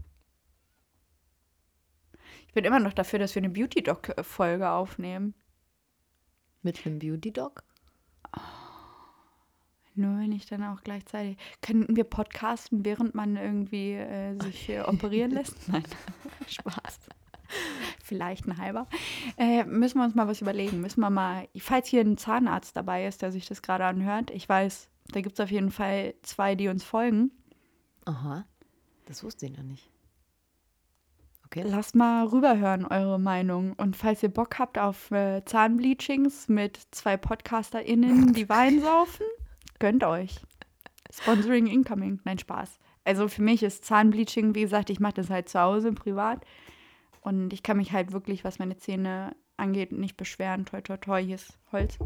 Ich 2.48 2.54
bin 2.54 2.64
immer 2.64 2.80
noch 2.80 2.92
dafür, 2.92 3.18
dass 3.18 3.34
wir 3.34 3.42
eine 3.42 3.50
Beauty-Doc-Folge 3.50 4.70
aufnehmen. 4.70 5.34
Mit 6.62 6.84
einem 6.84 6.98
Beauty-Doc? 6.98 7.62
Oh, 8.36 8.40
nur 9.94 10.18
wenn 10.18 10.32
ich 10.32 10.46
dann 10.46 10.62
auch 10.64 10.82
gleichzeitig. 10.82 11.36
Könnten 11.62 11.96
wir 11.96 12.04
podcasten, 12.04 12.84
während 12.84 13.14
man 13.14 13.36
irgendwie 13.36 13.92
äh, 13.92 14.38
sich 14.40 14.68
äh, 14.68 14.80
operieren 14.80 15.30
lässt? 15.32 15.68
Nein, 15.68 15.84
Spaß. 16.48 17.00
Vielleicht 18.02 18.46
ein 18.46 18.58
halber. 18.58 18.86
Äh, 19.36 19.64
müssen 19.64 19.98
wir 19.98 20.04
uns 20.04 20.14
mal 20.14 20.28
was 20.28 20.40
überlegen. 20.40 20.80
Müssen 20.80 21.00
wir 21.00 21.10
mal, 21.10 21.48
falls 21.58 21.88
hier 21.88 22.00
ein 22.02 22.16
Zahnarzt 22.16 22.76
dabei 22.76 23.06
ist, 23.06 23.22
der 23.22 23.32
sich 23.32 23.46
das 23.46 23.62
gerade 23.62 23.84
anhört, 23.84 24.30
ich 24.30 24.48
weiß, 24.48 24.88
da 25.12 25.20
gibt 25.20 25.38
es 25.38 25.40
auf 25.40 25.50
jeden 25.50 25.70
Fall 25.70 26.14
zwei, 26.22 26.54
die 26.54 26.68
uns 26.68 26.84
folgen. 26.84 27.30
Aha, 28.04 28.44
das 29.06 29.24
wusste 29.24 29.46
ich 29.46 29.56
noch 29.56 29.64
nicht. 29.64 29.90
Okay. 31.52 31.64
Lasst 31.66 31.96
mal 31.96 32.26
rüberhören, 32.26 32.86
eure 32.86 33.18
Meinung. 33.18 33.72
Und 33.72 33.96
falls 33.96 34.22
ihr 34.22 34.28
Bock 34.28 34.60
habt 34.60 34.78
auf 34.78 35.10
äh, 35.10 35.44
Zahnbleachings 35.44 36.48
mit 36.48 36.80
zwei 36.92 37.16
PodcasterInnen, 37.16 38.32
die 38.34 38.48
Wein 38.48 38.80
saufen, 38.80 39.26
gönnt 39.80 40.04
euch. 40.04 40.40
Sponsoring 41.12 41.66
incoming. 41.66 42.20
Nein, 42.24 42.38
Spaß. 42.38 42.78
Also 43.04 43.26
für 43.26 43.42
mich 43.42 43.64
ist 43.64 43.84
Zahnbleaching, 43.84 44.54
wie 44.54 44.60
gesagt, 44.60 44.90
ich 44.90 45.00
mache 45.00 45.14
das 45.14 45.28
halt 45.28 45.48
zu 45.48 45.58
Hause 45.58 45.92
privat. 45.92 46.44
Und 47.20 47.52
ich 47.52 47.62
kann 47.62 47.76
mich 47.76 47.92
halt 47.92 48.12
wirklich, 48.12 48.44
was 48.44 48.58
meine 48.58 48.78
Zähne 48.78 49.36
angeht, 49.56 49.92
nicht 49.92 50.16
beschweren. 50.16 50.64
Toi, 50.64 50.80
toi, 50.80 50.96
toi, 50.96 51.22
hier 51.22 51.34
ist 51.34 51.58
Holz. 51.70 51.98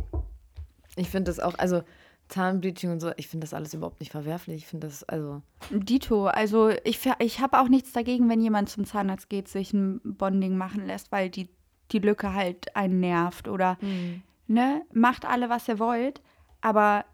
Ich 0.97 1.09
finde 1.09 1.31
das 1.31 1.41
auch, 1.41 1.59
also 1.59 1.83
Zahnbleaching 2.29 2.91
und 2.91 3.01
so, 3.01 3.13
ich 3.17 3.29
finde 3.29 3.45
das 3.45 3.55
alles 3.55 3.75
überhaupt 3.75 4.01
nicht 4.01 4.11
verwerflich. 4.11 4.63
Ich 4.63 4.67
finde 4.67 4.87
das, 4.89 5.05
also. 5.05 5.43
Dito, 5.71 6.27
also 6.27 6.71
ich, 6.85 7.01
ich 7.19 7.41
habe 7.41 7.61
auch 7.61 7.69
nichts 7.69 7.93
dagegen, 7.93 8.29
wenn 8.29 8.41
jemand 8.41 8.71
zum 8.71 8.85
Zahnarzt 8.85 9.29
geht, 9.29 9.49
sich 9.49 9.73
ein 9.73 10.01
Bonding 10.03 10.57
machen 10.57 10.87
lässt, 10.87 11.13
weil 11.13 11.31
die, 11.31 11.49
die 11.93 11.99
Lücke 11.99 12.33
halt 12.33 12.75
einen 12.75 13.01
nervt. 13.01 13.47
Oder, 13.47 13.79
mhm. 13.81 14.23
ne, 14.47 14.83
macht 14.93 15.27
alle, 15.27 15.49
was 15.49 15.69
ihr 15.69 15.79
wollt, 15.79 16.23
aber 16.61 17.05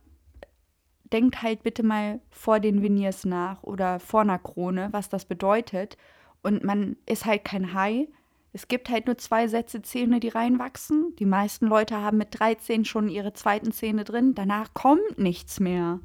denkt 1.13 1.43
halt 1.43 1.65
bitte 1.65 1.83
mal 1.83 2.21
vor 2.31 2.61
den 2.61 2.83
Veneers 2.83 3.25
nach 3.25 3.63
oder 3.63 3.99
vor 3.99 4.21
einer 4.21 4.39
Krone, 4.39 4.89
was 4.93 5.09
das 5.09 5.25
bedeutet 5.25 5.97
und 6.43 6.65
man 6.65 6.97
ist 7.07 7.27
halt 7.27 7.45
kein 7.45 7.75
Hai, 7.75 8.09
Es 8.53 8.67
gibt 8.67 8.89
halt 8.91 9.07
nur 9.07 9.17
zwei 9.17 9.47
Sätze 9.47 9.81
Zähne, 9.83 10.19
die 10.19 10.29
reinwachsen. 10.29 11.15
Die 11.19 11.27
meisten 11.27 11.67
Leute 11.67 11.97
haben 11.99 12.19
mit 12.19 12.39
13 12.39 12.85
schon 12.85 13.09
ihre 13.09 13.33
zweiten 13.33 13.71
Zähne 13.71 14.05
drin. 14.05 14.35
Danach 14.35 14.75
kommt 14.75 15.19
nichts 15.19 15.61
mehr. 15.61 16.01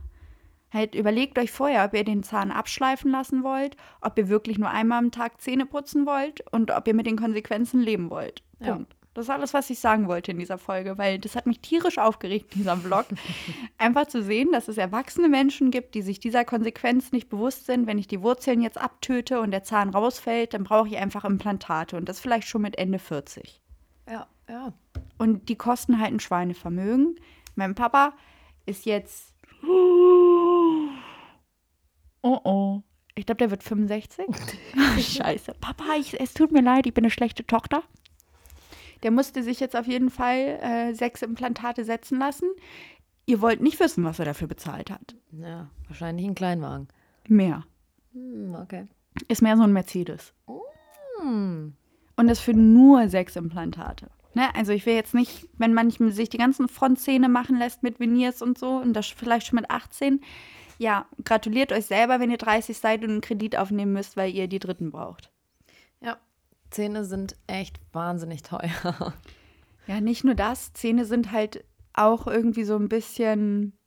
Halt 0.71 0.93
überlegt 0.93 1.39
euch 1.39 1.51
vorher, 1.51 1.85
ob 1.85 1.93
ihr 1.93 2.03
den 2.03 2.21
Zahn 2.21 2.51
abschleifen 2.51 3.09
lassen 3.11 3.43
wollt, 3.43 3.77
ob 4.01 4.17
ihr 4.17 4.29
wirklich 4.29 4.57
nur 4.57 4.69
einmal 4.69 4.99
am 4.99 5.11
Tag 5.11 5.41
Zähne 5.41 5.65
putzen 5.65 6.05
wollt 6.05 6.43
und 6.51 6.69
ob 6.69 6.87
ihr 6.87 6.93
mit 6.93 7.07
den 7.07 7.17
Konsequenzen 7.17 7.81
leben 7.81 8.09
wollt. 8.09 8.43
Punkt. 8.59 8.93
Ja. 8.93 8.94
Das 9.15 9.27
ist 9.27 9.29
alles, 9.29 9.53
was 9.53 9.69
ich 9.69 9.79
sagen 9.79 10.09
wollte 10.09 10.31
in 10.31 10.39
dieser 10.39 10.57
Folge, 10.57 10.97
weil 10.97 11.19
das 11.19 11.37
hat 11.37 11.45
mich 11.45 11.61
tierisch 11.61 11.97
aufgeregt, 11.97 12.53
dieser 12.53 12.75
Vlog. 12.75 13.05
Einfach 13.77 14.07
zu 14.07 14.21
sehen, 14.21 14.51
dass 14.51 14.67
es 14.67 14.77
erwachsene 14.77 15.29
Menschen 15.29 15.71
gibt, 15.71 15.95
die 15.95 16.01
sich 16.01 16.19
dieser 16.19 16.43
Konsequenz 16.43 17.13
nicht 17.13 17.29
bewusst 17.29 17.65
sind. 17.65 17.87
Wenn 17.87 17.97
ich 17.97 18.07
die 18.07 18.21
Wurzeln 18.21 18.61
jetzt 18.61 18.77
abtöte 18.77 19.39
und 19.39 19.51
der 19.51 19.63
Zahn 19.63 19.89
rausfällt, 19.89 20.53
dann 20.53 20.65
brauche 20.65 20.89
ich 20.89 20.97
einfach 20.97 21.23
Implantate 21.23 21.95
und 21.95 22.09
das 22.09 22.19
vielleicht 22.19 22.49
schon 22.49 22.61
mit 22.61 22.77
Ende 22.77 22.99
40. 22.99 23.61
Ja, 24.09 24.27
ja. 24.49 24.73
Und 25.17 25.47
die 25.47 25.55
kosten 25.55 26.01
halt 26.01 26.11
ein 26.11 26.19
Schweinevermögen. 26.19 27.15
Mein 27.55 27.73
Papa 27.73 28.11
ist 28.65 28.85
jetzt. 28.85 29.33
Oh 29.63 30.89
oh. 32.21 32.81
Ich 33.17 33.25
glaube, 33.25 33.37
der 33.37 33.49
wird 33.49 33.63
65. 33.63 34.25
Scheiße. 34.99 35.53
Papa, 35.61 35.95
ich, 35.97 36.19
es 36.19 36.33
tut 36.33 36.51
mir 36.51 36.61
leid, 36.61 36.85
ich 36.85 36.93
bin 36.93 37.05
eine 37.05 37.11
schlechte 37.11 37.47
Tochter. 37.47 37.81
Der 39.05 39.11
musste 39.11 39.43
sich 39.43 39.59
jetzt 39.59 39.75
auf 39.75 39.85
jeden 39.85 40.09
Fall 40.09 40.57
äh, 40.63 40.95
sechs 40.95 41.21
Implantate 41.21 41.85
setzen 41.85 42.17
lassen. 42.17 42.49
Ihr 43.27 43.39
wollt 43.39 43.61
nicht 43.61 43.79
wissen, 43.79 44.03
was 44.03 44.17
er 44.17 44.25
dafür 44.25 44.47
bezahlt 44.47 44.89
hat. 44.89 45.15
Ja, 45.31 45.69
wahrscheinlich 45.87 46.25
ein 46.25 46.33
Kleinwagen. 46.33 46.87
Mehr. 47.27 47.65
Hm, 48.13 48.55
okay. 48.55 48.87
Ist 49.27 49.43
mehr 49.43 49.57
so 49.57 49.61
ein 49.61 49.73
Mercedes. 49.73 50.33
Mm. 51.21 51.67
Und 52.15 52.27
das 52.27 52.39
für 52.39 52.55
nur 52.55 53.07
sechs 53.07 53.35
Implantate. 53.35 54.09
Ne? 54.33 54.47
Also 54.55 54.71
ich 54.71 54.87
will 54.87 54.95
jetzt 54.95 55.13
nicht, 55.13 55.47
wenn 55.59 55.75
man 55.75 55.91
sich 55.91 56.29
die 56.29 56.39
ganzen 56.39 56.67
Frontzähne 56.67 57.29
machen 57.29 57.59
lässt 57.59 57.83
mit 57.83 57.99
Veneers 57.99 58.41
und 58.41 58.57
so 58.57 58.77
und 58.77 58.93
das 58.93 59.05
vielleicht 59.05 59.45
schon 59.45 59.57
mit 59.57 59.69
18. 59.69 60.19
Ja, 60.79 61.05
gratuliert 61.23 61.71
euch 61.71 61.85
selber, 61.85 62.19
wenn 62.19 62.31
ihr 62.31 62.39
30 62.39 62.75
seid 62.75 63.03
und 63.03 63.11
einen 63.11 63.21
Kredit 63.21 63.55
aufnehmen 63.55 63.93
müsst, 63.93 64.17
weil 64.17 64.33
ihr 64.33 64.47
die 64.47 64.57
dritten 64.57 64.89
braucht. 64.89 65.31
Zähne 66.75 67.05
sind 67.05 67.37
echt 67.47 67.79
wahnsinnig 67.93 68.43
teuer. 68.43 69.13
Ja, 69.87 70.01
nicht 70.01 70.25
nur 70.25 70.35
das. 70.35 70.73
Zähne 70.73 71.05
sind 71.05 71.31
halt 71.31 71.63
auch 71.93 72.27
irgendwie 72.27 72.65
so 72.65 72.75
ein 72.75 72.89
bisschen. 72.89 73.77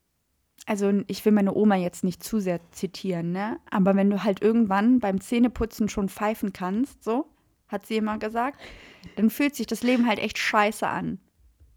Also, 0.64 1.02
ich 1.06 1.22
will 1.24 1.32
meine 1.32 1.54
Oma 1.54 1.76
jetzt 1.76 2.02
nicht 2.02 2.24
zu 2.24 2.40
sehr 2.40 2.60
zitieren, 2.70 3.32
ne? 3.32 3.58
Aber 3.70 3.94
wenn 3.94 4.08
du 4.08 4.24
halt 4.24 4.40
irgendwann 4.40 5.00
beim 5.00 5.20
Zähneputzen 5.20 5.88
schon 5.90 6.08
pfeifen 6.08 6.54
kannst, 6.54 7.04
so, 7.04 7.26
hat 7.68 7.84
sie 7.84 7.96
immer 7.96 8.18
gesagt, 8.18 8.58
dann 9.16 9.28
fühlt 9.28 9.54
sich 9.54 9.66
das 9.66 9.82
Leben 9.82 10.06
halt 10.06 10.18
echt 10.18 10.38
scheiße 10.38 10.86
an. 10.86 11.20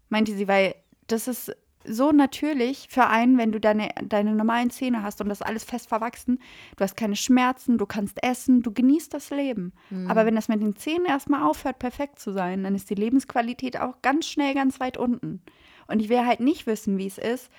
Meinte 0.08 0.34
sie, 0.34 0.48
weil 0.48 0.74
das 1.08 1.28
ist 1.28 1.54
so 1.84 2.12
natürlich 2.12 2.86
für 2.90 3.06
einen, 3.06 3.38
wenn 3.38 3.52
du 3.52 3.60
deine, 3.60 3.90
deine 4.04 4.34
normalen 4.34 4.70
Zähne 4.70 5.02
hast 5.02 5.20
und 5.20 5.28
das 5.28 5.42
alles 5.42 5.64
fest 5.64 5.88
verwachsen. 5.88 6.38
Du 6.76 6.84
hast 6.84 6.96
keine 6.96 7.16
Schmerzen, 7.16 7.78
du 7.78 7.86
kannst 7.86 8.22
essen, 8.22 8.62
du 8.62 8.72
genießt 8.72 9.12
das 9.12 9.30
Leben. 9.30 9.72
Mhm. 9.90 10.10
Aber 10.10 10.26
wenn 10.26 10.34
das 10.34 10.48
mit 10.48 10.62
den 10.62 10.76
Zähnen 10.76 11.06
erstmal 11.06 11.42
aufhört, 11.42 11.78
perfekt 11.78 12.18
zu 12.18 12.32
sein, 12.32 12.64
dann 12.64 12.74
ist 12.74 12.90
die 12.90 12.94
Lebensqualität 12.94 13.78
auch 13.80 14.02
ganz 14.02 14.26
schnell 14.26 14.54
ganz 14.54 14.80
weit 14.80 14.96
unten. 14.96 15.42
Und 15.86 16.00
ich 16.00 16.08
will 16.08 16.24
halt 16.24 16.40
nicht 16.40 16.66
wissen, 16.66 16.98
wie 16.98 17.06
es 17.06 17.18
ist, 17.18 17.50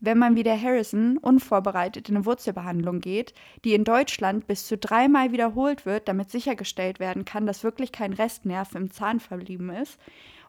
wenn 0.00 0.18
man 0.18 0.36
wie 0.36 0.44
der 0.44 0.60
Harrison 0.60 1.18
unvorbereitet 1.18 2.08
in 2.08 2.16
eine 2.16 2.24
Wurzelbehandlung 2.24 3.00
geht, 3.00 3.34
die 3.64 3.74
in 3.74 3.82
Deutschland 3.82 4.46
bis 4.46 4.66
zu 4.66 4.76
dreimal 4.76 5.32
wiederholt 5.32 5.86
wird, 5.86 6.06
damit 6.06 6.30
sichergestellt 6.30 7.00
werden 7.00 7.24
kann, 7.24 7.46
dass 7.46 7.64
wirklich 7.64 7.90
kein 7.90 8.12
Restnerv 8.12 8.74
im 8.74 8.92
Zahn 8.92 9.18
verblieben 9.18 9.70
ist 9.70 9.98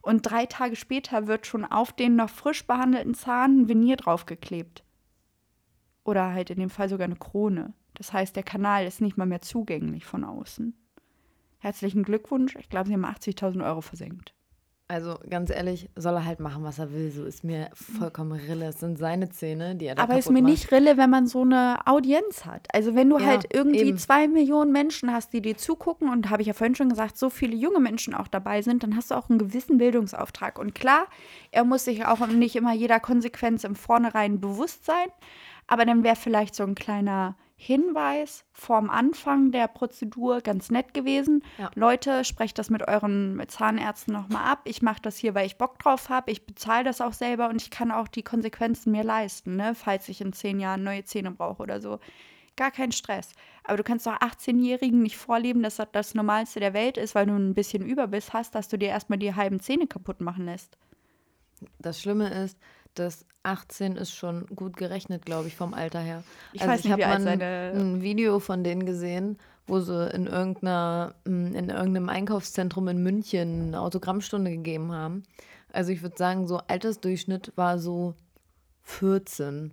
und 0.01 0.21
drei 0.21 0.45
Tage 0.45 0.75
später 0.75 1.27
wird 1.27 1.45
schon 1.45 1.65
auf 1.65 1.91
den 1.91 2.15
noch 2.15 2.29
frisch 2.29 2.65
behandelten 2.65 3.13
Zahn 3.13 3.61
ein 3.61 3.69
Venier 3.69 3.97
draufgeklebt. 3.97 4.83
Oder 6.03 6.31
halt 6.33 6.49
in 6.49 6.59
dem 6.59 6.69
Fall 6.69 6.89
sogar 6.89 7.05
eine 7.05 7.15
Krone. 7.15 7.73
Das 7.93 8.13
heißt, 8.13 8.35
der 8.35 8.43
Kanal 8.43 8.85
ist 8.85 9.01
nicht 9.01 9.17
mal 9.17 9.25
mehr 9.25 9.41
zugänglich 9.41 10.05
von 10.05 10.23
außen. 10.23 10.73
Herzlichen 11.59 12.03
Glückwunsch. 12.03 12.55
Ich 12.55 12.69
glaube, 12.69 12.87
Sie 12.87 12.93
haben 12.93 13.05
80.000 13.05 13.65
Euro 13.65 13.81
versenkt. 13.81 14.33
Also 14.91 15.19
ganz 15.29 15.51
ehrlich, 15.51 15.87
soll 15.95 16.15
er 16.15 16.25
halt 16.25 16.39
machen, 16.39 16.63
was 16.63 16.79
er 16.79 16.91
will. 16.91 17.11
So 17.11 17.23
ist 17.23 17.43
mir 17.43 17.69
vollkommen 17.73 18.31
Rille. 18.31 18.65
Es 18.65 18.79
sind 18.79 18.97
seine 18.97 19.29
Zähne, 19.29 19.75
die 19.75 19.85
er 19.85 19.93
da 19.93 20.01
Aber 20.01 20.17
ist 20.17 20.31
mir 20.31 20.41
macht. 20.41 20.51
nicht 20.51 20.71
Rille, 20.71 20.97
wenn 20.97 21.11
man 21.11 21.27
so 21.27 21.43
eine 21.43 21.77
Audienz 21.85 22.43
hat. 22.43 22.67
Also 22.73 22.95
wenn 22.95 23.07
du 23.07 23.19
ja, 23.19 23.25
halt 23.27 23.45
irgendwie 23.53 23.81
eben. 23.81 23.99
zwei 23.99 24.27
Millionen 24.27 24.71
Menschen 24.71 25.13
hast, 25.13 25.31
die 25.31 25.43
dir 25.43 25.55
zugucken 25.55 26.09
und 26.11 26.31
habe 26.31 26.41
ich 26.41 26.47
ja 26.47 26.55
vorhin 26.55 26.73
schon 26.73 26.89
gesagt, 26.89 27.19
so 27.19 27.29
viele 27.29 27.55
junge 27.55 27.79
Menschen 27.79 28.15
auch 28.15 28.27
dabei 28.27 28.63
sind, 28.63 28.81
dann 28.81 28.95
hast 28.95 29.11
du 29.11 29.15
auch 29.15 29.29
einen 29.29 29.37
gewissen 29.37 29.77
Bildungsauftrag. 29.77 30.57
Und 30.57 30.73
klar, 30.73 31.05
er 31.51 31.65
muss 31.65 31.85
sich 31.85 32.07
auch 32.07 32.25
nicht 32.25 32.55
immer 32.55 32.73
jeder 32.73 32.99
Konsequenz 32.99 33.65
im 33.65 33.75
Vornherein 33.75 34.41
bewusst 34.41 34.85
sein, 34.85 35.09
aber 35.67 35.85
dann 35.85 36.03
wäre 36.03 36.15
vielleicht 36.15 36.55
so 36.55 36.63
ein 36.63 36.73
kleiner 36.73 37.35
Hinweis 37.61 38.45
vorm 38.53 38.89
Anfang 38.89 39.51
der 39.51 39.67
Prozedur 39.67 40.39
ganz 40.39 40.71
nett 40.71 40.93
gewesen. 40.93 41.43
Ja. 41.57 41.69
Leute, 41.75 42.23
sprecht 42.23 42.57
das 42.57 42.69
mit 42.69 42.87
euren 42.87 43.43
Zahnärzten 43.49 44.13
nochmal 44.13 44.49
ab. 44.49 44.61
Ich 44.63 44.81
mache 44.81 45.01
das 45.01 45.17
hier, 45.17 45.35
weil 45.35 45.45
ich 45.45 45.57
Bock 45.57 45.77
drauf 45.77 46.07
habe. 46.07 46.31
Ich 46.31 46.45
bezahle 46.45 46.85
das 46.85 47.01
auch 47.01 47.11
selber 47.11 47.49
und 47.49 47.61
ich 47.61 47.69
kann 47.69 47.91
auch 47.91 48.07
die 48.07 48.23
Konsequenzen 48.23 48.93
mir 48.93 49.03
leisten, 49.03 49.57
ne? 49.57 49.75
falls 49.75 50.07
ich 50.07 50.21
in 50.21 50.31
zehn 50.31 50.61
Jahren 50.61 50.85
neue 50.85 51.03
Zähne 51.03 51.31
brauche 51.31 51.61
oder 51.61 51.81
so. 51.81 51.99
Gar 52.55 52.71
kein 52.71 52.93
Stress. 52.93 53.33
Aber 53.65 53.75
du 53.75 53.83
kannst 53.83 54.07
doch 54.07 54.17
18-Jährigen 54.17 55.01
nicht 55.01 55.17
vorleben, 55.17 55.61
dass 55.61 55.75
das 55.75 55.89
das 55.91 56.15
Normalste 56.15 56.61
der 56.61 56.73
Welt 56.73 56.95
ist, 56.95 57.13
weil 57.13 57.25
du 57.25 57.33
ein 57.33 57.55
bisschen 57.55 57.85
Überbiss 57.85 58.31
hast, 58.31 58.55
dass 58.55 58.69
du 58.69 58.77
dir 58.77 58.87
erstmal 58.87 59.19
die 59.19 59.35
halben 59.35 59.59
Zähne 59.59 59.85
kaputt 59.85 60.21
machen 60.21 60.45
lässt. 60.45 60.77
Das 61.77 61.99
Schlimme 61.99 62.29
ist, 62.29 62.57
dass 62.99 63.25
18 63.43 63.95
ist 63.95 64.13
schon 64.13 64.45
gut 64.47 64.75
gerechnet, 64.77 65.25
glaube 65.25 65.47
ich, 65.47 65.55
vom 65.55 65.73
Alter 65.73 65.99
her. 65.99 66.23
Ich 66.53 66.61
also 66.61 66.73
weiß 66.73 66.83
nicht, 66.83 66.97
ich 66.97 67.05
habe 67.05 67.23
mal 67.23 67.41
ein 67.41 68.01
Video 68.01 68.39
von 68.39 68.63
denen 68.63 68.85
gesehen, 68.85 69.37
wo 69.65 69.79
sie 69.79 70.09
in 70.09 70.27
irgendeiner 70.27 71.15
hm, 71.25 71.55
in 71.55 71.69
irgendeinem 71.69 72.09
Einkaufszentrum 72.09 72.87
in 72.89 73.01
München 73.01 73.67
eine 73.67 73.81
Autogrammstunde 73.81 74.51
gegeben 74.51 74.91
haben. 74.91 75.23
Also 75.71 75.91
ich 75.91 76.01
würde 76.01 76.17
sagen, 76.17 76.47
so 76.47 76.57
Altersdurchschnitt 76.57 77.53
war 77.55 77.79
so 77.79 78.15
14. 78.83 79.71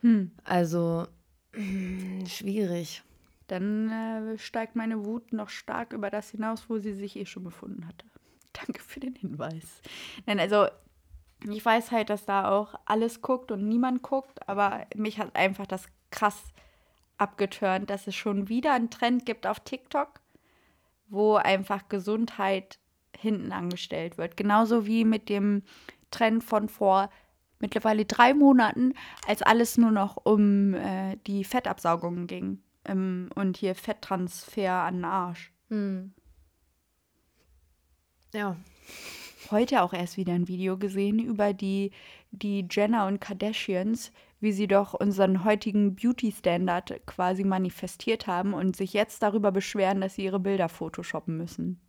Hm. 0.00 0.30
Also 0.44 1.06
schwierig. 2.26 3.02
Dann 3.48 3.90
äh, 3.90 4.38
steigt 4.38 4.76
meine 4.76 5.04
Wut 5.04 5.32
noch 5.32 5.50
stark 5.50 5.92
über 5.92 6.08
das 6.08 6.30
hinaus, 6.30 6.64
wo 6.68 6.78
sie 6.78 6.94
sich 6.94 7.16
eh 7.16 7.26
schon 7.26 7.44
befunden 7.44 7.86
hatte. 7.86 8.06
Danke 8.52 8.80
für 8.80 9.00
den 9.00 9.14
Hinweis. 9.14 9.82
Nein, 10.26 10.40
also 10.40 10.68
ich 11.48 11.64
weiß 11.64 11.90
halt, 11.90 12.10
dass 12.10 12.24
da 12.24 12.50
auch 12.50 12.74
alles 12.84 13.22
guckt 13.22 13.50
und 13.50 13.66
niemand 13.66 14.02
guckt, 14.02 14.48
aber 14.48 14.86
mich 14.94 15.18
hat 15.18 15.34
einfach 15.34 15.66
das 15.66 15.86
krass 16.10 16.52
abgeturnt, 17.18 17.90
dass 17.90 18.06
es 18.06 18.14
schon 18.14 18.48
wieder 18.48 18.72
einen 18.72 18.90
Trend 18.90 19.26
gibt 19.26 19.46
auf 19.46 19.60
TikTok, 19.60 20.20
wo 21.08 21.36
einfach 21.36 21.88
Gesundheit 21.88 22.78
hinten 23.16 23.52
angestellt 23.52 24.18
wird. 24.18 24.36
Genauso 24.36 24.86
wie 24.86 25.04
mit 25.04 25.28
dem 25.28 25.62
Trend 26.10 26.44
von 26.44 26.68
vor 26.68 27.10
mittlerweile 27.58 28.04
drei 28.04 28.34
Monaten, 28.34 28.94
als 29.26 29.42
alles 29.42 29.78
nur 29.78 29.92
noch 29.92 30.16
um 30.24 30.74
äh, 30.74 31.16
die 31.26 31.44
Fettabsaugung 31.44 32.26
ging 32.26 32.60
ähm, 32.84 33.30
und 33.36 33.56
hier 33.56 33.74
Fetttransfer 33.74 34.72
an 34.72 34.96
den 34.96 35.04
Arsch. 35.04 35.52
Hm. 35.68 36.12
Ja 38.34 38.56
heute 39.52 39.82
auch 39.82 39.92
erst 39.92 40.16
wieder 40.16 40.32
ein 40.32 40.48
Video 40.48 40.76
gesehen 40.76 41.18
über 41.18 41.52
die, 41.52 41.92
die 42.30 42.66
Jenner 42.70 43.06
und 43.06 43.20
Kardashians, 43.20 44.10
wie 44.40 44.52
sie 44.52 44.66
doch 44.66 44.94
unseren 44.94 45.44
heutigen 45.44 45.94
Beauty-Standard 45.94 47.06
quasi 47.06 47.44
manifestiert 47.44 48.26
haben 48.26 48.54
und 48.54 48.74
sich 48.74 48.92
jetzt 48.92 49.22
darüber 49.22 49.52
beschweren, 49.52 50.00
dass 50.00 50.16
sie 50.16 50.24
ihre 50.24 50.40
Bilder 50.40 50.68
photoshoppen 50.68 51.36
müssen. 51.36 51.80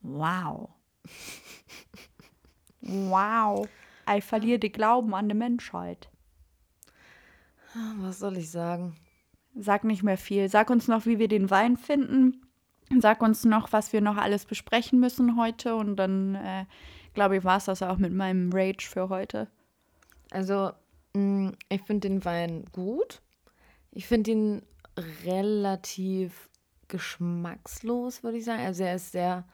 Wow. 0.00 0.70
wow. 2.80 3.68
Ich 4.16 4.24
verliere 4.24 4.58
den 4.58 4.72
Glauben 4.72 5.14
an 5.14 5.28
die 5.28 5.34
Menschheit. 5.34 6.08
Was 7.98 8.18
soll 8.18 8.38
ich 8.38 8.50
sagen? 8.50 8.96
Sag 9.54 9.84
nicht 9.84 10.02
mehr 10.02 10.16
viel. 10.16 10.48
Sag 10.48 10.70
uns 10.70 10.88
noch, 10.88 11.06
wie 11.06 11.18
wir 11.18 11.28
den 11.28 11.50
Wein 11.50 11.76
finden. 11.76 12.46
Sag 12.98 13.22
uns 13.22 13.44
noch, 13.44 13.72
was 13.72 13.92
wir 13.92 14.00
noch 14.00 14.16
alles 14.16 14.46
besprechen 14.46 14.98
müssen 14.98 15.36
heute 15.36 15.76
und 15.76 15.96
dann, 15.96 16.34
äh, 16.34 16.64
glaube 17.14 17.36
ich, 17.36 17.44
war 17.44 17.58
es 17.58 17.66
das 17.66 17.82
auch 17.82 17.98
mit 17.98 18.12
meinem 18.12 18.50
Rage 18.52 18.88
für 18.88 19.08
heute. 19.08 19.46
Also, 20.30 20.72
mh, 21.14 21.20
mm, 21.50 21.56
ich 21.68 21.82
finde 21.82 22.08
den 22.08 22.24
Wein 22.24 22.64
gut. 22.72 23.22
Ich 23.92 24.06
finde 24.06 24.30
ihn 24.32 24.62
relativ 25.24 26.48
geschmackslos, 26.88 28.22
würde 28.22 28.38
ich 28.38 28.44
sagen. 28.44 28.64
Also 28.64 28.84
er 28.84 28.96
ist 28.96 29.12
sehr. 29.12 29.44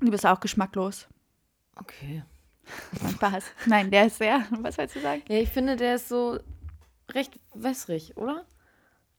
Du 0.00 0.10
bist 0.10 0.26
auch 0.26 0.40
geschmacklos. 0.40 1.08
Okay. 1.76 2.22
Spaß. 3.14 3.44
Nein, 3.66 3.90
der 3.90 4.06
ist 4.06 4.18
sehr. 4.18 4.46
Was 4.60 4.78
wolltest 4.78 4.96
du 4.96 5.00
sagen? 5.00 5.22
Ja, 5.28 5.38
ich 5.38 5.50
finde, 5.50 5.76
der 5.76 5.96
ist 5.96 6.08
so 6.08 6.38
recht 7.10 7.38
wässrig, 7.54 8.16
oder? 8.16 8.44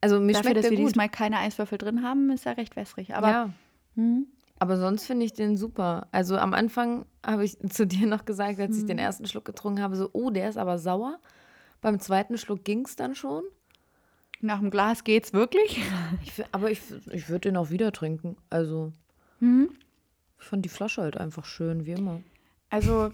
Also 0.05 0.19
mir 0.19 0.33
Dafür, 0.33 0.51
schmeckt 0.51 0.57
dass 0.65 0.69
wir 0.69 0.77
gut. 0.77 0.87
diesmal 0.89 1.09
keine 1.09 1.39
Eiswürfel 1.39 1.79
drin 1.79 2.03
haben, 2.03 2.29
ist 2.29 2.45
er 2.45 2.57
recht 2.57 2.75
wässrig. 2.75 3.15
Aber 3.15 3.27
ja. 3.29 3.49
Hm? 3.95 4.27
Aber 4.59 4.77
sonst 4.77 5.07
finde 5.07 5.25
ich 5.25 5.33
den 5.33 5.57
super. 5.57 6.07
Also 6.11 6.37
am 6.37 6.53
Anfang 6.53 7.07
habe 7.25 7.43
ich 7.43 7.57
zu 7.69 7.87
dir 7.87 8.05
noch 8.05 8.23
gesagt, 8.25 8.59
als 8.59 8.77
ich 8.77 8.85
den 8.85 8.99
ersten 8.99 9.25
Schluck 9.25 9.45
getrunken 9.45 9.81
habe, 9.81 9.95
so, 9.95 10.11
oh, 10.13 10.29
der 10.29 10.47
ist 10.47 10.57
aber 10.57 10.77
sauer. 10.77 11.17
Beim 11.81 11.99
zweiten 11.99 12.37
Schluck 12.37 12.63
ging 12.63 12.85
es 12.85 12.95
dann 12.95 13.15
schon. 13.15 13.43
Nach 14.41 14.59
dem 14.59 14.69
Glas 14.69 15.03
geht's 15.03 15.33
wirklich? 15.33 15.81
Ich, 16.23 16.43
aber 16.51 16.69
ich, 16.69 16.81
ich 17.11 17.27
würde 17.29 17.49
den 17.49 17.57
auch 17.57 17.71
wieder 17.71 17.91
trinken. 17.91 18.37
Also, 18.51 18.91
Hm? 19.39 19.71
ich 20.39 20.45
fand 20.45 20.63
die 20.65 20.69
Flasche 20.69 21.01
halt 21.01 21.17
einfach 21.17 21.45
schön, 21.45 21.87
wie 21.87 21.93
immer. 21.93 22.21
Also, 22.69 23.09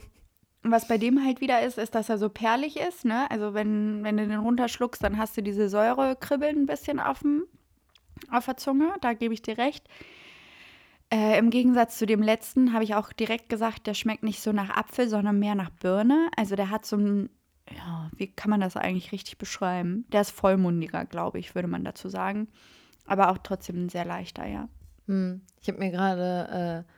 was 0.63 0.87
bei 0.87 0.97
dem 0.97 1.23
halt 1.23 1.41
wieder 1.41 1.61
ist, 1.63 1.77
ist, 1.77 1.95
dass 1.95 2.09
er 2.09 2.17
so 2.17 2.29
perlig 2.29 2.77
ist, 2.79 3.05
ne? 3.05 3.29
Also, 3.31 3.53
wenn, 3.53 4.03
wenn 4.03 4.17
du 4.17 4.27
den 4.27 4.39
runterschluckst, 4.39 5.03
dann 5.03 5.17
hast 5.17 5.35
du 5.35 5.41
diese 5.41 5.69
Säurekribbeln 5.69 6.63
ein 6.63 6.65
bisschen 6.65 6.99
auf, 6.99 7.19
dem, 7.19 7.45
auf 8.29 8.45
der 8.45 8.57
Zunge. 8.57 8.93
Da 9.01 9.13
gebe 9.13 9.33
ich 9.33 9.41
dir 9.41 9.57
recht. 9.57 9.87
Äh, 11.11 11.39
Im 11.39 11.49
Gegensatz 11.49 11.97
zu 11.97 12.05
dem 12.05 12.21
letzten 12.21 12.73
habe 12.73 12.83
ich 12.83 12.95
auch 12.95 13.11
direkt 13.11 13.49
gesagt, 13.49 13.87
der 13.87 13.95
schmeckt 13.95 14.23
nicht 14.23 14.41
so 14.41 14.51
nach 14.51 14.69
Apfel, 14.69 15.09
sondern 15.09 15.39
mehr 15.39 15.55
nach 15.55 15.71
Birne. 15.71 16.29
Also, 16.37 16.55
der 16.55 16.69
hat 16.69 16.85
so 16.85 16.95
ein, 16.95 17.29
ja, 17.75 18.11
wie 18.15 18.27
kann 18.27 18.51
man 18.51 18.61
das 18.61 18.77
eigentlich 18.77 19.11
richtig 19.11 19.39
beschreiben? 19.39 20.05
Der 20.11 20.21
ist 20.21 20.31
vollmundiger, 20.31 21.05
glaube 21.05 21.39
ich, 21.39 21.55
würde 21.55 21.67
man 21.67 21.83
dazu 21.83 22.07
sagen. 22.07 22.47
Aber 23.05 23.31
auch 23.31 23.39
trotzdem 23.39 23.85
ein 23.85 23.89
sehr 23.89 24.05
leichter, 24.05 24.45
ja. 24.45 24.69
Hm. 25.07 25.41
Ich 25.59 25.67
habe 25.67 25.79
mir 25.79 25.89
gerade 25.89 26.85
äh, 26.85 26.91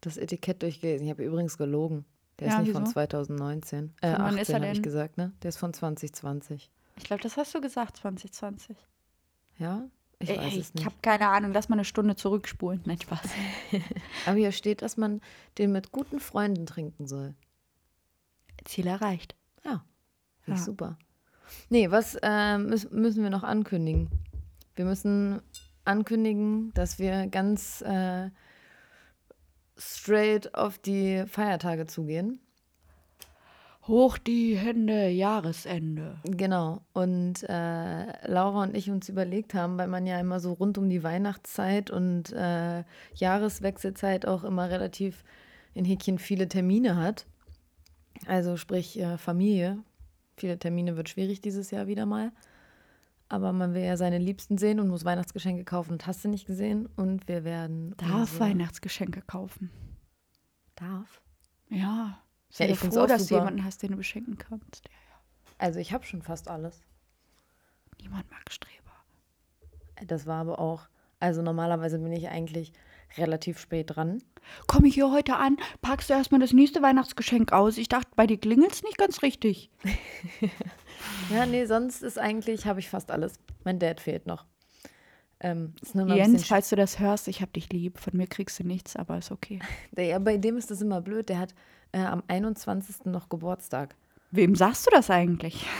das 0.00 0.16
Etikett 0.16 0.62
durchgelesen. 0.62 1.06
Ich 1.06 1.10
habe 1.12 1.24
übrigens 1.24 1.58
gelogen. 1.58 2.06
Der 2.42 2.50
Ja, 2.50 2.58
ist 2.58 2.64
nicht 2.64 2.72
von 2.72 2.82
wieso? 2.82 2.92
2019. 2.92 3.94
Äh, 4.00 4.10
Von 4.12 4.18
wann 4.18 4.20
18 4.26 4.38
ist 4.40 4.48
er 4.50 4.54
habe 4.56 4.66
ich 4.72 4.82
gesagt, 4.82 5.16
ne? 5.18 5.32
Der 5.42 5.48
ist 5.50 5.58
von 5.58 5.72
2020. 5.72 6.70
Ich 6.96 7.04
glaube, 7.04 7.22
das 7.22 7.36
hast 7.36 7.54
du 7.54 7.60
gesagt, 7.60 7.96
2020. 7.98 8.76
Ja? 9.58 9.84
Ich 10.18 10.28
weiß 10.28 10.38
ey, 10.38 10.46
es 10.48 10.68
ich 10.68 10.74
nicht. 10.74 10.84
habe 10.84 10.94
keine 11.02 11.28
Ahnung. 11.28 11.52
Lass 11.52 11.68
mal 11.68 11.76
eine 11.76 11.84
Stunde 11.84 12.14
zurückspulen. 12.16 12.80
Nein, 12.84 13.00
Spaß. 13.00 13.20
Aber 14.26 14.36
hier 14.36 14.52
steht, 14.52 14.82
dass 14.82 14.96
man 14.96 15.20
den 15.58 15.72
mit 15.72 15.92
guten 15.92 16.20
Freunden 16.20 16.66
trinken 16.66 17.06
soll. 17.06 17.34
Ziel 18.64 18.86
erreicht. 18.86 19.34
Ja, 19.64 19.84
finde 20.40 20.58
ich 20.60 20.60
Ja. 20.60 20.64
super. 20.64 20.98
Nee, 21.70 21.90
was 21.90 22.16
äh, 22.22 22.58
müssen 22.58 23.22
wir 23.22 23.30
noch 23.30 23.42
ankündigen? 23.42 24.08
Wir 24.74 24.84
müssen 24.84 25.42
ankündigen, 25.84 26.72
dass 26.74 26.98
wir 26.98 27.26
ganz 27.26 27.82
äh, 27.82 28.30
straight 29.76 30.54
auf 30.54 30.78
die 30.78 31.24
Feiertage 31.26 31.86
zugehen. 31.86 32.40
Hoch 33.88 34.16
die 34.16 34.56
Hände, 34.56 35.08
Jahresende. 35.08 36.20
Genau. 36.24 36.82
Und 36.92 37.42
äh, 37.48 38.28
Laura 38.28 38.62
und 38.62 38.76
ich 38.76 38.90
uns 38.90 39.08
überlegt 39.08 39.54
haben, 39.54 39.76
weil 39.76 39.88
man 39.88 40.06
ja 40.06 40.20
immer 40.20 40.38
so 40.38 40.52
rund 40.52 40.78
um 40.78 40.88
die 40.88 41.02
Weihnachtszeit 41.02 41.90
und 41.90 42.32
äh, 42.32 42.84
Jahreswechselzeit 43.14 44.24
auch 44.24 44.44
immer 44.44 44.70
relativ 44.70 45.24
in 45.74 45.84
Häkchen 45.84 46.18
viele 46.18 46.48
Termine 46.48 46.96
hat. 46.96 47.26
Also 48.26 48.56
sprich 48.56 49.00
äh, 49.00 49.18
Familie. 49.18 49.78
Viele 50.36 50.58
Termine 50.58 50.96
wird 50.96 51.08
schwierig 51.08 51.40
dieses 51.40 51.72
Jahr 51.72 51.88
wieder 51.88 52.06
mal. 52.06 52.30
Aber 53.32 53.54
man 53.54 53.72
will 53.72 53.80
ja 53.80 53.96
seine 53.96 54.18
Liebsten 54.18 54.58
sehen 54.58 54.78
und 54.78 54.88
muss 54.88 55.06
Weihnachtsgeschenke 55.06 55.64
kaufen 55.64 55.92
und 55.92 56.06
hast 56.06 56.22
du 56.22 56.28
nicht 56.28 56.46
gesehen. 56.46 56.84
Und 56.96 57.28
wir 57.28 57.44
werden. 57.44 57.94
Darf 57.96 58.38
Weihnachtsgeschenke 58.38 59.22
kaufen. 59.22 59.70
Darf. 60.74 61.22
Ja. 61.70 61.78
Ja, 61.78 62.18
Sei 62.50 62.66
ich 62.66 62.72
doch 62.72 62.78
find's 62.80 62.96
froh, 62.96 63.06
dass 63.06 63.22
du 63.22 63.28
super. 63.28 63.40
jemanden 63.40 63.64
hast, 63.64 63.82
den 63.82 63.92
du 63.92 63.96
beschenken 63.96 64.36
kannst. 64.36 64.84
Ja, 64.84 64.92
ja. 64.92 65.54
Also 65.56 65.80
ich 65.80 65.94
habe 65.94 66.04
schon 66.04 66.20
fast 66.20 66.48
alles. 66.48 66.82
Niemand 68.02 68.30
mag 68.30 68.52
Streber. 68.52 68.92
Das 70.06 70.26
war 70.26 70.42
aber 70.42 70.58
auch. 70.58 70.82
Also 71.18 71.40
normalerweise 71.40 71.98
bin 72.00 72.12
ich 72.12 72.28
eigentlich 72.28 72.74
relativ 73.16 73.58
spät 73.58 73.96
dran. 73.96 74.22
Komme 74.66 74.88
ich 74.88 74.94
hier 74.94 75.10
heute 75.10 75.36
an, 75.36 75.56
packst 75.80 76.10
du 76.10 76.14
erstmal 76.14 76.40
das 76.40 76.52
nächste 76.52 76.82
Weihnachtsgeschenk 76.82 77.52
aus. 77.52 77.78
Ich 77.78 77.88
dachte, 77.88 78.10
bei 78.14 78.26
dir 78.26 78.38
klingelt's 78.38 78.82
nicht 78.82 78.98
ganz 78.98 79.22
richtig. 79.22 79.70
Ja, 81.30 81.46
nee, 81.46 81.64
sonst 81.66 82.02
ist 82.02 82.18
eigentlich, 82.18 82.66
habe 82.66 82.80
ich 82.80 82.88
fast 82.88 83.10
alles. 83.10 83.34
Mein 83.64 83.78
Dad 83.78 84.00
fehlt 84.00 84.26
noch. 84.26 84.44
Ähm, 85.40 85.74
Jens, 85.92 86.46
falls 86.46 86.68
du 86.68 86.76
das 86.76 87.00
hörst, 87.00 87.26
ich 87.26 87.42
hab 87.42 87.52
dich 87.52 87.72
lieb. 87.72 87.98
Von 87.98 88.16
mir 88.16 88.28
kriegst 88.28 88.60
du 88.60 88.64
nichts, 88.64 88.94
aber 88.94 89.18
ist 89.18 89.32
okay. 89.32 89.58
ja, 89.96 90.18
bei 90.18 90.36
dem 90.36 90.56
ist 90.56 90.70
das 90.70 90.80
immer 90.80 91.00
blöd. 91.00 91.28
Der 91.28 91.38
hat 91.38 91.54
äh, 91.90 91.98
am 91.98 92.22
21. 92.28 93.06
noch 93.06 93.28
Geburtstag. 93.28 93.96
Wem 94.30 94.54
sagst 94.54 94.86
du 94.86 94.90
das 94.90 95.10
eigentlich? 95.10 95.66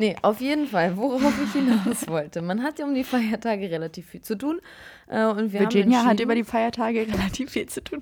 Nee, 0.00 0.14
auf 0.22 0.40
jeden 0.40 0.68
Fall, 0.68 0.96
worauf 0.96 1.34
ich 1.42 1.52
hinaus 1.52 2.06
wollte. 2.06 2.40
Man 2.40 2.62
hat 2.62 2.78
ja 2.78 2.84
um 2.84 2.94
die 2.94 3.02
Feiertage 3.02 3.68
relativ 3.68 4.06
viel 4.06 4.20
zu 4.22 4.38
tun. 4.38 4.60
Äh, 5.08 5.24
und 5.24 5.52
wir 5.52 5.58
Virginia 5.58 6.04
hat 6.04 6.20
über 6.20 6.36
die 6.36 6.44
Feiertage 6.44 7.00
relativ 7.12 7.50
viel 7.50 7.66
zu 7.66 7.82
tun. 7.82 8.00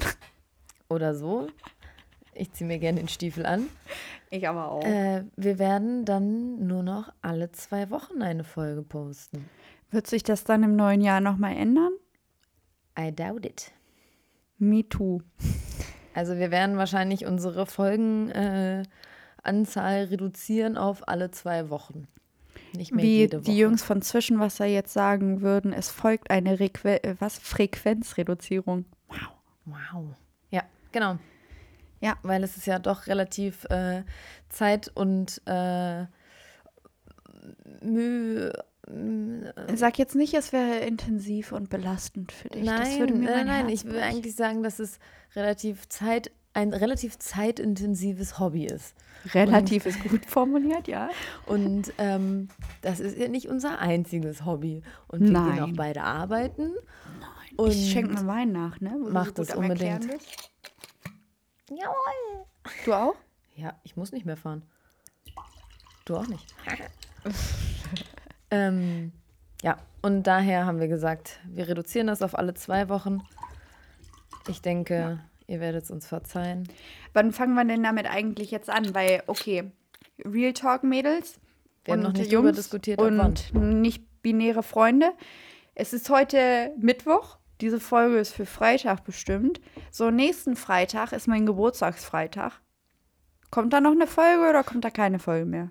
Oder 0.91 1.15
so. 1.15 1.49
Ich 2.35 2.53
ziehe 2.53 2.69
mir 2.69 2.79
gerne 2.79 3.01
den 3.01 3.09
Stiefel 3.09 3.47
an. 3.47 3.69
Ich 4.31 4.49
aber 4.49 4.71
auch. 4.71 4.85
Äh, 4.85 5.25
wir 5.37 5.59
werden 5.59 6.05
dann 6.05 6.67
nur 6.67 6.83
noch 6.83 7.13
alle 7.23 7.53
zwei 7.53 7.91
Wochen 7.91 8.23
eine 8.23 8.45
Folge 8.45 8.83
posten. 8.83 9.49
Wird 9.91 10.07
sich 10.07 10.23
das 10.23 10.45
dann 10.45 10.63
im 10.63 10.77
neuen 10.77 11.01
Jahr 11.01 11.21
nochmal 11.21 11.57
ändern? 11.57 11.93
I 12.99 13.13
doubt 13.15 13.47
it. 13.47 13.73
Me 14.59 14.89
too. 14.89 15.21
Also 16.15 16.39
wir 16.39 16.51
werden 16.51 16.77
wahrscheinlich 16.79 17.27
unsere 17.27 17.67
Folgenanzahl 17.67 18.87
äh, 19.45 20.03
reduzieren 20.03 20.77
auf 20.77 21.07
alle 21.07 21.31
zwei 21.31 21.69
Wochen. 21.71 22.09
Nicht 22.75 22.93
mehr 22.93 23.05
Wie 23.05 23.17
jede 23.19 23.39
Woche. 23.39 23.45
die 23.45 23.59
Jungs 23.59 23.83
von 23.83 24.03
Zwischenwasser 24.03 24.65
jetzt 24.65 24.93
sagen 24.93 25.43
würden, 25.43 25.73
es 25.73 25.91
folgt 25.91 26.31
eine 26.31 26.59
Reque 26.59 27.03
äh, 27.05 27.17
was? 27.19 27.39
Frequenzreduzierung. 27.39 28.87
Wow. 29.67 30.15
Ja, 30.51 30.63
genau. 30.93 31.19
Ja. 32.01 32.17
Weil 32.23 32.45
es 32.45 32.57
ist 32.57 32.67
ja 32.67 32.79
doch 32.79 33.07
relativ 33.07 33.65
äh, 33.71 34.03
Zeit 34.49 34.91
und 34.95 35.41
äh, 35.47 36.05
Mühe. 37.83 38.53
Sag 39.75 39.99
jetzt 39.99 40.15
nicht, 40.15 40.35
es 40.35 40.53
wäre 40.53 40.79
intensiv 40.81 41.51
und 41.51 41.71
belastend 41.71 42.31
für 42.31 42.49
dich. 42.49 42.65
das 42.65 42.99
würde 42.99 43.15
Nein, 43.15 43.21
mir 43.21 43.31
mein 43.31 43.47
nein, 43.47 43.65
nein. 43.67 43.69
Ich 43.69 43.85
will 43.85 43.99
eigentlich 43.99 44.37
sagen, 44.37 44.63
dass 44.63 44.79
es 44.79 45.01
relativ 45.35 45.89
Zeit, 45.89 46.31
ein 46.55 46.73
relativ 46.73 47.19
zeitintensives 47.19 48.39
Hobby 48.39 48.67
ist. 48.67 48.95
Relativ 49.35 49.87
ist 49.87 50.01
gut 50.05 50.25
formuliert, 50.29 50.87
ja. 50.87 51.11
Und 51.47 51.93
ähm, 51.99 52.49
das 52.83 53.01
ist 53.01 53.19
ja 53.19 53.27
nicht 53.27 53.49
unser 53.49 53.81
einziges 53.81 54.45
Hobby. 54.45 54.83
Und 55.09 55.21
wir 55.21 55.27
gehen 55.31 55.37
auch 55.37 55.67
Nein. 55.67 55.75
beide 55.77 56.03
arbeiten. 56.05 56.69
Nein. 57.21 57.57
Und 57.57 57.73
ich 57.73 57.91
schenke 57.91 58.15
mal 58.15 58.27
Wein 58.27 58.53
nach, 58.53 58.81
ne? 58.81 58.97
Wo 59.01 59.07
du 59.07 59.13
Mach 59.13 59.27
so 59.27 59.33
das 59.43 59.57
unbedingt. 59.57 60.09
bist. 60.09 60.51
Jawohl. 61.71 62.47
Du 62.85 62.93
auch? 62.93 63.17
Ja, 63.57 63.79
ich 63.85 63.97
muss 63.97 64.13
nicht 64.13 64.27
mehr 64.27 64.37
fahren. 64.37 64.63
Du 66.05 66.17
auch 66.17 66.27
nicht. 66.27 66.55
ähm, 68.51 69.13
ja, 69.63 69.79
und 70.03 70.25
daher 70.25 70.67
haben 70.67 70.79
wir 70.79 70.89
gesagt, 70.89 71.41
wir 71.47 71.67
reduzieren 71.69 72.07
das 72.07 72.23
auf 72.23 72.39
alle 72.39 72.55
zwei 72.55 72.89
Wochen. 72.89 73.23
Ich 74.49 74.63
denke, 74.63 75.21
ihr 75.49 75.61
werdet 75.61 75.85
es 75.85 75.91
uns 75.91 76.07
verzeihen. 76.07 76.69
Wann 77.13 77.33
fangen 77.33 77.55
wir 77.55 77.65
denn 77.65 77.83
damit 77.83 78.07
eigentlich 78.07 78.51
jetzt 78.51 78.71
an? 78.71 78.95
Weil, 78.95 79.23
okay, 79.27 79.73
Real 80.25 80.53
Talk 80.53 80.85
Mädels. 80.85 81.41
Wir 81.85 81.95
haben 81.95 82.03
noch 82.03 82.13
nicht 82.13 82.31
Jungs 82.31 82.47
drüber 82.47 82.53
diskutiert, 82.53 83.01
Und 83.01 83.53
nicht 83.55 84.23
binäre 84.23 84.63
Freunde. 84.63 85.13
Es 85.75 85.93
ist 85.93 86.11
heute 86.11 86.73
Mittwoch. 86.79 87.39
Diese 87.61 87.81
Folge 87.81 88.19
ist 88.19 88.33
für 88.35 88.47
Freitag 88.47 89.05
bestimmt. 89.05 89.61
So, 89.91 90.11
nächsten 90.11 90.57
Freitag 90.57 91.13
ist 91.13 91.27
mein 91.27 91.47
Geburtstagsfreitag. 91.47 92.61
Kommt 93.51 93.73
da 93.73 93.81
noch 93.81 93.93
eine 93.93 94.07
Folge 94.07 94.49
oder 94.49 94.63
kommt 94.65 94.85
da 94.85 94.91
keine 94.91 95.19
Folge 95.19 95.47
mehr? 95.47 95.71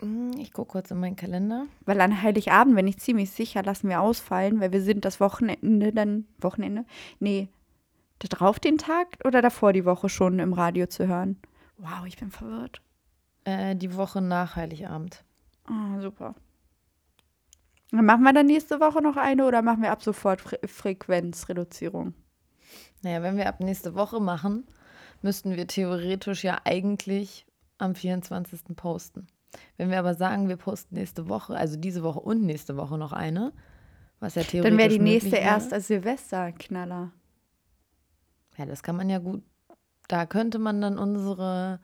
Hm, 0.00 0.32
Ich 0.38 0.52
gucke 0.52 0.72
kurz 0.72 0.90
in 0.90 1.00
meinen 1.00 1.16
Kalender. 1.16 1.66
Weil 1.86 2.00
an 2.00 2.20
Heiligabend, 2.22 2.76
bin 2.76 2.86
ich 2.86 2.98
ziemlich 2.98 3.30
sicher, 3.30 3.62
lassen 3.62 3.88
wir 3.88 4.00
ausfallen, 4.00 4.60
weil 4.60 4.72
wir 4.72 4.82
sind 4.82 5.04
das 5.04 5.20
Wochenende 5.20 5.92
dann, 5.92 6.26
Wochenende? 6.38 6.84
Nee, 7.18 7.48
da 8.18 8.28
drauf 8.28 8.60
den 8.60 8.76
Tag 8.78 9.18
oder 9.24 9.40
davor 9.40 9.72
die 9.72 9.84
Woche 9.84 10.08
schon 10.08 10.38
im 10.38 10.52
Radio 10.52 10.86
zu 10.86 11.06
hören? 11.06 11.38
Wow, 11.78 12.04
ich 12.06 12.16
bin 12.18 12.30
verwirrt. 12.30 12.82
Äh, 13.44 13.76
die 13.76 13.94
Woche 13.96 14.20
nach 14.20 14.56
Heiligabend. 14.56 15.24
Ah, 15.64 16.00
super. 16.00 16.34
Machen 17.92 18.22
wir 18.22 18.32
dann 18.32 18.46
nächste 18.46 18.80
Woche 18.80 19.00
noch 19.00 19.16
eine 19.16 19.46
oder 19.46 19.62
machen 19.62 19.82
wir 19.82 19.92
ab 19.92 20.02
sofort 20.02 20.40
Fre 20.40 20.58
Frequenzreduzierung? 20.66 22.14
Naja, 23.02 23.22
wenn 23.22 23.36
wir 23.36 23.48
ab 23.48 23.60
nächste 23.60 23.94
Woche 23.94 24.20
machen, 24.20 24.66
müssten 25.22 25.56
wir 25.56 25.66
theoretisch 25.66 26.42
ja 26.44 26.58
eigentlich 26.64 27.46
am 27.78 27.94
24. 27.94 28.74
posten. 28.74 29.28
Wenn 29.76 29.90
wir 29.90 29.98
aber 29.98 30.14
sagen, 30.14 30.48
wir 30.48 30.56
posten 30.56 30.96
nächste 30.96 31.28
Woche, 31.28 31.54
also 31.56 31.76
diese 31.76 32.02
Woche 32.02 32.20
und 32.20 32.42
nächste 32.42 32.76
Woche 32.76 32.98
noch 32.98 33.12
eine, 33.12 33.52
was 34.20 34.34
ja 34.34 34.42
theoretisch 34.42 34.70
Dann 34.70 34.78
wäre 34.78 34.88
die 34.88 34.98
nächste 34.98 35.32
wäre. 35.32 35.42
erst 35.42 35.72
als 35.72 35.86
Silvesterknaller. 35.86 37.12
Ja, 38.56 38.66
das 38.66 38.82
kann 38.82 38.96
man 38.96 39.08
ja 39.08 39.18
gut. 39.18 39.42
Da 40.08 40.26
könnte 40.26 40.58
man 40.58 40.80
dann 40.80 40.98
unsere 40.98 41.80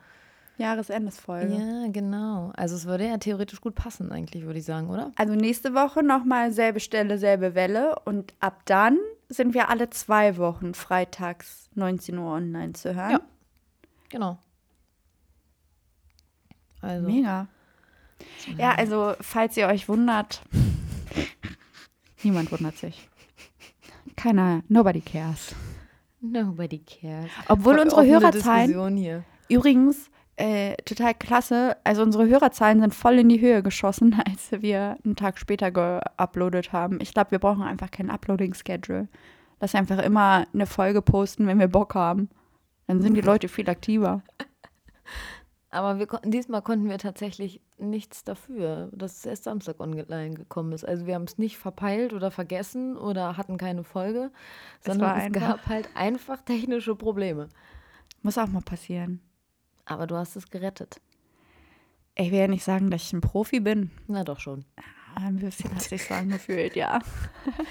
Jahresendesfolge. 0.58 1.54
Ja, 1.54 1.88
genau. 1.90 2.52
Also 2.56 2.76
es 2.76 2.84
würde 2.86 3.06
ja 3.06 3.16
theoretisch 3.18 3.60
gut 3.60 3.74
passen, 3.74 4.12
eigentlich, 4.12 4.44
würde 4.44 4.58
ich 4.58 4.64
sagen, 4.64 4.90
oder? 4.90 5.12
Also 5.16 5.34
nächste 5.34 5.74
Woche 5.74 6.02
nochmal 6.02 6.52
selbe 6.52 6.80
Stelle, 6.80 7.18
selbe 7.18 7.54
Welle. 7.54 7.96
Und 8.04 8.34
ab 8.40 8.62
dann 8.66 8.98
sind 9.28 9.54
wir 9.54 9.70
alle 9.70 9.90
zwei 9.90 10.36
Wochen 10.36 10.74
freitags 10.74 11.70
19 11.74 12.18
Uhr 12.18 12.32
online 12.32 12.74
zu 12.74 12.94
hören. 12.94 13.12
Ja. 13.12 13.20
Genau. 14.10 14.38
Also. 16.80 17.06
Mega. 17.06 17.48
Ja, 18.56 18.72
also 18.74 19.14
falls 19.20 19.56
ihr 19.56 19.66
euch 19.66 19.88
wundert, 19.88 20.42
niemand 22.22 22.52
wundert 22.52 22.76
sich. 22.76 23.08
Keiner, 24.16 24.62
nobody 24.68 25.00
cares. 25.00 25.54
Nobody 26.20 26.78
cares. 26.78 27.30
Obwohl 27.48 27.78
unsere 27.78 28.06
Hörerzahlen, 28.06 28.96
hier. 28.96 29.24
übrigens, 29.48 30.10
äh, 30.36 30.74
total 30.84 31.14
klasse, 31.14 31.76
also 31.84 32.02
unsere 32.02 32.26
Hörerzahlen 32.26 32.80
sind 32.80 32.94
voll 32.94 33.18
in 33.18 33.28
die 33.28 33.40
Höhe 33.40 33.62
geschossen, 33.62 34.14
als 34.26 34.50
wir 34.52 34.96
einen 35.04 35.16
Tag 35.16 35.38
später 35.38 35.70
geuploadet 35.70 36.72
haben. 36.72 37.00
Ich 37.00 37.12
glaube, 37.14 37.32
wir 37.32 37.38
brauchen 37.38 37.62
einfach 37.62 37.90
kein 37.90 38.10
Uploading-Schedule. 38.10 39.08
Lass 39.60 39.74
einfach 39.74 39.98
immer 40.02 40.46
eine 40.52 40.66
Folge 40.66 41.02
posten, 41.02 41.46
wenn 41.46 41.58
wir 41.60 41.68
Bock 41.68 41.94
haben. 41.94 42.28
Dann 42.88 43.00
sind 43.00 43.14
die 43.14 43.20
Leute 43.20 43.48
viel 43.48 43.68
aktiver. 43.70 44.22
Aber 45.70 45.98
wir, 45.98 46.06
kon- 46.06 46.30
diesmal 46.30 46.60
konnten 46.60 46.88
wir 46.90 46.98
tatsächlich 46.98 47.62
nichts 47.78 48.24
dafür, 48.24 48.90
dass 48.92 49.16
es 49.18 49.24
erst 49.24 49.44
Samstag 49.44 49.80
online 49.80 50.34
gekommen 50.34 50.72
ist. 50.72 50.84
Also 50.84 51.06
wir 51.06 51.14
haben 51.14 51.24
es 51.24 51.38
nicht 51.38 51.56
verpeilt 51.56 52.12
oder 52.12 52.30
vergessen 52.30 52.96
oder 52.98 53.38
hatten 53.38 53.56
keine 53.56 53.82
Folge, 53.82 54.30
Es 54.80 54.86
sondern 54.86 55.16
es 55.16 55.24
einfach- 55.24 55.40
gab 55.40 55.66
halt 55.68 55.88
einfach 55.94 56.42
technische 56.42 56.94
Probleme. 56.94 57.48
Muss 58.22 58.36
auch 58.36 58.48
mal 58.48 58.60
passieren. 58.60 59.20
Aber 59.84 60.06
du 60.06 60.16
hast 60.16 60.36
es 60.36 60.50
gerettet. 60.50 61.00
Ich 62.14 62.30
will 62.30 62.38
ja 62.40 62.48
nicht 62.48 62.64
sagen, 62.64 62.90
dass 62.90 63.02
ich 63.02 63.12
ein 63.12 63.20
Profi 63.20 63.60
bin. 63.60 63.90
Na 64.06 64.22
doch 64.24 64.38
schon. 64.40 64.64
Aber 65.14 65.26
Ein 65.26 65.36
bisschen 65.36 65.74
hat 65.74 65.82
sich 65.82 66.04
so 66.04 66.14
angefühlt, 66.14 66.76
ja. 66.76 67.00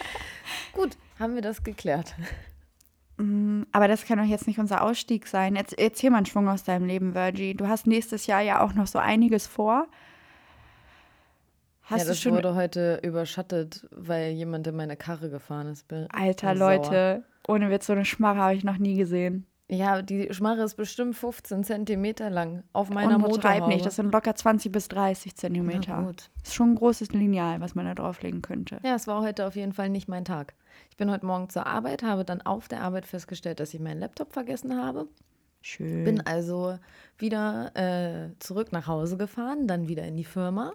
Gut, 0.73 0.97
haben 1.19 1.35
wir 1.35 1.41
das 1.41 1.63
geklärt. 1.63 2.15
Mm, 3.17 3.63
Aber 3.71 3.87
das 3.87 4.05
kann 4.05 4.17
doch 4.17 4.25
jetzt 4.25 4.47
nicht 4.47 4.59
unser 4.59 4.83
Ausstieg 4.83 5.27
sein. 5.27 5.55
Jetzt 5.55 5.77
erzähl 5.77 6.09
mal 6.09 6.17
einen 6.17 6.25
Schwung 6.25 6.47
aus 6.49 6.63
deinem 6.63 6.85
Leben, 6.85 7.13
Virgie. 7.13 7.53
Du 7.53 7.67
hast 7.67 7.87
nächstes 7.87 8.25
Jahr 8.27 8.41
ja 8.41 8.61
auch 8.63 8.73
noch 8.73 8.87
so 8.87 8.99
einiges 8.99 9.47
vor. 9.47 9.87
Hast 11.83 11.99
ja, 11.99 12.03
du 12.05 12.09
das 12.11 12.25
wurde 12.25 12.55
heute 12.55 12.99
überschattet, 13.03 13.85
weil 13.91 14.31
jemand 14.31 14.65
in 14.67 14.75
meine 14.75 14.95
Karre 14.95 15.29
gefahren 15.29 15.67
ist. 15.67 15.87
Bin- 15.87 16.07
Alter. 16.11 16.55
Leute, 16.55 17.25
ohne 17.47 17.69
Witz, 17.69 17.87
so 17.87 17.93
eine 17.93 18.05
Schmarre 18.05 18.39
habe 18.39 18.55
ich 18.55 18.63
noch 18.63 18.77
nie 18.77 18.95
gesehen. 18.95 19.45
Ja, 19.71 20.01
die 20.01 20.27
Schmarre 20.33 20.63
ist 20.63 20.75
bestimmt 20.75 21.15
15 21.15 21.63
Zentimeter 21.63 22.29
lang 22.29 22.63
auf 22.73 22.89
meiner 22.89 23.17
Motorhaube. 23.17 23.69
nicht, 23.69 23.85
das 23.85 23.95
sind 23.95 24.11
locker 24.11 24.35
20 24.35 24.69
bis 24.69 24.89
30 24.89 25.33
Zentimeter. 25.37 25.95
Na 25.95 26.07
gut. 26.07 26.29
Ist 26.43 26.55
schon 26.55 26.71
ein 26.71 26.75
großes 26.75 27.13
Lineal, 27.13 27.61
was 27.61 27.73
man 27.73 27.85
da 27.85 27.95
drauflegen 27.95 28.41
könnte. 28.41 28.79
Ja, 28.83 28.95
es 28.95 29.07
war 29.07 29.21
heute 29.21 29.47
auf 29.47 29.55
jeden 29.55 29.71
Fall 29.71 29.89
nicht 29.89 30.09
mein 30.09 30.25
Tag. 30.25 30.55
Ich 30.89 30.97
bin 30.97 31.09
heute 31.09 31.25
Morgen 31.25 31.47
zur 31.47 31.67
Arbeit, 31.67 32.03
habe 32.03 32.25
dann 32.25 32.41
auf 32.41 32.67
der 32.67 32.81
Arbeit 32.81 33.05
festgestellt, 33.05 33.61
dass 33.61 33.73
ich 33.73 33.79
meinen 33.79 34.01
Laptop 34.01 34.33
vergessen 34.33 34.75
habe. 34.75 35.07
Schön. 35.61 36.03
Bin 36.03 36.19
also 36.19 36.77
wieder 37.17 37.71
äh, 37.75 38.37
zurück 38.39 38.73
nach 38.73 38.87
Hause 38.87 39.15
gefahren, 39.15 39.67
dann 39.67 39.87
wieder 39.87 40.03
in 40.03 40.17
die 40.17 40.25
Firma. 40.25 40.73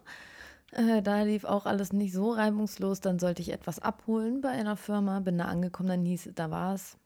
Äh, 0.72 1.02
da 1.02 1.20
lief 1.20 1.44
auch 1.44 1.66
alles 1.66 1.92
nicht 1.92 2.14
so 2.14 2.30
reibungslos. 2.30 3.00
Dann 3.00 3.18
sollte 3.18 3.42
ich 3.42 3.52
etwas 3.52 3.78
abholen 3.78 4.40
bei 4.40 4.48
einer 4.48 4.76
Firma. 4.76 5.20
Bin 5.20 5.36
da 5.36 5.44
angekommen, 5.44 5.90
dann 5.90 6.04
hieß, 6.06 6.30
da 6.34 6.50
war 6.50 6.72
es 6.72 6.96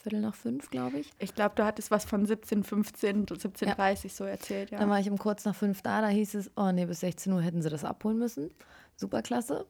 Viertel 0.00 0.20
nach 0.20 0.34
fünf, 0.34 0.70
glaube 0.70 1.00
ich. 1.00 1.10
ich 1.18 1.34
glaube, 1.34 1.54
du 1.56 1.64
hattest 1.64 1.90
was 1.90 2.04
von 2.04 2.24
17, 2.24 2.62
15, 2.62 3.26
17, 3.28 3.68
30 3.70 4.14
so 4.14 4.24
erzählt, 4.24 4.70
ja. 4.70 4.78
Dann 4.78 4.88
war 4.88 5.00
ich 5.00 5.10
um 5.10 5.18
kurz 5.18 5.44
nach 5.44 5.56
fünf 5.56 5.82
da, 5.82 6.00
da 6.00 6.08
hieß 6.08 6.34
es, 6.34 6.50
oh 6.56 6.70
nee, 6.70 6.86
bis 6.86 7.00
16 7.00 7.32
Uhr 7.32 7.42
hätten 7.42 7.62
sie 7.62 7.68
das 7.68 7.84
abholen 7.84 8.18
müssen. 8.18 8.50
Superklasse. 8.96 9.66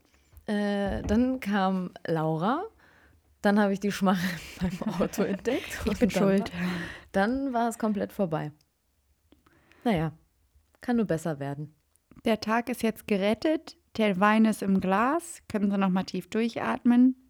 Äh, 0.46 1.02
dann 1.02 1.40
kam 1.40 1.90
Laura. 2.06 2.64
Dann 3.40 3.58
habe 3.60 3.72
ich 3.72 3.80
die 3.80 3.92
Schmarre 3.92 4.18
in 4.60 4.78
meinem 4.80 5.00
Auto 5.00 5.22
entdeckt. 5.22 5.78
Ich 5.86 5.98
bin 5.98 6.08
dann 6.08 6.10
schuld. 6.10 6.52
War, 6.52 6.68
dann 7.12 7.52
war 7.52 7.68
es 7.68 7.78
komplett 7.78 8.12
vorbei. 8.12 8.52
Naja, 9.84 10.12
kann 10.80 10.96
nur 10.96 11.06
besser 11.06 11.38
werden. 11.38 11.74
Der 12.24 12.40
Tag 12.40 12.68
ist 12.68 12.82
jetzt 12.82 13.06
gerettet, 13.06 13.76
der 13.96 14.18
Wein 14.20 14.44
ist 14.44 14.62
im 14.62 14.80
Glas, 14.80 15.38
können 15.48 15.70
Sie 15.70 15.78
noch 15.78 15.88
mal 15.88 16.04
tief 16.04 16.28
durchatmen. 16.28 17.27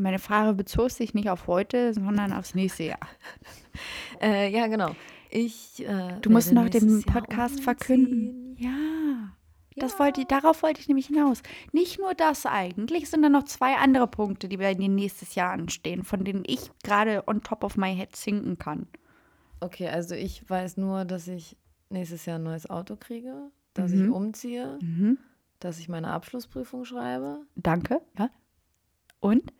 Meine 0.00 0.18
Frage 0.18 0.54
bezog 0.54 0.90
sich 0.90 1.14
nicht 1.14 1.28
auf 1.30 1.46
heute, 1.46 1.92
sondern 1.94 2.32
aufs 2.32 2.54
nächste 2.54 2.84
Jahr. 2.84 3.00
Äh, 4.20 4.50
ja, 4.50 4.66
genau. 4.66 4.94
Ich, 5.30 5.86
äh, 5.88 6.18
Du 6.20 6.28
musst 6.28 6.52
noch 6.52 6.68
den 6.68 7.02
Podcast 7.04 7.52
umziehen. 7.54 7.62
verkünden. 7.64 8.56
Ja, 8.58 9.32
das 9.76 9.98
wollte 9.98 10.20
ich, 10.20 10.26
darauf 10.26 10.62
wollte 10.62 10.80
ich 10.80 10.88
nämlich 10.88 11.06
hinaus. 11.06 11.42
Nicht 11.72 11.98
nur 11.98 12.12
das 12.14 12.44
eigentlich, 12.44 13.08
sondern 13.08 13.32
noch 13.32 13.44
zwei 13.44 13.76
andere 13.76 14.06
Punkte, 14.08 14.48
die 14.48 14.58
bei 14.58 14.74
dir 14.74 14.88
nächstes 14.90 15.34
Jahr 15.36 15.52
anstehen, 15.52 16.02
von 16.04 16.24
denen 16.24 16.42
ich 16.46 16.70
gerade 16.82 17.26
on 17.28 17.42
top 17.42 17.64
of 17.64 17.76
my 17.78 17.94
head 17.94 18.14
sinken 18.14 18.58
kann. 18.58 18.88
Okay, 19.60 19.88
also 19.88 20.14
ich 20.14 20.48
weiß 20.50 20.76
nur, 20.76 21.04
dass 21.06 21.26
ich 21.28 21.56
nächstes 21.88 22.26
Jahr 22.26 22.38
ein 22.38 22.42
neues 22.42 22.68
Auto 22.68 22.96
kriege, 22.96 23.50
dass 23.72 23.92
ich 23.92 24.00
Mhm. 24.00 24.12
umziehe, 24.12 24.78
Mhm. 24.82 25.16
dass 25.60 25.78
ich 25.78 25.88
meine 25.88 26.08
Abschlussprüfung 26.08 26.84
schreibe. 26.84 27.40
Danke. 27.54 28.02
Ja. 28.18 28.28
Und 29.20 29.52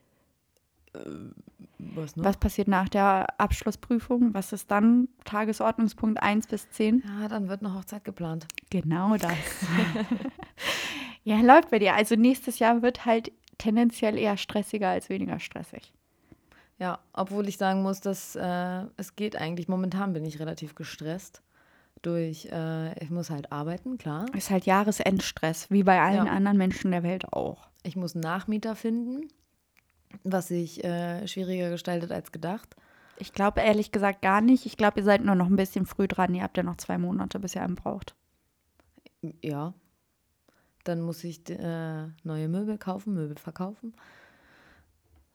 Was 1.78 2.16
noch? 2.16 2.24
was 2.24 2.36
passiert 2.36 2.68
nach 2.68 2.88
der 2.88 3.26
Abschlussprüfung? 3.40 4.34
Was 4.34 4.52
ist 4.52 4.70
dann 4.70 5.08
Tagesordnungspunkt 5.24 6.22
1 6.22 6.46
bis 6.48 6.70
10? 6.70 7.02
Ja, 7.20 7.28
dann 7.28 7.48
wird 7.48 7.64
eine 7.64 7.74
Hochzeit 7.74 8.04
geplant. 8.04 8.46
Genau 8.70 9.16
das. 9.16 9.32
ja, 11.24 11.40
läuft 11.40 11.70
bei 11.70 11.78
dir. 11.78 11.94
Also 11.94 12.16
nächstes 12.16 12.58
Jahr 12.58 12.82
wird 12.82 13.06
halt 13.06 13.32
tendenziell 13.58 14.18
eher 14.18 14.36
stressiger 14.36 14.88
als 14.88 15.08
weniger 15.08 15.38
stressig. 15.38 15.92
Ja, 16.78 16.98
obwohl 17.12 17.46
ich 17.48 17.58
sagen 17.58 17.82
muss, 17.82 18.00
dass 18.00 18.34
äh, 18.36 18.84
es 18.96 19.14
geht 19.14 19.36
eigentlich. 19.36 19.68
Momentan 19.68 20.12
bin 20.14 20.24
ich 20.24 20.40
relativ 20.40 20.74
gestresst 20.74 21.42
durch, 22.02 22.46
äh, 22.50 22.98
ich 23.02 23.10
muss 23.10 23.28
halt 23.28 23.52
arbeiten, 23.52 23.98
klar. 23.98 24.24
Ist 24.34 24.48
halt 24.48 24.64
Jahresendstress, 24.64 25.70
wie 25.70 25.82
bei 25.82 26.00
allen 26.00 26.26
Ja. 26.26 26.32
anderen 26.32 26.56
Menschen 26.56 26.90
der 26.90 27.02
Welt 27.02 27.30
auch. 27.34 27.68
Ich 27.82 27.96
muss 27.96 28.14
einen 28.14 28.22
Nachmieter 28.22 28.74
finden, 28.74 29.28
was 30.24 30.48
sich 30.48 30.84
äh, 30.84 31.26
schwieriger 31.26 31.70
gestaltet 31.70 32.12
als 32.12 32.32
gedacht. 32.32 32.76
Ich 33.18 33.32
glaube 33.32 33.60
ehrlich 33.60 33.92
gesagt 33.92 34.22
gar 34.22 34.40
nicht. 34.40 34.66
Ich 34.66 34.76
glaube, 34.76 35.00
ihr 35.00 35.04
seid 35.04 35.24
nur 35.24 35.34
noch 35.34 35.46
ein 35.46 35.56
bisschen 35.56 35.86
früh 35.86 36.08
dran. 36.08 36.34
Ihr 36.34 36.42
habt 36.42 36.56
ja 36.56 36.62
noch 36.62 36.76
zwei 36.76 36.96
Monate, 36.96 37.38
bis 37.38 37.54
ihr 37.54 37.62
einen 37.62 37.74
braucht. 37.74 38.14
Ja. 39.42 39.74
Dann 40.84 41.02
muss 41.02 41.22
ich 41.24 41.48
äh, 41.50 42.06
neue 42.24 42.48
Möbel 42.48 42.78
kaufen, 42.78 43.14
Möbel 43.14 43.36
verkaufen. 43.36 43.94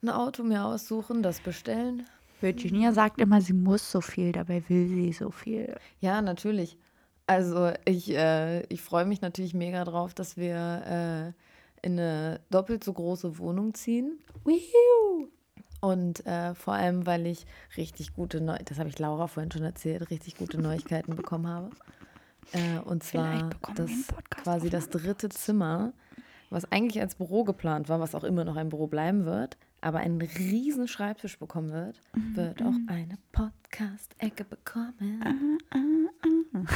Ein 0.02 0.10
Auto 0.10 0.44
mir 0.44 0.66
aussuchen, 0.66 1.22
das 1.22 1.40
bestellen. 1.40 2.06
Virginia 2.42 2.92
sagt 2.92 3.22
immer, 3.22 3.42
sie 3.42 3.54
muss 3.54 3.92
so 3.92 4.02
viel, 4.02 4.32
dabei 4.32 4.68
will 4.68 4.88
sie 4.88 5.14
so 5.14 5.32
viel. 5.32 5.76
Ja, 6.00 6.22
natürlich. 6.22 6.78
Also 7.28 7.72
ich, 7.86 8.14
äh, 8.14 8.64
ich 8.68 8.82
freue 8.82 9.06
mich 9.06 9.22
natürlich 9.22 9.54
mega 9.54 9.84
drauf, 9.84 10.14
dass 10.14 10.38
wir 10.38 11.34
äh, 11.36 11.45
in 11.86 12.00
eine 12.00 12.40
doppelt 12.50 12.84
so 12.84 12.92
große 12.94 13.38
Wohnung 13.38 13.76
ziehen. 13.76 14.18
Und 15.82 16.26
äh, 16.26 16.56
vor 16.56 16.74
allem, 16.74 17.06
weil 17.06 17.28
ich 17.28 17.46
richtig 17.78 18.14
gute 18.14 18.42
Neu 18.42 18.58
das 18.66 18.80
habe 18.80 18.90
ich 18.90 18.98
Laura 18.98 19.28
vorhin 19.28 19.52
schon 19.52 19.62
erzählt, 19.62 20.10
richtig 20.10 20.36
gute 20.36 20.58
Neuigkeiten 20.58 21.16
bekommen 21.16 21.48
habe. 21.48 21.70
Äh, 22.54 22.80
und 22.80 23.04
zwar 23.04 23.52
das 23.76 23.92
quasi 24.32 24.72
das 24.72 24.90
dritte 24.90 25.30
Zimmer, 25.30 25.94
was 26.50 26.72
eigentlich 26.72 27.02
als 27.02 27.16
Büro 27.16 27.44
geplant 27.44 27.88
war, 27.88 28.00
was 28.00 28.16
auch 28.16 28.24
immer 28.24 28.46
noch 28.46 28.56
ein 28.56 28.70
Büro 28.70 28.88
bleiben 28.88 29.26
wird, 29.26 29.58
aber 29.86 30.00
einen 30.00 30.20
riesen 30.20 30.88
Schreibtisch 30.88 31.38
bekommen 31.38 31.72
wird, 31.72 32.02
wird 32.14 32.62
auch 32.64 32.74
eine 32.88 33.18
Podcast-Ecke 33.32 34.44
bekommen. 34.44 35.60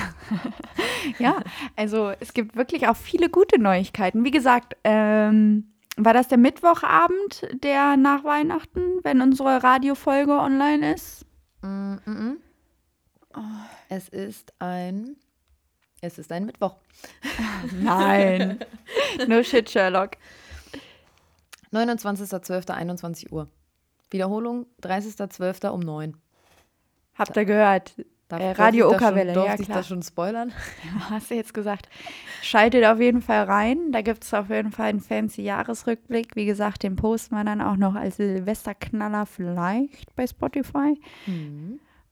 Ja, 1.18 1.40
also 1.78 2.12
es 2.20 2.34
gibt 2.34 2.58
wirklich 2.58 2.88
auch 2.88 2.98
viele 2.98 3.30
gute 3.30 3.58
Neuigkeiten. 3.60 4.26
Wie 4.26 4.32
gesagt, 4.32 4.76
ähm, 4.84 5.72
war 5.96 6.14
das 6.14 6.28
der 6.28 6.38
Mittwochabend, 6.38 7.48
der 7.64 7.96
nach 7.96 8.26
Weihnachten, 8.26 8.82
wenn 9.04 9.22
unsere 9.22 9.64
Radiofolge 9.64 10.34
online 10.34 10.94
ist? 10.94 11.26
Mm 11.62 11.96
-mm. 12.06 12.36
Es 13.88 14.10
ist 14.10 14.54
ein 14.60 15.16
es 16.02 16.18
ist 16.18 16.32
ein 16.32 16.46
Mittwoch. 16.46 16.76
Nein. 17.82 18.60
no 19.28 19.44
shit, 19.44 19.70
Sherlock. 19.70 20.12
29.12. 21.74 22.72
21 22.72 23.32
Uhr. 23.32 23.48
Wiederholung 24.12 24.66
30.12. 24.82 25.70
um 25.70 25.80
9. 25.82 26.16
Habt 27.16 27.36
ihr 27.38 27.46
gehört? 27.46 27.94
Darf- 28.28 28.40
Äh, 28.42 28.52
Radio 28.52 28.88
ich 28.88 28.94
da 28.94 29.00
schon- 29.00 29.08
Okerwelle, 29.10 29.30
ja 29.30 29.34
Durfte 29.34 29.62
ich 29.62 29.68
klar. 29.68 29.78
das 29.80 29.88
schon 29.88 30.04
spoilern? 30.04 30.52
Hast 31.10 31.32
du 31.32 31.36
jetzt 31.36 31.54
gesagt. 31.54 31.90
Schaltet 32.44 32.86
auf 32.86 33.00
jeden 33.00 33.22
Fall 33.22 33.44
rein. 33.44 33.92
Da 33.92 34.02
gibt 34.02 34.24
es 34.24 34.34
auf 34.34 34.50
jeden 34.50 34.72
Fall 34.72 34.90
einen 34.90 35.00
fancy 35.00 35.42
Jahresrückblick. 35.42 36.36
Wie 36.36 36.46
gesagt, 36.46 36.84
den 36.84 36.96
posten 36.96 37.36
wir 37.36 37.44
dann 37.44 37.62
auch 37.62 37.76
noch 37.76 37.96
als 37.96 38.18
Silvesterknaller 38.18 39.26
vielleicht 39.26 40.16
bei 40.16 40.28
Spotify. 40.28 41.00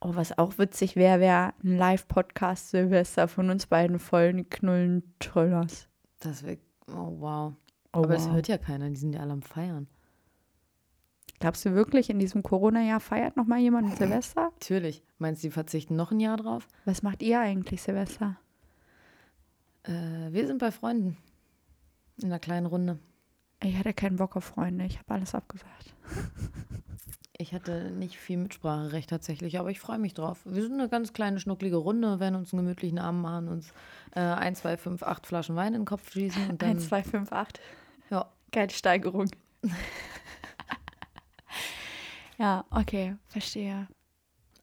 Oh, 0.01 0.12
was 0.16 0.38
auch 0.38 0.58
witzig 0.58 0.95
wäre, 0.95 1.20
wäre 1.20 1.53
ein 1.64 1.78
Live-Podcast 1.78 2.70
Silvester 2.72 3.28
von 3.28 3.49
uns 3.49 3.66
beiden 3.68 3.97
vollen 3.99 4.49
Knullen 4.49 5.03
Tröllers. 5.20 5.88
Das 6.20 6.43
wäre, 6.43 6.58
oh 6.91 7.16
wow. 7.20 7.53
Oh, 7.97 8.03
Aber 8.03 8.13
das 8.13 8.25
wow. 8.25 8.33
hört 8.33 8.47
ja 8.47 8.59
keiner, 8.59 8.91
die 8.91 8.95
sind 8.95 9.13
ja 9.13 9.21
alle 9.21 9.33
am 9.33 9.41
Feiern. 9.41 9.87
Glaubst 11.39 11.65
du 11.65 11.73
wirklich, 11.73 12.11
in 12.11 12.19
diesem 12.19 12.43
Corona-Jahr 12.43 12.99
feiert 12.99 13.37
noch 13.37 13.47
mal 13.47 13.57
jemand 13.57 13.95
Silvester? 13.97 14.51
Natürlich. 14.59 15.03
Meinst 15.17 15.43
du, 15.43 15.47
die 15.47 15.51
verzichten 15.51 15.95
noch 15.95 16.11
ein 16.11 16.19
Jahr 16.19 16.37
drauf? 16.37 16.67
Was 16.85 17.01
macht 17.01 17.23
ihr 17.23 17.39
eigentlich 17.39 17.81
Silvester? 17.81 18.37
Äh, 19.81 20.31
wir 20.31 20.45
sind 20.45 20.59
bei 20.59 20.71
Freunden. 20.71 21.17
In 22.21 22.25
einer 22.25 22.39
kleinen 22.39 22.67
Runde. 22.67 22.99
Ich 23.63 23.75
hatte 23.77 23.93
keinen 23.93 24.17
Bock 24.17 24.35
auf 24.35 24.43
Freunde. 24.43 24.85
Ich 24.85 24.99
habe 24.99 25.15
alles 25.15 25.33
abgesagt. 25.33 25.95
Ich 27.39 27.53
hatte 27.53 27.91
nicht 27.91 28.17
viel 28.17 28.37
Mitspracherecht 28.37 29.11
tatsächlich, 29.11 29.59
aber 29.59 29.69
ich 29.69 29.79
freue 29.79 29.99
mich 29.99 30.15
drauf. 30.15 30.39
Wir 30.43 30.63
sind 30.63 30.73
eine 30.73 30.89
ganz 30.89 31.13
kleine, 31.13 31.39
schnucklige 31.39 31.75
Runde, 31.75 32.19
werden 32.19 32.33
uns 32.33 32.51
einen 32.51 32.63
gemütlichen 32.63 32.97
Abend 32.97 33.21
machen, 33.21 33.47
uns 33.47 33.73
äh, 34.15 34.21
1, 34.21 34.57
2, 34.61 34.77
5, 34.77 35.03
8 35.03 35.27
Flaschen 35.27 35.55
Wein 35.55 35.75
in 35.75 35.81
den 35.81 35.85
Kopf 35.85 36.11
schießen 36.11 36.49
und 36.49 36.63
dann. 36.63 36.71
1, 36.71 36.87
2, 36.87 37.03
5, 37.03 37.31
8. 37.31 37.59
Ja, 38.10 38.32
Geile 38.51 38.70
Steigerung. 38.70 39.30
ja, 42.38 42.66
okay, 42.72 43.16
verstehe. 43.28 43.88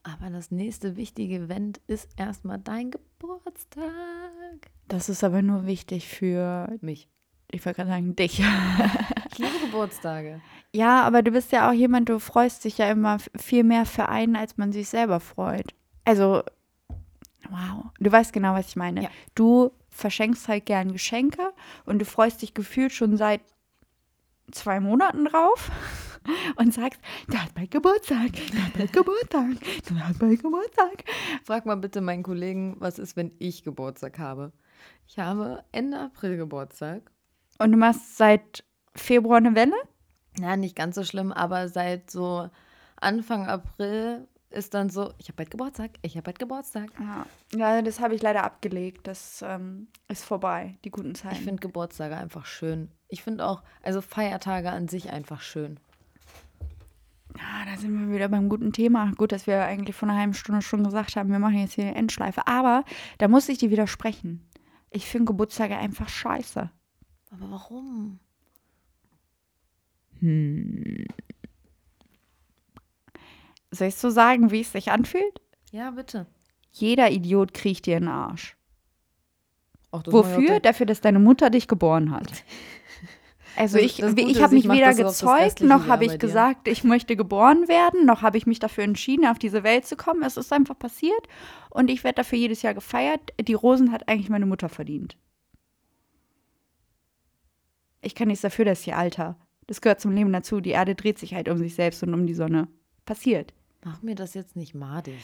aber 0.02 0.30
das 0.30 0.50
nächste 0.50 0.96
wichtige 0.96 1.36
Event 1.36 1.80
ist 1.86 2.08
erstmal 2.16 2.58
dein 2.58 2.90
Geburtstag. 2.90 3.90
Das 4.88 5.08
ist 5.08 5.24
aber 5.24 5.42
nur 5.42 5.66
wichtig 5.66 6.08
für, 6.08 6.68
Mich. 6.80 7.08
ich 7.50 7.64
wollte 7.64 7.76
gerade 7.76 7.90
sagen, 7.90 8.16
dich. 8.16 8.42
Ich 9.34 9.38
liebe 9.38 9.66
Geburtstage. 9.66 10.40
Ja, 10.72 11.02
aber 11.02 11.22
du 11.22 11.32
bist 11.32 11.50
ja 11.50 11.68
auch 11.68 11.72
jemand, 11.72 12.08
du 12.08 12.20
freust 12.20 12.64
dich 12.64 12.78
ja 12.78 12.88
immer 12.88 13.18
viel 13.34 13.64
mehr 13.64 13.84
für 13.84 14.08
einen, 14.08 14.36
als 14.36 14.56
man 14.56 14.70
sich 14.70 14.88
selber 14.88 15.18
freut. 15.18 15.74
Also, 16.04 16.44
wow. 17.50 17.86
Du 17.98 18.12
weißt 18.12 18.32
genau, 18.32 18.54
was 18.54 18.68
ich 18.68 18.76
meine. 18.76 19.02
Ja. 19.02 19.08
Du 19.34 19.72
verschenkst 19.94 20.48
halt 20.48 20.66
gern 20.66 20.92
Geschenke 20.92 21.52
und 21.86 22.00
du 22.00 22.04
freust 22.04 22.42
dich 22.42 22.52
gefühlt 22.52 22.92
schon 22.92 23.16
seit 23.16 23.40
zwei 24.50 24.80
Monaten 24.80 25.26
drauf 25.26 25.70
und 26.56 26.74
sagst, 26.74 27.00
der 27.28 27.44
hat 27.44 27.54
bald 27.54 27.70
Geburtstag, 27.70 28.32
der 28.52 28.66
hat 28.66 28.72
bald 28.74 28.92
Geburtstag, 28.92 29.50
der 29.88 30.08
hat 30.08 30.18
bald 30.18 30.42
Geburtstag. 30.42 31.04
Frag 31.44 31.64
mal 31.64 31.76
bitte 31.76 32.00
meinen 32.00 32.24
Kollegen, 32.24 32.76
was 32.80 32.98
ist, 32.98 33.16
wenn 33.16 33.32
ich 33.38 33.62
Geburtstag 33.62 34.18
habe? 34.18 34.52
Ich 35.06 35.18
habe 35.18 35.62
Ende 35.70 36.00
April 36.00 36.36
Geburtstag. 36.36 37.10
Und 37.58 37.70
du 37.70 37.78
machst 37.78 38.16
seit 38.16 38.64
Februar 38.96 39.38
eine 39.38 39.54
Welle? 39.54 39.76
Ja, 40.40 40.56
nicht 40.56 40.74
ganz 40.74 40.96
so 40.96 41.04
schlimm, 41.04 41.32
aber 41.32 41.68
seit 41.68 42.10
so 42.10 42.50
Anfang 42.96 43.46
April 43.46 44.26
ist 44.54 44.74
dann 44.74 44.88
so, 44.90 45.12
ich 45.18 45.28
habe 45.28 45.36
bald 45.36 45.50
Geburtstag, 45.50 45.90
ich 46.02 46.16
habe 46.16 46.22
bald 46.22 46.38
Geburtstag. 46.38 46.90
Ja, 46.98 47.26
ja 47.54 47.82
das 47.82 48.00
habe 48.00 48.14
ich 48.14 48.22
leider 48.22 48.44
abgelegt. 48.44 49.06
Das 49.06 49.44
ähm, 49.46 49.88
ist 50.08 50.24
vorbei, 50.24 50.76
die 50.84 50.90
guten 50.90 51.12
Ich 51.12 51.18
Zeiten. 51.18 51.36
finde 51.36 51.60
Geburtstage 51.60 52.16
einfach 52.16 52.46
schön. 52.46 52.90
Ich 53.08 53.22
finde 53.22 53.46
auch, 53.46 53.62
also 53.82 54.00
Feiertage 54.00 54.70
an 54.70 54.88
sich 54.88 55.10
einfach 55.10 55.40
schön. 55.42 55.78
Ja, 57.36 57.64
da 57.70 57.76
sind 57.76 57.98
wir 57.98 58.14
wieder 58.14 58.28
beim 58.28 58.48
guten 58.48 58.72
Thema. 58.72 59.12
Gut, 59.16 59.32
dass 59.32 59.46
wir 59.46 59.64
eigentlich 59.64 59.96
vor 59.96 60.08
einer 60.08 60.18
halben 60.18 60.34
Stunde 60.34 60.62
schon 60.62 60.84
gesagt 60.84 61.16
haben, 61.16 61.30
wir 61.30 61.40
machen 61.40 61.58
jetzt 61.58 61.74
hier 61.74 61.84
eine 61.84 61.96
Endschleife. 61.96 62.46
Aber 62.46 62.84
da 63.18 63.28
muss 63.28 63.48
ich 63.48 63.58
dir 63.58 63.70
widersprechen. 63.70 64.48
Ich 64.90 65.06
finde 65.06 65.26
Geburtstage 65.26 65.76
einfach 65.76 66.08
scheiße. 66.08 66.70
Aber 67.32 67.50
warum? 67.50 68.20
Soll 73.74 73.88
ich 73.88 73.96
so 73.96 74.10
sagen, 74.10 74.50
wie 74.50 74.60
es 74.60 74.72
sich 74.72 74.90
anfühlt? 74.90 75.40
Ja, 75.70 75.90
bitte. 75.90 76.26
Jeder 76.72 77.10
Idiot 77.10 77.54
kriegt 77.54 77.86
dir 77.86 77.96
einen 77.96 78.08
Arsch. 78.08 78.56
Ach, 79.92 80.02
ich 80.06 80.12
Wofür? 80.12 80.60
Dafür, 80.60 80.86
dass 80.86 81.00
deine 81.00 81.18
Mutter 81.20 81.50
dich 81.50 81.68
geboren 81.68 82.10
hat. 82.10 82.26
Also 83.56 83.76
Das- 83.76 83.86
ich, 83.86 83.96
das 83.98 84.14
ich 84.16 84.24
Gute 84.26 84.42
habe 84.42 84.54
mich 84.56 84.64
ich 84.64 84.70
weder 84.72 84.94
gezeugt, 84.94 85.60
noch 85.60 85.86
habe 85.86 86.04
ich 86.04 86.18
gesagt, 86.18 86.66
ich 86.66 86.82
möchte 86.82 87.14
geboren 87.14 87.68
werden, 87.68 88.04
noch 88.04 88.20
habe 88.22 88.36
ich 88.36 88.46
mich 88.46 88.58
dafür 88.58 88.82
entschieden, 88.82 89.26
auf 89.26 89.38
diese 89.38 89.62
Welt 89.62 89.86
zu 89.86 89.94
kommen. 89.94 90.24
Es 90.24 90.36
ist 90.36 90.52
einfach 90.52 90.76
passiert 90.76 91.28
und 91.70 91.88
ich 91.88 92.02
werde 92.02 92.16
dafür 92.16 92.36
jedes 92.36 92.62
Jahr 92.62 92.74
gefeiert. 92.74 93.20
Die 93.40 93.54
Rosen 93.54 93.92
hat 93.92 94.08
eigentlich 94.08 94.28
meine 94.28 94.46
Mutter 94.46 94.68
verdient. 94.68 95.16
Ich 98.02 98.14
kann 98.14 98.28
nichts 98.28 98.42
dafür, 98.42 98.64
dass 98.64 98.84
ich 98.86 98.94
Alter. 98.94 99.38
Das 99.68 99.80
gehört 99.80 100.00
zum 100.00 100.12
Leben 100.12 100.32
dazu. 100.32 100.60
Die 100.60 100.70
Erde 100.70 100.94
dreht 100.94 101.18
sich 101.18 101.34
halt 101.34 101.48
um 101.48 101.56
sich 101.58 101.74
selbst 101.74 102.02
und 102.02 102.12
um 102.12 102.26
die 102.26 102.34
Sonne. 102.34 102.68
Passiert. 103.06 103.54
Mach 103.84 104.02
mir 104.02 104.14
das 104.14 104.32
jetzt 104.34 104.56
nicht 104.56 104.74
madig. 104.74 105.18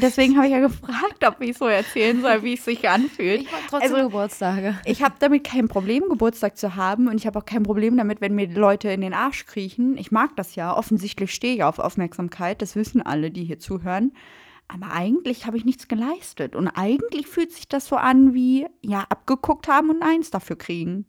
Deswegen 0.00 0.36
habe 0.36 0.46
ich 0.46 0.52
ja 0.52 0.60
gefragt, 0.60 1.24
ob 1.26 1.40
ich 1.40 1.58
so 1.58 1.66
erzählen 1.66 2.20
soll, 2.22 2.42
wie 2.44 2.54
es 2.54 2.64
sich 2.64 2.88
anfühlt. 2.88 3.42
Ich 3.42 3.50
mag 3.52 3.60
trotzdem 3.68 3.94
Also- 3.94 4.06
Geburtstage. 4.08 4.78
Ich 4.84 5.02
habe 5.02 5.14
damit 5.18 5.44
kein 5.44 5.66
Problem, 5.68 6.04
Geburtstag 6.08 6.56
zu 6.56 6.76
haben. 6.76 7.08
Und 7.08 7.16
ich 7.16 7.26
habe 7.26 7.38
auch 7.38 7.44
kein 7.44 7.62
Problem 7.64 7.96
damit, 7.96 8.20
wenn 8.20 8.34
mir 8.34 8.48
Leute 8.48 8.90
in 8.90 9.00
den 9.00 9.12
Arsch 9.12 9.44
kriechen. 9.46 9.98
Ich 9.98 10.12
mag 10.12 10.36
das 10.36 10.54
ja. 10.54 10.76
Offensichtlich 10.76 11.34
stehe 11.34 11.54
ich 11.56 11.64
auf 11.64 11.78
Aufmerksamkeit. 11.78 12.62
Das 12.62 12.76
wissen 12.76 13.02
alle, 13.02 13.30
die 13.30 13.44
hier 13.44 13.58
zuhören. 13.58 14.12
Aber 14.68 14.92
eigentlich 14.92 15.44
habe 15.46 15.56
ich 15.56 15.64
nichts 15.64 15.88
geleistet. 15.88 16.54
Und 16.56 16.68
eigentlich 16.68 17.26
fühlt 17.26 17.52
sich 17.52 17.68
das 17.68 17.86
so 17.86 17.96
an 17.96 18.32
wie, 18.34 18.66
ja, 18.82 19.04
abgeguckt 19.08 19.68
haben 19.68 19.90
und 19.90 20.02
eins 20.02 20.30
dafür 20.30 20.56
kriegen. 20.56 21.06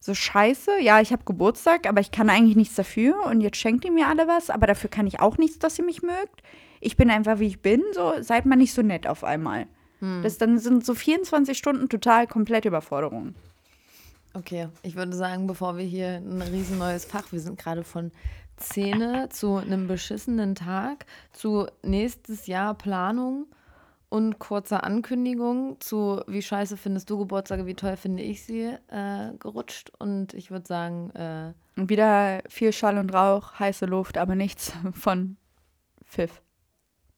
So 0.00 0.14
scheiße, 0.14 0.80
ja, 0.80 1.00
ich 1.00 1.12
habe 1.12 1.24
Geburtstag, 1.24 1.86
aber 1.86 2.00
ich 2.00 2.10
kann 2.10 2.30
eigentlich 2.30 2.56
nichts 2.56 2.74
dafür. 2.74 3.26
Und 3.26 3.42
jetzt 3.42 3.58
schenkt 3.58 3.84
ihr 3.84 3.92
mir 3.92 4.08
alle 4.08 4.26
was, 4.26 4.48
aber 4.50 4.66
dafür 4.66 4.88
kann 4.88 5.06
ich 5.06 5.20
auch 5.20 5.36
nichts, 5.36 5.58
dass 5.58 5.78
ihr 5.78 5.84
mich 5.84 6.02
mögt. 6.02 6.42
Ich 6.80 6.96
bin 6.96 7.10
einfach, 7.10 7.38
wie 7.38 7.46
ich 7.46 7.60
bin. 7.60 7.82
So, 7.92 8.14
seid 8.20 8.46
mal 8.46 8.56
nicht 8.56 8.72
so 8.72 8.82
nett 8.82 9.06
auf 9.06 9.24
einmal. 9.24 9.66
Das 10.22 10.38
dann 10.38 10.58
sind 10.58 10.86
so 10.86 10.94
24 10.94 11.58
Stunden 11.58 11.90
total 11.90 12.26
komplett 12.26 12.64
Überforderung. 12.64 13.34
Okay, 14.32 14.68
ich 14.82 14.96
würde 14.96 15.14
sagen, 15.14 15.46
bevor 15.46 15.76
wir 15.76 15.84
hier 15.84 16.22
ein 16.24 16.40
riesen 16.40 16.78
neues 16.78 17.04
Fach, 17.04 17.32
wir 17.32 17.40
sind 17.40 17.58
gerade 17.58 17.84
von 17.84 18.10
Szene 18.58 19.28
zu 19.30 19.56
einem 19.56 19.88
beschissenen 19.88 20.54
Tag, 20.54 21.04
zu 21.32 21.66
nächstes 21.82 22.46
Jahr 22.46 22.72
Planung 22.74 23.46
und 24.10 24.38
kurzer 24.38 24.84
Ankündigung 24.84 25.80
zu 25.80 26.20
wie 26.26 26.42
scheiße 26.42 26.76
findest 26.76 27.08
du 27.08 27.18
Geburtstage, 27.18 27.64
wie 27.64 27.74
toll 27.74 27.96
finde 27.96 28.22
ich 28.22 28.44
sie, 28.44 28.76
äh, 28.88 29.32
gerutscht. 29.38 29.92
Und 29.98 30.34
ich 30.34 30.50
würde 30.50 30.66
sagen, 30.66 31.10
äh, 31.10 31.54
Und 31.80 31.88
wieder 31.88 32.42
viel 32.48 32.72
Schall 32.72 32.98
und 32.98 33.14
Rauch, 33.14 33.58
heiße 33.58 33.86
Luft, 33.86 34.18
aber 34.18 34.34
nichts 34.34 34.74
von 34.92 35.36
Pfiff. 36.04 36.42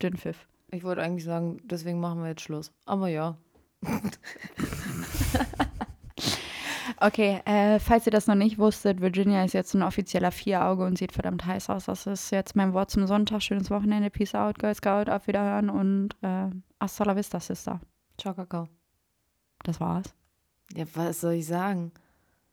Dünnpfiff. 0.00 0.46
ich 0.70 0.84
wollte 0.84 1.02
eigentlich 1.02 1.24
sagen, 1.24 1.60
deswegen 1.64 1.98
machen 1.98 2.22
wir 2.22 2.28
jetzt 2.30 2.42
Schluss. 2.42 2.72
Aber 2.86 3.08
ja, 3.08 3.36
Okay, 6.98 7.40
äh, 7.46 7.78
falls 7.80 8.06
ihr 8.06 8.12
das 8.12 8.26
noch 8.28 8.34
nicht 8.36 8.58
wusstet, 8.58 9.00
Virginia 9.00 9.44
ist 9.44 9.54
jetzt 9.54 9.74
ein 9.74 9.82
offizieller 9.82 10.30
Vierauge 10.30 10.84
und 10.84 10.98
sieht 10.98 11.12
verdammt 11.12 11.44
heiß 11.44 11.68
aus. 11.70 11.86
Das 11.86 12.06
ist 12.06 12.30
jetzt 12.30 12.54
mein 12.54 12.74
Wort 12.74 12.90
zum 12.90 13.06
Sonntag. 13.06 13.42
Schönes 13.42 13.70
Wochenende. 13.70 14.10
Peace 14.10 14.34
out, 14.34 14.58
Girl 14.58 14.74
Scout. 14.74 15.10
Auf 15.10 15.26
Wiederhören 15.26 15.68
und 15.70 16.10
äh, 16.22 16.46
hasta 16.82 17.04
la 17.04 17.14
vista, 17.14 17.40
Sister. 17.40 17.80
ciao 18.18 18.34
Kakao. 18.34 18.68
Das 19.64 19.80
war's. 19.80 20.14
Ja, 20.74 20.84
was 20.94 21.20
soll 21.20 21.34
ich 21.34 21.46
sagen? 21.46 21.92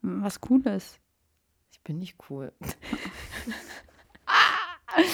Was 0.02 0.40
Cooles. 0.40 1.00
Ich 1.72 1.82
bin 1.82 2.00
nicht 2.00 2.18
cool. 2.30 2.52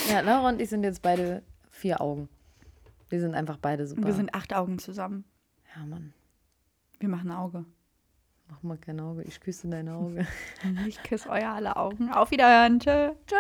ja, 0.10 0.20
Laura 0.22 0.50
und 0.50 0.62
ich 0.62 0.70
sind 0.70 0.84
jetzt 0.84 1.02
beide 1.02 1.44
vier 1.70 2.02
Augen. 2.02 2.30
Wir 3.10 3.20
sind 3.20 3.36
einfach 3.36 3.58
beide 3.58 3.86
super. 3.88 4.04
Wir 4.06 4.14
sind 4.14 4.34
acht 4.34 4.54
Augen 4.54 4.80
zusammen. 4.80 5.26
ja, 5.76 5.86
Mann, 5.86 6.14
Wir 7.00 7.10
machen 7.10 7.32
ein 7.32 7.38
Auge. 7.38 7.66
mach 8.50 8.62
mal 8.64 8.78
kein 8.78 9.00
Auge. 9.00 9.24
Ich 9.24 9.40
küsse 9.40 9.68
dein 9.70 9.90
Auge. 9.90 10.26
Ich 10.88 11.02
küsse 11.04 11.30
euer 11.30 11.50
alle 11.52 11.76
Augen. 11.78 12.12
Auf 12.12 12.32
Wiederhören. 12.32 12.80
Tschö. 12.80 13.12
Tschö. 13.28 13.36